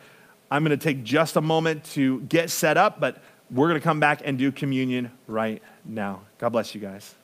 I'm 0.51 0.63
going 0.63 0.77
to 0.77 0.84
take 0.84 1.03
just 1.03 1.36
a 1.36 1.41
moment 1.41 1.84
to 1.91 2.21
get 2.21 2.49
set 2.49 2.77
up, 2.77 2.99
but 2.99 3.21
we're 3.51 3.67
going 3.67 3.79
to 3.79 3.83
come 3.83 3.99
back 3.99 4.21
and 4.23 4.38
do 4.38 4.51
communion 4.51 5.12
right 5.27 5.62
now. 5.83 6.21
God 6.38 6.49
bless 6.49 6.75
you 6.75 6.81
guys. 6.81 7.15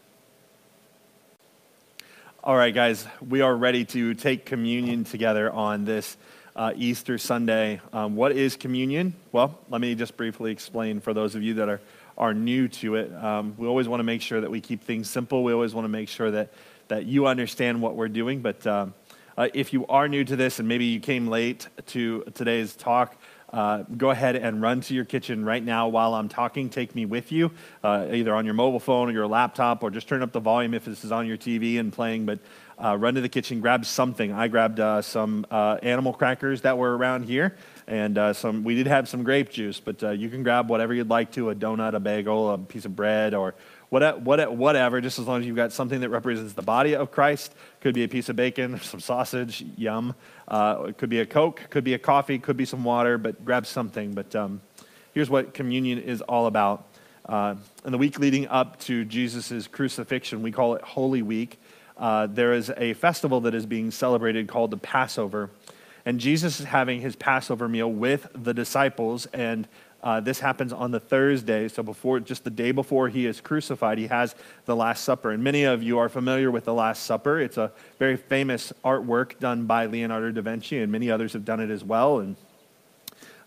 All 2.44 2.56
right, 2.56 2.74
guys, 2.74 3.06
we 3.28 3.42
are 3.42 3.56
ready 3.56 3.86
to 3.86 4.14
take 4.14 4.46
communion 4.46 5.04
together 5.04 5.52
on 5.52 5.86
this 5.86 6.18
uh, 6.56 6.74
Easter 6.76 7.18
Sunday. 7.18 7.80
Um, 7.92 8.16
what 8.16 8.32
is 8.32 8.56
communion? 8.56 9.14
Well, 9.32 9.60
let 9.70 9.82
me 9.82 9.94
just 9.96 10.16
briefly 10.18 10.52
explain 10.52 11.00
for 11.00 11.14
those 11.14 11.36
of 11.36 11.44
you 11.44 11.56
that 11.56 11.70
are, 11.70 11.82
are 12.18 12.34
new 12.34 12.68
to 12.70 12.96
it. 12.96 13.14
Um, 13.14 13.56
we 13.58 13.68
always 13.68 13.88
want 13.88 14.00
to 14.00 14.04
make 14.04 14.22
sure 14.22 14.42
that 14.42 14.50
we 14.50 14.62
keep 14.62 14.84
things 14.84 15.10
simple. 15.10 15.44
We 15.44 15.54
always 15.54 15.74
want 15.74 15.86
to 15.86 15.90
make 15.90 16.10
sure 16.10 16.32
that, 16.32 16.54
that 16.88 17.06
you 17.06 17.28
understand 17.28 17.82
what 17.82 17.96
we're 17.96 18.10
doing, 18.10 18.42
but 18.42 18.66
um, 18.66 18.94
uh, 19.38 19.50
if 19.54 19.74
you 19.74 19.86
are 19.88 20.08
new 20.08 20.24
to 20.24 20.36
this 20.36 20.60
and 20.60 20.68
maybe 20.68 20.86
you 20.86 21.00
came 21.00 21.28
late 21.28 21.68
to 21.88 22.24
today's 22.36 22.76
talk, 22.76 23.16
uh, 23.56 23.84
go 23.96 24.10
ahead 24.10 24.36
and 24.36 24.62
run 24.62 24.82
to 24.82 24.94
your 24.94 25.06
kitchen 25.06 25.46
right 25.46 25.64
now 25.64 25.88
while 25.88 26.14
I'm 26.14 26.28
talking. 26.28 26.70
Take 26.70 26.94
me 26.94 27.06
with 27.06 27.32
you, 27.32 27.52
uh, 27.86 28.08
either 28.12 28.36
on 28.36 28.44
your 28.44 28.54
mobile 28.54 28.82
phone 28.82 29.08
or 29.08 29.14
your 29.14 29.28
laptop, 29.28 29.82
or 29.82 29.90
just 29.90 30.10
turn 30.10 30.22
up 30.22 30.34
the 30.34 30.42
volume 30.42 30.74
if 30.74 30.84
this 30.84 31.06
is 31.06 31.12
on 31.14 31.26
your 31.26 31.38
TV 31.38 31.80
and 31.80 31.94
playing. 31.94 32.26
But 32.26 32.40
uh, 32.78 32.98
run 32.98 33.16
to 33.16 33.22
the 33.22 33.30
kitchen, 33.30 33.62
grab 33.62 33.86
something. 33.86 34.34
I 34.34 34.50
grabbed 34.50 34.82
uh, 34.82 35.02
some 35.02 35.46
uh, 35.50 35.78
animal 35.82 36.12
crackers 36.12 36.64
that 36.64 36.78
were 36.78 36.98
around 36.98 37.24
here, 37.24 37.56
and 37.88 38.36
some. 38.36 38.66
We 38.66 38.76
did 38.76 38.88
have 38.88 39.08
some 39.08 39.24
grape 39.24 39.50
juice, 39.50 39.80
but 39.80 40.02
you 40.02 40.30
can 40.30 40.44
grab 40.44 40.70
whatever 40.70 40.94
you'd 40.94 41.10
like 41.10 41.32
to: 41.34 41.50
a 41.52 41.56
donut, 41.56 41.96
a 41.96 42.00
bagel, 42.02 42.52
a 42.52 42.58
piece 42.58 42.84
of 42.84 42.94
bread, 42.94 43.34
or 43.34 43.56
whatever, 43.96 45.02
just 45.02 45.20
as 45.20 45.28
long 45.28 45.42
as 45.42 45.48
you've 45.48 45.56
got 45.56 45.72
something 45.72 46.02
that 46.02 46.10
represents 46.10 46.54
the 46.54 46.62
body 46.62 46.96
of 46.96 47.12
Christ. 47.12 47.54
Could 47.82 47.96
be 47.96 48.04
a 48.04 48.08
piece 48.08 48.30
of 48.30 48.36
bacon, 48.36 48.80
some 48.84 49.00
sausage, 49.00 49.64
yum. 49.78 50.16
Uh, 50.48 50.86
it 50.90 50.98
could 50.98 51.10
be 51.10 51.20
a 51.20 51.26
Coke, 51.26 51.62
could 51.70 51.84
be 51.84 51.94
a 51.94 52.00
coffee, 52.00 52.40
could 52.40 52.58
be 52.58 52.66
some 52.66 52.84
water, 52.84 53.18
but 53.18 53.44
grab 53.44 53.66
something. 53.66 54.14
But 54.14 54.36
um, 54.36 54.62
here's 55.14 55.30
what 55.30 55.54
communion 55.54 56.00
is 56.00 56.22
all 56.22 56.48
about. 56.48 56.88
Uh, 57.28 57.56
in 57.84 57.92
the 57.92 57.98
week 57.98 58.20
leading 58.20 58.48
up 58.48 58.80
to 58.82 59.04
Jesus' 59.06 59.68
crucifixion, 59.68 60.44
we 60.44 60.52
call 60.52 60.76
it 60.76 60.82
Holy 60.82 61.22
Week. 61.22 61.60
Uh, 61.98 62.28
there 62.28 62.54
is 62.54 62.72
a 62.78 62.94
festival 62.94 63.42
that 63.42 63.56
is 63.56 63.66
being 63.66 63.90
celebrated 63.90 64.48
called 64.48 64.70
the 64.72 64.78
Passover. 64.78 65.50
And 66.06 66.20
Jesus 66.20 66.60
is 66.60 66.68
having 66.68 67.02
his 67.02 67.16
Passover 67.16 67.68
meal 67.68 67.92
with 67.92 68.28
the 68.36 68.54
disciples, 68.54 69.26
and 69.28 69.68
uh, 70.06 70.20
this 70.20 70.40
happens 70.40 70.72
on 70.72 70.92
the 70.92 71.00
Thursday, 71.00 71.68
so 71.68 71.82
before 71.82 72.20
just 72.20 72.44
the 72.44 72.52
day 72.52 72.72
before 72.72 73.10
he 73.10 73.26
is 73.26 73.42
crucified, 73.42 73.98
he 73.98 74.06
has 74.06 74.36
the 74.66 74.76
Last 74.76 75.04
Supper. 75.04 75.32
And 75.32 75.44
many 75.44 75.64
of 75.64 75.82
you 75.82 75.98
are 75.98 76.10
familiar 76.10 76.52
with 76.52 76.66
the 76.66 76.76
Last 76.76 77.04
Supper. 77.04 77.40
It's 77.40 77.58
a 77.58 77.72
very 77.98 78.16
famous 78.16 78.72
artwork 78.84 79.40
done 79.40 79.66
by 79.66 79.88
Leonardo 79.88 80.30
da 80.30 80.42
Vinci, 80.42 80.78
and 80.78 80.92
many 80.92 81.10
others 81.10 81.34
have 81.34 81.44
done 81.44 81.60
it 81.60 81.72
as 81.72 81.84
well. 81.84 82.20
And 82.20 82.36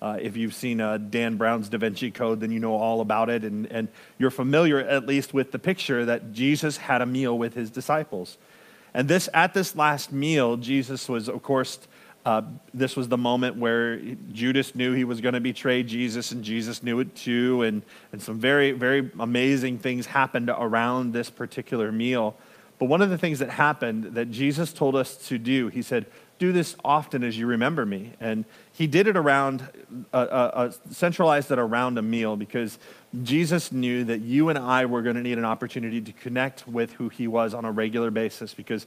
uh, 0.03 0.19
if 0.21 0.37
you've 0.37 0.53
seen 0.53 0.81
uh, 0.81 0.99
Dan 0.99 1.37
Brown's 1.37 1.69
Da 1.69 1.79
Vinci 1.79 2.11
Code, 2.11 2.41
then 2.41 2.51
you 2.51 2.59
know 2.59 2.75
all 2.75 3.01
about 3.03 3.31
it, 3.31 3.45
and, 3.45 3.67
and 3.71 3.87
you're 4.19 4.33
familiar 4.33 4.81
at 4.81 5.07
least 5.07 5.33
with 5.33 5.53
the 5.53 5.61
picture 5.61 6.05
that 6.07 6.33
Jesus 6.33 6.77
had 6.77 7.01
a 7.03 7.07
meal 7.07 7.39
with 7.39 7.55
his 7.55 7.71
disciples. 7.71 8.37
And 8.95 9.07
this, 9.07 9.29
at 9.33 9.55
this 9.55 9.77
last 9.77 10.13
meal, 10.13 10.57
Jesus 10.57 11.09
was, 11.09 11.29
of 11.29 11.41
course, 11.41 11.79
Uh, 12.29 12.43
this 12.75 12.95
was 12.95 13.09
the 13.09 13.17
moment 13.17 13.57
where 13.57 13.97
Judas 14.33 14.75
knew 14.75 14.93
he 14.93 15.05
was 15.05 15.23
going 15.23 15.33
to 15.33 15.41
betray 15.41 15.83
Jesus, 15.83 16.31
and 16.31 16.45
Jesus 16.45 16.83
knew 16.83 17.01
it 17.01 17.17
too. 17.17 17.63
And, 17.63 17.83
and 18.13 18.21
some 18.21 18.39
very, 18.39 18.73
very 18.73 19.11
amazing 19.19 19.79
things 19.79 20.05
happened 20.05 20.51
around 20.51 21.15
this 21.15 21.31
particular 21.31 21.91
meal. 21.91 22.37
But 22.79 22.91
one 22.91 23.01
of 23.01 23.09
the 23.09 23.17
things 23.17 23.39
that 23.39 23.49
happened 23.49 24.13
that 24.13 24.31
Jesus 24.31 24.75
told 24.75 24.95
us 24.95 25.17
to 25.29 25.39
do, 25.39 25.69
he 25.69 25.81
said, 25.81 26.05
Do 26.39 26.53
this 26.53 26.77
often 26.85 27.25
as 27.25 27.39
you 27.39 27.47
remember 27.47 27.87
me. 27.87 28.13
And 28.21 28.45
he 28.73 28.87
did 28.87 29.07
it 29.07 29.17
around, 29.17 29.67
uh, 30.13 30.17
uh, 30.17 30.51
uh 30.53 30.73
centralized 30.91 31.51
it 31.51 31.59
around 31.59 31.97
a 31.97 32.03
meal 32.03 32.37
because 32.37 32.79
Jesus 33.23 33.73
knew 33.73 34.05
that 34.05 34.21
you 34.21 34.51
and 34.51 34.59
I 34.59 34.85
were 34.85 35.01
going 35.01 35.17
to 35.17 35.23
need 35.23 35.39
an 35.39 35.47
opportunity 35.47 36.03
to 36.03 36.13
connect 36.13 36.69
with 36.69 36.93
who 36.93 37.09
he 37.09 37.27
was 37.27 37.55
on 37.55 37.65
a 37.65 37.73
regular 37.73 38.11
basis 38.11 38.53
because 38.53 38.87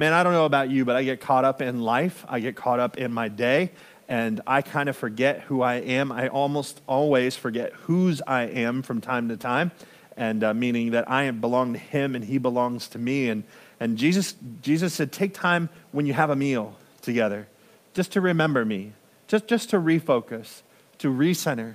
man, 0.00 0.14
I 0.14 0.22
don't 0.22 0.32
know 0.32 0.46
about 0.46 0.70
you, 0.70 0.86
but 0.86 0.96
I 0.96 1.04
get 1.04 1.20
caught 1.20 1.44
up 1.44 1.60
in 1.60 1.82
life. 1.82 2.24
I 2.26 2.40
get 2.40 2.56
caught 2.56 2.80
up 2.80 2.96
in 2.96 3.12
my 3.12 3.28
day, 3.28 3.70
and 4.08 4.40
I 4.46 4.62
kind 4.62 4.88
of 4.88 4.96
forget 4.96 5.42
who 5.42 5.60
I 5.60 5.74
am. 5.74 6.10
I 6.10 6.28
almost 6.28 6.80
always 6.86 7.36
forget 7.36 7.74
whose 7.74 8.22
I 8.26 8.44
am 8.44 8.80
from 8.80 9.02
time 9.02 9.28
to 9.28 9.36
time, 9.36 9.72
and 10.16 10.42
uh, 10.42 10.54
meaning 10.54 10.92
that 10.92 11.10
I 11.10 11.30
belong 11.32 11.74
to 11.74 11.78
Him 11.78 12.14
and 12.14 12.24
He 12.24 12.38
belongs 12.38 12.88
to 12.88 12.98
me. 12.98 13.28
And, 13.28 13.44
and 13.78 13.98
Jesus, 13.98 14.34
Jesus 14.62 14.94
said, 14.94 15.12
Take 15.12 15.34
time 15.34 15.68
when 15.92 16.06
you 16.06 16.14
have 16.14 16.30
a 16.30 16.36
meal 16.36 16.76
together 17.02 17.46
just 17.92 18.12
to 18.12 18.22
remember 18.22 18.64
me, 18.64 18.92
just, 19.28 19.48
just 19.48 19.68
to 19.68 19.76
refocus, 19.76 20.62
to 20.96 21.12
recenter. 21.12 21.74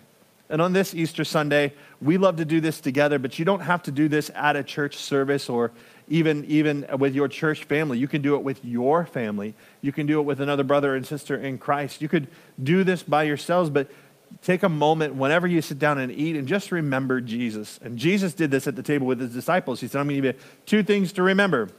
And 0.50 0.64
on 0.64 0.74
this 0.74 0.96
Easter 0.96 1.24
Sunday, 1.24 1.74
we 2.02 2.18
love 2.18 2.38
to 2.38 2.46
do 2.46 2.60
this 2.60 2.82
together, 2.82 3.20
but 3.20 3.38
you 3.38 3.46
don't 3.46 3.62
have 3.62 3.84
to 3.84 3.92
do 3.92 4.08
this 4.08 4.32
at 4.34 4.56
a 4.56 4.64
church 4.64 4.96
service 4.96 5.48
or 5.48 5.72
even, 6.08 6.46
even 6.46 6.86
with 6.98 7.16
your 7.16 7.28
church 7.28 7.64
family. 7.64 7.98
You 7.98 8.08
can 8.08 8.22
do 8.22 8.36
it 8.36 8.44
with 8.44 8.64
your 8.64 9.06
family. 9.06 9.56
You 9.82 9.92
can 9.92 10.06
do 10.06 10.20
it 10.20 10.24
with 10.24 10.40
another 10.40 10.64
brother 10.64 10.96
and 10.96 11.06
sister 11.06 11.36
in 11.36 11.58
Christ. 11.58 12.02
You 12.02 12.10
could 12.10 12.28
do 12.62 12.84
this 12.84 13.04
by 13.04 13.24
yourselves, 13.24 13.70
but 13.70 13.90
take 14.42 14.64
a 14.64 14.70
moment 14.70 15.16
whenever 15.16 15.48
you 15.48 15.62
sit 15.62 15.80
down 15.80 15.98
and 15.98 16.12
eat 16.12 16.36
and 16.36 16.48
just 16.48 16.72
remember 16.72 17.22
Jesus. 17.22 17.80
And 17.82 17.98
Jesus 17.98 18.34
did 18.34 18.52
this 18.52 18.68
at 18.68 18.76
the 18.76 18.84
table 18.84 19.08
with 19.08 19.20
his 19.20 19.34
disciples. 19.34 19.80
He 19.80 19.88
said, 19.88 20.00
I'm 20.00 20.08
going 20.08 20.22
to 20.22 20.28
give 20.28 20.36
you 20.36 20.42
two 20.66 20.84
things 20.84 21.12
to 21.14 21.24
remember. 21.24 21.70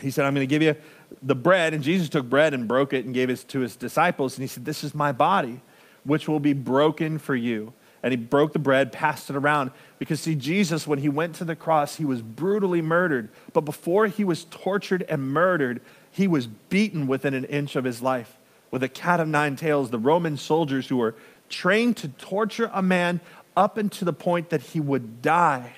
He 0.00 0.10
said, 0.10 0.24
I'm 0.24 0.34
going 0.34 0.46
to 0.46 0.50
give 0.50 0.62
you 0.62 0.76
the 1.22 1.34
bread. 1.34 1.74
And 1.74 1.82
Jesus 1.82 2.08
took 2.08 2.28
bread 2.28 2.54
and 2.54 2.68
broke 2.68 2.92
it 2.92 3.04
and 3.04 3.12
gave 3.12 3.30
it 3.30 3.44
to 3.48 3.60
his 3.60 3.74
disciples. 3.74 4.36
And 4.36 4.42
he 4.42 4.48
said, 4.48 4.64
This 4.64 4.84
is 4.84 4.94
my 4.94 5.10
body, 5.10 5.60
which 6.04 6.28
will 6.28 6.40
be 6.40 6.52
broken 6.52 7.18
for 7.18 7.34
you 7.34 7.72
and 8.08 8.18
he 8.18 8.26
broke 8.26 8.54
the 8.54 8.58
bread, 8.58 8.90
passed 8.90 9.28
it 9.28 9.36
around. 9.36 9.70
Because, 9.98 10.20
see, 10.20 10.34
Jesus, 10.34 10.86
when 10.86 10.98
he 10.98 11.10
went 11.10 11.34
to 11.36 11.44
the 11.44 11.54
cross, 11.54 11.96
he 11.96 12.06
was 12.06 12.22
brutally 12.22 12.80
murdered. 12.80 13.28
But 13.52 13.66
before 13.66 14.06
he 14.06 14.24
was 14.24 14.44
tortured 14.44 15.04
and 15.10 15.30
murdered, 15.30 15.82
he 16.10 16.26
was 16.26 16.46
beaten 16.46 17.06
within 17.06 17.34
an 17.34 17.44
inch 17.44 17.76
of 17.76 17.84
his 17.84 18.00
life 18.00 18.38
with 18.70 18.82
a 18.82 18.88
cat 18.88 19.20
of 19.20 19.28
nine 19.28 19.56
tails. 19.56 19.90
The 19.90 19.98
Roman 19.98 20.38
soldiers 20.38 20.88
who 20.88 20.96
were 20.96 21.14
trained 21.50 21.98
to 21.98 22.08
torture 22.08 22.70
a 22.72 22.80
man 22.80 23.20
up 23.54 23.76
until 23.76 24.06
the 24.06 24.14
point 24.14 24.48
that 24.48 24.62
he 24.62 24.80
would 24.80 25.20
die, 25.20 25.74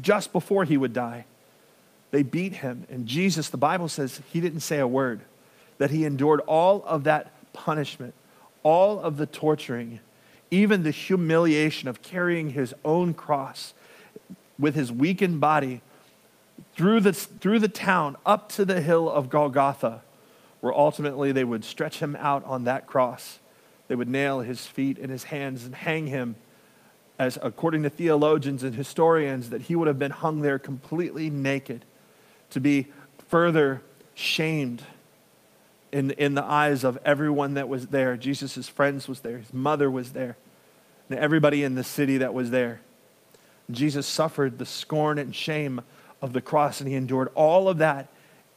just 0.00 0.32
before 0.32 0.64
he 0.64 0.76
would 0.76 0.92
die. 0.92 1.26
They 2.10 2.24
beat 2.24 2.54
him. 2.54 2.86
And 2.90 3.06
Jesus, 3.06 3.50
the 3.50 3.56
Bible 3.56 3.88
says, 3.88 4.20
he 4.32 4.40
didn't 4.40 4.60
say 4.60 4.80
a 4.80 4.88
word, 4.88 5.20
that 5.78 5.90
he 5.90 6.04
endured 6.04 6.40
all 6.40 6.82
of 6.86 7.04
that 7.04 7.30
punishment, 7.52 8.14
all 8.64 8.98
of 8.98 9.16
the 9.16 9.26
torturing 9.26 10.00
even 10.54 10.84
the 10.84 10.90
humiliation 10.90 11.88
of 11.88 12.00
carrying 12.00 12.50
his 12.50 12.72
own 12.84 13.12
cross 13.12 13.74
with 14.58 14.76
his 14.76 14.92
weakened 14.92 15.40
body 15.40 15.80
through 16.76 17.00
the, 17.00 17.12
through 17.12 17.58
the 17.58 17.68
town 17.68 18.16
up 18.24 18.48
to 18.50 18.64
the 18.64 18.80
hill 18.80 19.10
of 19.10 19.28
Golgotha, 19.28 20.02
where 20.60 20.72
ultimately 20.72 21.32
they 21.32 21.42
would 21.42 21.64
stretch 21.64 21.98
him 21.98 22.16
out 22.16 22.44
on 22.44 22.64
that 22.64 22.86
cross. 22.86 23.40
They 23.88 23.96
would 23.96 24.08
nail 24.08 24.40
his 24.40 24.64
feet 24.66 24.96
and 24.98 25.10
his 25.10 25.24
hands 25.24 25.64
and 25.64 25.74
hang 25.74 26.06
him, 26.06 26.36
as 27.18 27.36
according 27.42 27.82
to 27.82 27.90
theologians 27.90 28.62
and 28.62 28.74
historians, 28.74 29.50
that 29.50 29.62
he 29.62 29.74
would 29.74 29.88
have 29.88 29.98
been 29.98 30.12
hung 30.12 30.40
there 30.40 30.58
completely 30.60 31.30
naked 31.30 31.84
to 32.50 32.60
be 32.60 32.86
further 33.28 33.82
shamed 34.14 34.84
in, 35.94 36.10
in 36.10 36.34
the 36.34 36.42
eyes 36.42 36.82
of 36.82 36.98
everyone 37.04 37.54
that 37.54 37.68
was 37.68 37.86
there. 37.86 38.16
Jesus' 38.16 38.68
friends 38.68 39.06
was 39.06 39.20
there, 39.20 39.38
his 39.38 39.54
mother 39.54 39.88
was 39.88 40.10
there, 40.12 40.36
and 41.08 41.16
everybody 41.18 41.62
in 41.62 41.76
the 41.76 41.84
city 41.84 42.18
that 42.18 42.34
was 42.34 42.50
there. 42.50 42.80
Jesus 43.70 44.04
suffered 44.04 44.58
the 44.58 44.66
scorn 44.66 45.18
and 45.18 45.34
shame 45.34 45.80
of 46.20 46.32
the 46.32 46.40
cross, 46.40 46.80
and 46.80 46.88
he 46.88 46.96
endured 46.96 47.28
all 47.36 47.68
of 47.68 47.78
that 47.78 48.08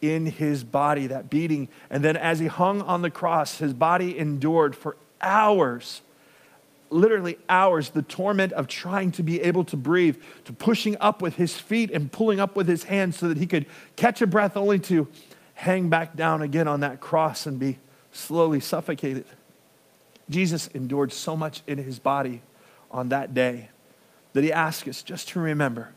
in 0.01 0.25
his 0.25 0.63
body, 0.63 1.07
that 1.07 1.29
beating. 1.29 1.69
And 1.91 2.03
then 2.03 2.17
as 2.17 2.39
he 2.39 2.47
hung 2.47 2.81
on 2.81 3.03
the 3.03 3.11
cross, 3.11 3.59
his 3.59 3.73
body 3.73 4.17
endured 4.17 4.75
for 4.75 4.97
hours 5.21 6.01
literally 6.89 7.37
hours 7.49 7.89
the 7.89 8.01
torment 8.01 8.53
of 8.53 8.65
trying 8.65 9.11
to 9.11 9.21
be 9.21 9.41
able 9.41 9.65
to 9.65 9.75
breathe, 9.75 10.15
to 10.45 10.53
pushing 10.53 10.95
up 11.01 11.21
with 11.21 11.35
his 11.35 11.53
feet 11.53 11.91
and 11.91 12.09
pulling 12.09 12.39
up 12.39 12.55
with 12.55 12.65
his 12.65 12.85
hands 12.85 13.17
so 13.17 13.27
that 13.27 13.37
he 13.37 13.45
could 13.45 13.65
catch 13.97 14.21
a 14.21 14.27
breath 14.27 14.55
only 14.55 14.79
to 14.79 15.05
hang 15.57 15.89
back 15.89 16.15
down 16.15 16.43
again 16.43 16.67
on 16.67 16.81
that 16.81 16.99
cross 16.99 17.47
and 17.47 17.57
be 17.59 17.79
slowly 18.11 18.59
suffocated. 18.59 19.25
Jesus 20.29 20.67
endured 20.67 21.11
so 21.11 21.35
much 21.35 21.63
in 21.65 21.79
his 21.79 21.97
body 21.97 22.43
on 22.91 23.09
that 23.09 23.33
day 23.33 23.69
that 24.33 24.43
he 24.43 24.53
asked 24.53 24.87
us 24.87 25.01
just 25.01 25.29
to 25.29 25.39
remember 25.39 25.89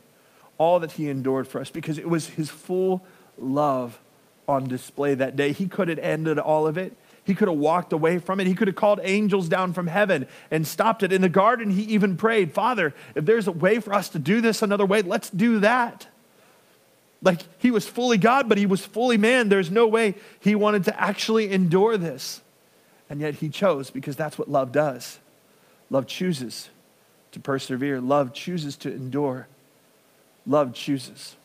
all 0.57 0.81
that 0.81 0.93
he 0.93 1.11
endured 1.11 1.47
for 1.47 1.61
us 1.61 1.69
because 1.69 1.99
it 1.99 2.09
was 2.09 2.29
his 2.31 2.49
full 2.49 3.05
love 3.39 4.01
on 4.49 4.67
display 4.67 5.15
that 5.15 5.37
day. 5.37 5.53
He 5.53 5.67
could 5.67 5.89
have 5.89 5.99
ended 5.99 6.39
all 6.39 6.67
of 6.67 6.79
it. 6.79 6.97
He 7.23 7.35
could 7.35 7.49
have 7.49 7.59
walked 7.59 7.93
away 7.93 8.19
from 8.19 8.41
it. 8.41 8.47
He 8.47 8.55
could 8.55 8.67
have 8.67 8.77
called 8.77 9.01
angels 9.03 9.47
down 9.47 9.75
from 9.75 9.89
heaven 9.89 10.27
and 10.51 10.67
stopped 10.67 11.03
it. 11.03 11.13
In 11.13 11.21
the 11.21 11.29
garden, 11.29 11.71
he 11.71 11.83
even 11.83 12.17
prayed, 12.17 12.55
Father, 12.55 12.95
if 13.15 13.27
there's 13.27 13.47
a 13.47 13.53
way 13.53 13.79
for 13.79 13.93
us 13.93 14.09
to 14.11 14.19
do 14.19 14.41
this 14.41 14.63
another 14.63 14.87
way, 14.87 15.03
let's 15.03 15.29
do 15.29 15.61
that. 15.61 16.07
Like 17.23 17.41
he 17.59 17.71
was 17.71 17.87
fully 17.87 18.19
God, 18.19 18.49
but 18.49 18.59
he 18.59 18.67
was 18.67 18.85
fully 18.85 19.19
man. 19.19 19.49
There's 19.49 19.71
no 19.71 19.87
way 19.87 20.15
he 20.41 20.55
wanted 20.55 20.85
to 20.85 21.01
actually 21.01 21.53
endure 21.53 21.97
this. 21.97 22.41
And 23.11 23.21
yet 23.21 23.35
he 23.35 23.49
chose 23.49 23.91
because 23.91 24.17
that's 24.17 24.39
what 24.39 24.49
love 24.49 24.73
does. 24.73 25.19
Love 25.91 26.07
chooses 26.07 26.71
to 27.33 27.41
persevere, 27.41 28.01
love 28.01 28.33
chooses 28.33 28.77
to 28.77 28.93
endure, 28.93 29.49
love 30.47 30.73
chooses 30.73 31.37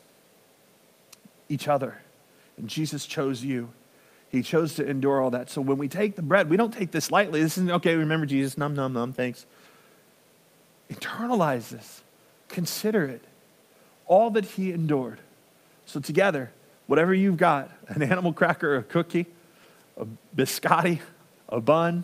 each 1.50 1.68
other. 1.68 2.00
And 2.58 2.68
Jesus 2.68 3.06
chose 3.06 3.44
you. 3.44 3.70
He 4.30 4.42
chose 4.42 4.76
to 4.76 4.86
endure 4.86 5.22
all 5.22 5.32
that. 5.32 5.50
So 5.50 5.62
when 5.62 5.78
we 5.78 5.88
take 5.88 6.16
the 6.16 6.22
bread, 6.22 6.50
we 6.50 6.58
don't 6.58 6.74
take 6.74 6.92
this 6.92 7.12
lightly. 7.12 7.42
This 7.42 7.58
isn't, 7.58 7.72
okay, 7.72 7.96
remember 7.96 8.26
Jesus, 8.26 8.58
num, 8.58 8.76
num, 8.76 8.94
num, 8.94 9.14
thanks. 9.14 9.46
Internalize 10.92 11.70
this, 11.70 12.04
consider 12.50 13.06
it. 13.06 13.24
All 14.08 14.30
that 14.32 14.46
he 14.46 14.72
endured 14.72 15.20
so, 15.86 16.00
together, 16.00 16.52
whatever 16.88 17.14
you've 17.14 17.38
got 17.38 17.72
an 17.88 18.04
animal 18.04 18.34
cracker, 18.34 18.76
a 18.76 18.84
cookie, 18.84 19.26
a 19.98 20.06
biscotti, 20.36 21.00
a 21.50 21.60
bun 21.60 22.04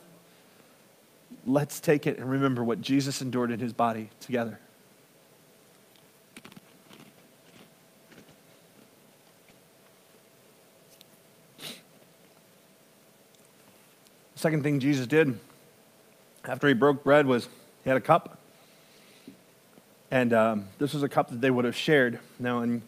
let's 1.46 1.80
take 1.80 2.06
it 2.06 2.18
and 2.18 2.30
remember 2.30 2.64
what 2.64 2.82
Jesus 2.82 3.22
endured 3.22 3.52
in 3.52 3.60
his 3.60 3.74
body 3.74 4.10
together. 4.20 4.60
Second 14.36 14.64
thing 14.64 14.80
Jesus 14.80 15.06
did 15.06 15.40
after 16.46 16.68
he 16.68 16.74
broke 16.74 17.04
bread 17.04 17.28
was 17.28 17.48
he 17.84 17.90
had 17.90 17.98
a 17.98 18.02
cup. 18.02 18.40
And 20.10 20.34
um, 20.34 20.68
this 20.78 20.94
was 20.94 21.04
a 21.04 21.10
cup 21.10 21.30
that 21.30 21.42
they 21.42 21.52
would 21.52 21.64
have 21.64 21.76
shared. 21.76 22.20
Now, 22.40 22.62
in 22.62 22.82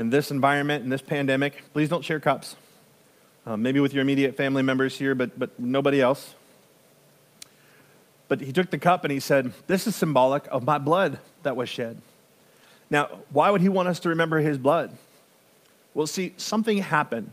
in 0.00 0.10
this 0.10 0.30
environment, 0.30 0.82
in 0.82 0.90
this 0.90 1.02
pandemic, 1.02 1.62
please 1.72 1.88
don't 1.88 2.04
share 2.04 2.18
cups. 2.18 2.56
Uh, 3.46 3.56
maybe 3.56 3.80
with 3.80 3.92
your 3.92 4.02
immediate 4.02 4.36
family 4.36 4.62
members 4.62 4.96
here, 4.98 5.14
but, 5.14 5.38
but 5.38 5.58
nobody 5.60 6.00
else. 6.00 6.34
But 8.28 8.40
he 8.40 8.52
took 8.52 8.70
the 8.70 8.78
cup 8.78 9.04
and 9.04 9.12
he 9.12 9.20
said, 9.20 9.52
This 9.66 9.86
is 9.86 9.94
symbolic 9.94 10.46
of 10.50 10.64
my 10.64 10.78
blood 10.78 11.18
that 11.42 11.56
was 11.56 11.68
shed. 11.68 12.00
Now, 12.88 13.08
why 13.30 13.50
would 13.50 13.60
he 13.60 13.68
want 13.68 13.88
us 13.88 14.00
to 14.00 14.08
remember 14.08 14.38
his 14.38 14.58
blood? 14.58 14.96
Well, 15.94 16.06
see, 16.06 16.34
something 16.36 16.78
happened 16.78 17.32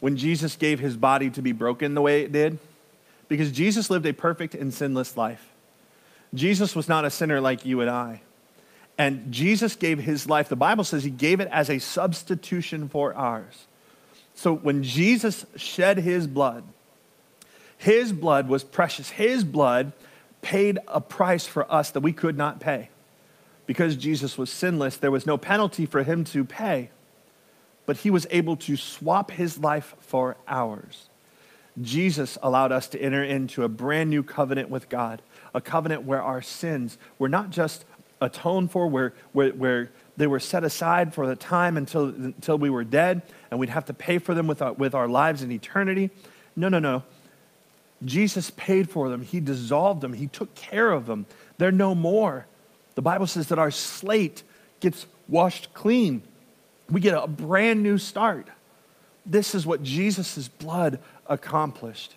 when 0.00 0.16
Jesus 0.16 0.56
gave 0.56 0.80
his 0.80 0.96
body 0.96 1.30
to 1.30 1.42
be 1.42 1.52
broken 1.52 1.94
the 1.94 2.02
way 2.02 2.22
it 2.22 2.32
did, 2.32 2.58
because 3.28 3.50
Jesus 3.50 3.88
lived 3.88 4.06
a 4.06 4.12
perfect 4.12 4.54
and 4.54 4.72
sinless 4.72 5.16
life. 5.16 5.48
Jesus 6.34 6.76
was 6.76 6.88
not 6.88 7.04
a 7.04 7.10
sinner 7.10 7.40
like 7.40 7.64
you 7.64 7.80
and 7.80 7.88
I. 7.88 8.20
And 8.98 9.30
Jesus 9.30 9.76
gave 9.76 9.98
his 9.98 10.28
life. 10.28 10.48
The 10.48 10.56
Bible 10.56 10.84
says 10.84 11.04
he 11.04 11.10
gave 11.10 11.40
it 11.40 11.48
as 11.52 11.68
a 11.68 11.78
substitution 11.78 12.88
for 12.88 13.14
ours. 13.14 13.66
So 14.34 14.54
when 14.54 14.82
Jesus 14.82 15.46
shed 15.56 15.98
his 15.98 16.26
blood, 16.26 16.64
his 17.78 18.12
blood 18.12 18.48
was 18.48 18.64
precious. 18.64 19.10
His 19.10 19.44
blood 19.44 19.92
paid 20.40 20.78
a 20.88 21.00
price 21.00 21.46
for 21.46 21.70
us 21.72 21.90
that 21.90 22.00
we 22.00 22.12
could 22.12 22.36
not 22.36 22.60
pay. 22.60 22.90
Because 23.66 23.96
Jesus 23.96 24.38
was 24.38 24.50
sinless, 24.50 24.96
there 24.96 25.10
was 25.10 25.26
no 25.26 25.36
penalty 25.36 25.86
for 25.86 26.02
him 26.02 26.24
to 26.24 26.44
pay, 26.44 26.90
but 27.84 27.98
he 27.98 28.10
was 28.10 28.26
able 28.30 28.56
to 28.56 28.76
swap 28.76 29.32
his 29.32 29.58
life 29.58 29.94
for 30.00 30.36
ours. 30.46 31.08
Jesus 31.82 32.38
allowed 32.42 32.72
us 32.72 32.86
to 32.88 33.00
enter 33.00 33.22
into 33.22 33.64
a 33.64 33.68
brand 33.68 34.08
new 34.08 34.22
covenant 34.22 34.70
with 34.70 34.88
God, 34.88 35.20
a 35.52 35.60
covenant 35.60 36.04
where 36.04 36.22
our 36.22 36.40
sins 36.40 36.96
were 37.18 37.28
not 37.28 37.50
just 37.50 37.84
atoned 38.20 38.70
for, 38.70 38.86
where, 38.86 39.12
where, 39.32 39.50
where 39.50 39.90
they 40.16 40.26
were 40.26 40.40
set 40.40 40.64
aside 40.64 41.12
for 41.12 41.26
the 41.26 41.36
time 41.36 41.76
until, 41.76 42.06
until 42.06 42.58
we 42.58 42.70
were 42.70 42.84
dead, 42.84 43.22
and 43.50 43.60
we'd 43.60 43.68
have 43.68 43.84
to 43.86 43.94
pay 43.94 44.18
for 44.18 44.34
them 44.34 44.46
with 44.46 44.62
our, 44.62 44.72
with 44.72 44.94
our 44.94 45.08
lives 45.08 45.42
in 45.42 45.52
eternity. 45.52 46.10
No, 46.54 46.68
no, 46.68 46.78
no. 46.78 47.02
Jesus 48.04 48.50
paid 48.56 48.90
for 48.90 49.08
them. 49.08 49.22
He 49.22 49.40
dissolved 49.40 50.00
them. 50.00 50.12
He 50.12 50.26
took 50.26 50.54
care 50.54 50.90
of 50.90 51.06
them. 51.06 51.26
They're 51.58 51.72
no 51.72 51.94
more. 51.94 52.46
The 52.94 53.02
Bible 53.02 53.26
says 53.26 53.48
that 53.48 53.58
our 53.58 53.70
slate 53.70 54.42
gets 54.80 55.06
washed 55.28 55.72
clean. 55.74 56.22
We 56.90 57.00
get 57.00 57.14
a 57.14 57.26
brand 57.26 57.82
new 57.82 57.98
start. 57.98 58.48
This 59.24 59.54
is 59.54 59.66
what 59.66 59.82
Jesus' 59.82 60.48
blood 60.48 61.00
accomplished 61.26 62.14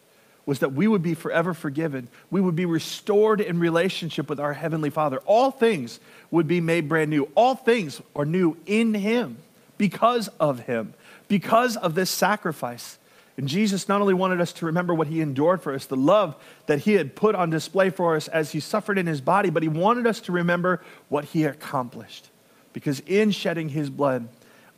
was 0.49 0.57
that 0.59 0.73
we 0.73 0.87
would 0.87 1.03
be 1.03 1.13
forever 1.13 1.53
forgiven. 1.53 2.07
We 2.31 2.41
would 2.41 2.55
be 2.55 2.65
restored 2.65 3.39
in 3.39 3.59
relationship 3.59 4.27
with 4.27 4.39
our 4.39 4.53
Heavenly 4.53 4.89
Father. 4.89 5.19
All 5.27 5.51
things 5.51 5.99
would 6.31 6.47
be 6.47 6.59
made 6.59 6.89
brand 6.89 7.11
new. 7.11 7.29
All 7.35 7.53
things 7.53 8.01
are 8.15 8.25
new 8.25 8.57
in 8.65 8.95
Him 8.95 9.37
because 9.77 10.27
of 10.39 10.61
Him, 10.61 10.95
because 11.27 11.77
of 11.77 11.93
this 11.93 12.09
sacrifice. 12.09 12.97
And 13.37 13.47
Jesus 13.47 13.87
not 13.87 14.01
only 14.01 14.15
wanted 14.15 14.41
us 14.41 14.51
to 14.53 14.65
remember 14.65 14.91
what 14.91 15.05
He 15.05 15.21
endured 15.21 15.61
for 15.61 15.71
us, 15.71 15.85
the 15.85 15.95
love 15.95 16.35
that 16.65 16.79
He 16.79 16.93
had 16.93 17.15
put 17.15 17.35
on 17.35 17.51
display 17.51 17.91
for 17.91 18.15
us 18.15 18.27
as 18.27 18.51
He 18.51 18.59
suffered 18.59 18.97
in 18.97 19.05
His 19.05 19.21
body, 19.21 19.51
but 19.51 19.61
He 19.61 19.69
wanted 19.69 20.07
us 20.07 20.19
to 20.21 20.31
remember 20.31 20.81
what 21.09 21.25
He 21.25 21.43
accomplished. 21.43 22.27
Because 22.73 23.01
in 23.01 23.29
shedding 23.29 23.69
His 23.69 23.91
blood, 23.91 24.27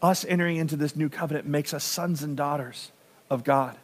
us 0.02 0.26
entering 0.26 0.58
into 0.58 0.76
this 0.76 0.98
new 0.98 1.08
covenant 1.08 1.48
makes 1.48 1.74
us 1.74 1.86
sons 1.86 2.24
and 2.24 2.36
daughters 2.36 2.92
of 3.30 3.46
God. 3.46 3.78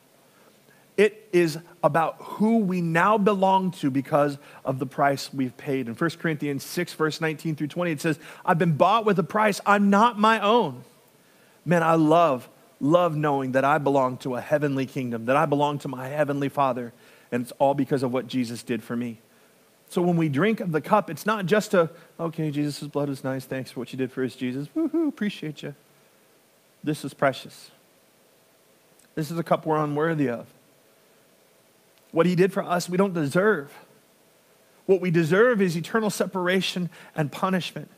It 0.97 1.29
is 1.31 1.59
about 1.83 2.15
who 2.19 2.57
we 2.57 2.81
now 2.81 3.19
belong 3.19 3.69
to 3.71 3.91
because 3.91 4.39
of 4.65 4.79
the 4.79 4.87
price 4.87 5.31
we've 5.31 5.55
paid. 5.55 5.87
In 5.87 5.93
1 5.93 6.09
Corinthians 6.19 6.63
6, 6.63 6.93
verse 6.93 7.21
19 7.21 7.55
through 7.55 7.67
20, 7.67 7.91
it 7.91 8.01
says, 8.01 8.19
I've 8.43 8.57
been 8.57 8.75
bought 8.75 9.05
with 9.05 9.19
a 9.19 9.23
price. 9.23 9.61
I'm 9.65 9.91
not 9.91 10.17
my 10.17 10.39
own. 10.39 10.83
Man, 11.65 11.83
I 11.83 11.93
love, 11.93 12.49
love 12.79 13.15
knowing 13.15 13.51
that 13.51 13.63
I 13.63 13.77
belong 13.77 14.17
to 14.19 14.35
a 14.35 14.41
heavenly 14.41 14.87
kingdom, 14.87 15.25
that 15.25 15.37
I 15.37 15.45
belong 15.45 15.77
to 15.79 15.87
my 15.87 16.07
heavenly 16.07 16.49
Father, 16.49 16.93
and 17.31 17.43
it's 17.43 17.51
all 17.59 17.75
because 17.75 18.01
of 18.01 18.11
what 18.11 18.25
Jesus 18.25 18.63
did 18.63 18.81
for 18.81 18.95
me. 18.95 19.19
So 19.89 20.01
when 20.01 20.17
we 20.17 20.29
drink 20.29 20.59
of 20.59 20.71
the 20.71 20.81
cup, 20.81 21.09
it's 21.11 21.25
not 21.25 21.45
just 21.45 21.73
a, 21.75 21.91
okay, 22.19 22.49
Jesus' 22.49 22.87
blood 22.87 23.09
is 23.09 23.23
nice. 23.23 23.45
Thanks 23.45 23.69
for 23.71 23.81
what 23.81 23.93
you 23.93 23.97
did 23.97 24.11
for 24.11 24.23
us, 24.23 24.35
Jesus. 24.35 24.67
Woohoo, 24.75 25.07
appreciate 25.07 25.61
you. 25.61 25.75
This 26.83 27.05
is 27.05 27.13
precious. 27.13 27.69
This 29.15 29.29
is 29.29 29.37
a 29.37 29.43
cup 29.43 29.65
we're 29.65 29.77
unworthy 29.77 30.29
of. 30.29 30.47
What 32.11 32.25
he 32.25 32.35
did 32.35 32.53
for 32.53 32.63
us, 32.63 32.89
we 32.89 32.97
don't 32.97 33.13
deserve. 33.13 33.73
What 34.85 35.01
we 35.01 35.11
deserve 35.11 35.61
is 35.61 35.75
eternal 35.75 36.09
separation 36.09 36.89
and 37.15 37.31
punishment. 37.31 37.89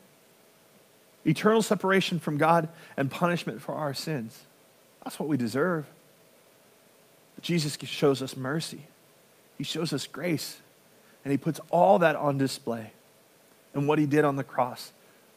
Eternal 1.24 1.62
separation 1.62 2.18
from 2.18 2.36
God 2.38 2.68
and 2.96 3.10
punishment 3.10 3.62
for 3.62 3.74
our 3.74 3.94
sins. 3.94 4.40
That's 5.04 5.18
what 5.18 5.28
we 5.28 5.36
deserve. 5.36 5.86
But 7.36 7.44
Jesus 7.44 7.78
shows 7.84 8.22
us 8.22 8.36
mercy, 8.36 8.82
He 9.56 9.64
shows 9.64 9.92
us 9.92 10.06
grace, 10.06 10.58
and 11.24 11.30
He 11.30 11.38
puts 11.38 11.60
all 11.70 12.00
that 12.00 12.16
on 12.16 12.38
display 12.38 12.92
in 13.74 13.86
what 13.86 13.98
He 13.98 14.06
did 14.06 14.24
on 14.24 14.36
the 14.36 14.44
cross, 14.44 14.92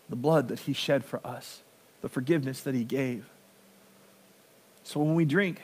the 0.10 0.16
blood 0.16 0.48
that 0.48 0.60
He 0.60 0.74
shed 0.74 1.06
for 1.06 1.26
us, 1.26 1.62
the 2.02 2.10
forgiveness 2.10 2.62
that 2.62 2.74
He 2.74 2.84
gave. 2.84 3.26
So 4.84 5.00
when 5.00 5.16
we 5.16 5.26
drink, 5.26 5.62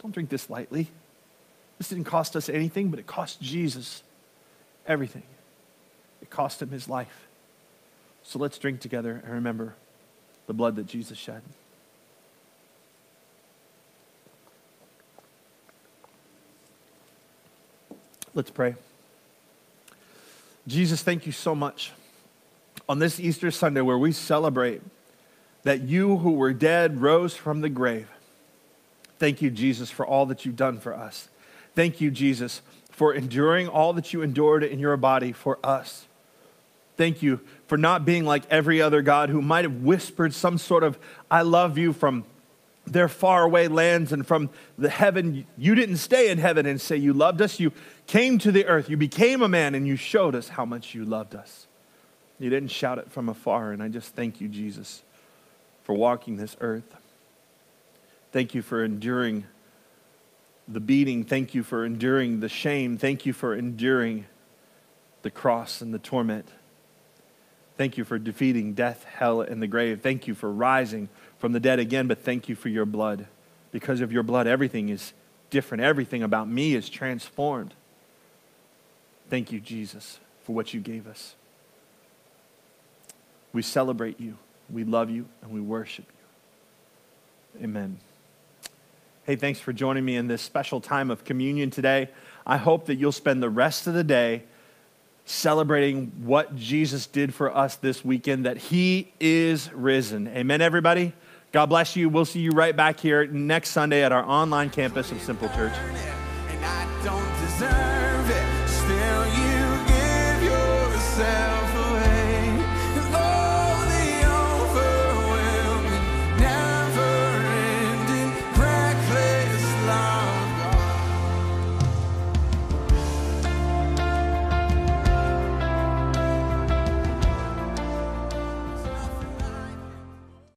don't 0.00 0.12
drink 0.12 0.28
this 0.28 0.50
lightly. 0.50 0.88
This 1.82 1.88
didn't 1.88 2.04
cost 2.04 2.36
us 2.36 2.48
anything, 2.48 2.90
but 2.90 3.00
it 3.00 3.08
cost 3.08 3.40
Jesus 3.40 4.04
everything. 4.86 5.24
It 6.22 6.30
cost 6.30 6.62
him 6.62 6.70
his 6.70 6.88
life. 6.88 7.26
So 8.22 8.38
let's 8.38 8.56
drink 8.56 8.78
together 8.78 9.20
and 9.24 9.34
remember 9.34 9.74
the 10.46 10.52
blood 10.52 10.76
that 10.76 10.86
Jesus 10.86 11.18
shed. 11.18 11.42
Let's 18.32 18.52
pray. 18.52 18.76
Jesus, 20.68 21.02
thank 21.02 21.26
you 21.26 21.32
so 21.32 21.52
much. 21.52 21.90
On 22.88 23.00
this 23.00 23.18
Easter 23.18 23.50
Sunday, 23.50 23.80
where 23.80 23.98
we 23.98 24.12
celebrate 24.12 24.82
that 25.64 25.80
you 25.80 26.18
who 26.18 26.30
were 26.30 26.52
dead 26.52 27.02
rose 27.02 27.34
from 27.34 27.60
the 27.60 27.68
grave, 27.68 28.08
thank 29.18 29.42
you, 29.42 29.50
Jesus, 29.50 29.90
for 29.90 30.06
all 30.06 30.26
that 30.26 30.46
you've 30.46 30.54
done 30.54 30.78
for 30.78 30.94
us. 30.94 31.26
Thank 31.74 32.00
you, 32.00 32.10
Jesus, 32.10 32.62
for 32.90 33.14
enduring 33.14 33.68
all 33.68 33.92
that 33.94 34.12
you 34.12 34.22
endured 34.22 34.62
in 34.62 34.78
your 34.78 34.96
body 34.96 35.32
for 35.32 35.58
us. 35.64 36.06
Thank 36.96 37.22
you 37.22 37.40
for 37.66 37.78
not 37.78 38.04
being 38.04 38.24
like 38.24 38.44
every 38.50 38.82
other 38.82 39.00
God 39.02 39.30
who 39.30 39.40
might 39.40 39.64
have 39.64 39.82
whispered 39.82 40.34
some 40.34 40.58
sort 40.58 40.84
of, 40.84 40.98
I 41.30 41.42
love 41.42 41.78
you 41.78 41.92
from 41.92 42.24
their 42.86 43.08
faraway 43.08 43.68
lands 43.68 44.12
and 44.12 44.26
from 44.26 44.50
the 44.76 44.90
heaven. 44.90 45.46
You 45.56 45.74
didn't 45.74 45.96
stay 45.96 46.30
in 46.30 46.38
heaven 46.38 46.66
and 46.66 46.80
say 46.80 46.96
you 46.96 47.12
loved 47.12 47.40
us. 47.40 47.58
You 47.58 47.72
came 48.06 48.38
to 48.38 48.52
the 48.52 48.66
earth. 48.66 48.90
You 48.90 48.96
became 48.96 49.40
a 49.40 49.48
man 49.48 49.74
and 49.74 49.86
you 49.86 49.96
showed 49.96 50.34
us 50.34 50.48
how 50.48 50.64
much 50.64 50.94
you 50.94 51.04
loved 51.04 51.34
us. 51.34 51.66
You 52.38 52.50
didn't 52.50 52.70
shout 52.70 52.98
it 52.98 53.10
from 53.10 53.28
afar. 53.28 53.72
And 53.72 53.82
I 53.82 53.88
just 53.88 54.14
thank 54.14 54.40
you, 54.40 54.48
Jesus, 54.48 55.02
for 55.84 55.94
walking 55.94 56.36
this 56.36 56.56
earth. 56.60 56.96
Thank 58.32 58.54
you 58.54 58.62
for 58.62 58.84
enduring 58.84 59.44
the 60.68 60.80
beating. 60.80 61.24
Thank 61.24 61.54
you 61.54 61.62
for 61.62 61.84
enduring 61.84 62.40
the 62.40 62.48
shame. 62.48 62.96
Thank 62.96 63.26
you 63.26 63.32
for 63.32 63.54
enduring 63.54 64.26
the 65.22 65.30
cross 65.30 65.80
and 65.80 65.92
the 65.92 65.98
torment. 65.98 66.48
Thank 67.76 67.96
you 67.96 68.04
for 68.04 68.18
defeating 68.18 68.74
death, 68.74 69.04
hell, 69.04 69.40
and 69.40 69.62
the 69.62 69.66
grave. 69.66 70.00
Thank 70.02 70.26
you 70.26 70.34
for 70.34 70.50
rising 70.50 71.08
from 71.38 71.52
the 71.52 71.60
dead 71.60 71.78
again, 71.78 72.06
but 72.06 72.22
thank 72.22 72.48
you 72.48 72.54
for 72.54 72.68
your 72.68 72.84
blood. 72.84 73.26
Because 73.70 74.00
of 74.00 74.12
your 74.12 74.22
blood, 74.22 74.46
everything 74.46 74.88
is 74.88 75.12
different. 75.50 75.82
Everything 75.82 76.22
about 76.22 76.48
me 76.48 76.74
is 76.74 76.88
transformed. 76.88 77.74
Thank 79.30 79.50
you, 79.50 79.60
Jesus, 79.60 80.20
for 80.44 80.54
what 80.54 80.74
you 80.74 80.80
gave 80.80 81.06
us. 81.06 81.34
We 83.52 83.62
celebrate 83.62 84.20
you, 84.20 84.36
we 84.70 84.84
love 84.84 85.10
you, 85.10 85.26
and 85.42 85.50
we 85.50 85.60
worship 85.60 86.06
you. 87.54 87.64
Amen. 87.64 87.98
Hey, 89.24 89.36
thanks 89.36 89.60
for 89.60 89.72
joining 89.72 90.04
me 90.04 90.16
in 90.16 90.26
this 90.26 90.42
special 90.42 90.80
time 90.80 91.08
of 91.08 91.22
communion 91.22 91.70
today. 91.70 92.08
I 92.44 92.56
hope 92.56 92.86
that 92.86 92.96
you'll 92.96 93.12
spend 93.12 93.40
the 93.40 93.48
rest 93.48 93.86
of 93.86 93.94
the 93.94 94.02
day 94.02 94.42
celebrating 95.26 96.10
what 96.24 96.56
Jesus 96.56 97.06
did 97.06 97.32
for 97.32 97.56
us 97.56 97.76
this 97.76 98.04
weekend, 98.04 98.44
that 98.46 98.56
he 98.56 99.12
is 99.20 99.72
risen. 99.72 100.26
Amen, 100.26 100.60
everybody? 100.60 101.12
God 101.52 101.66
bless 101.66 101.94
you. 101.94 102.08
We'll 102.08 102.24
see 102.24 102.40
you 102.40 102.50
right 102.50 102.74
back 102.74 102.98
here 102.98 103.24
next 103.28 103.70
Sunday 103.70 104.02
at 104.02 104.10
our 104.10 104.24
online 104.24 104.70
campus 104.70 105.12
of 105.12 105.22
Simple 105.22 105.48
Church. 105.50 105.72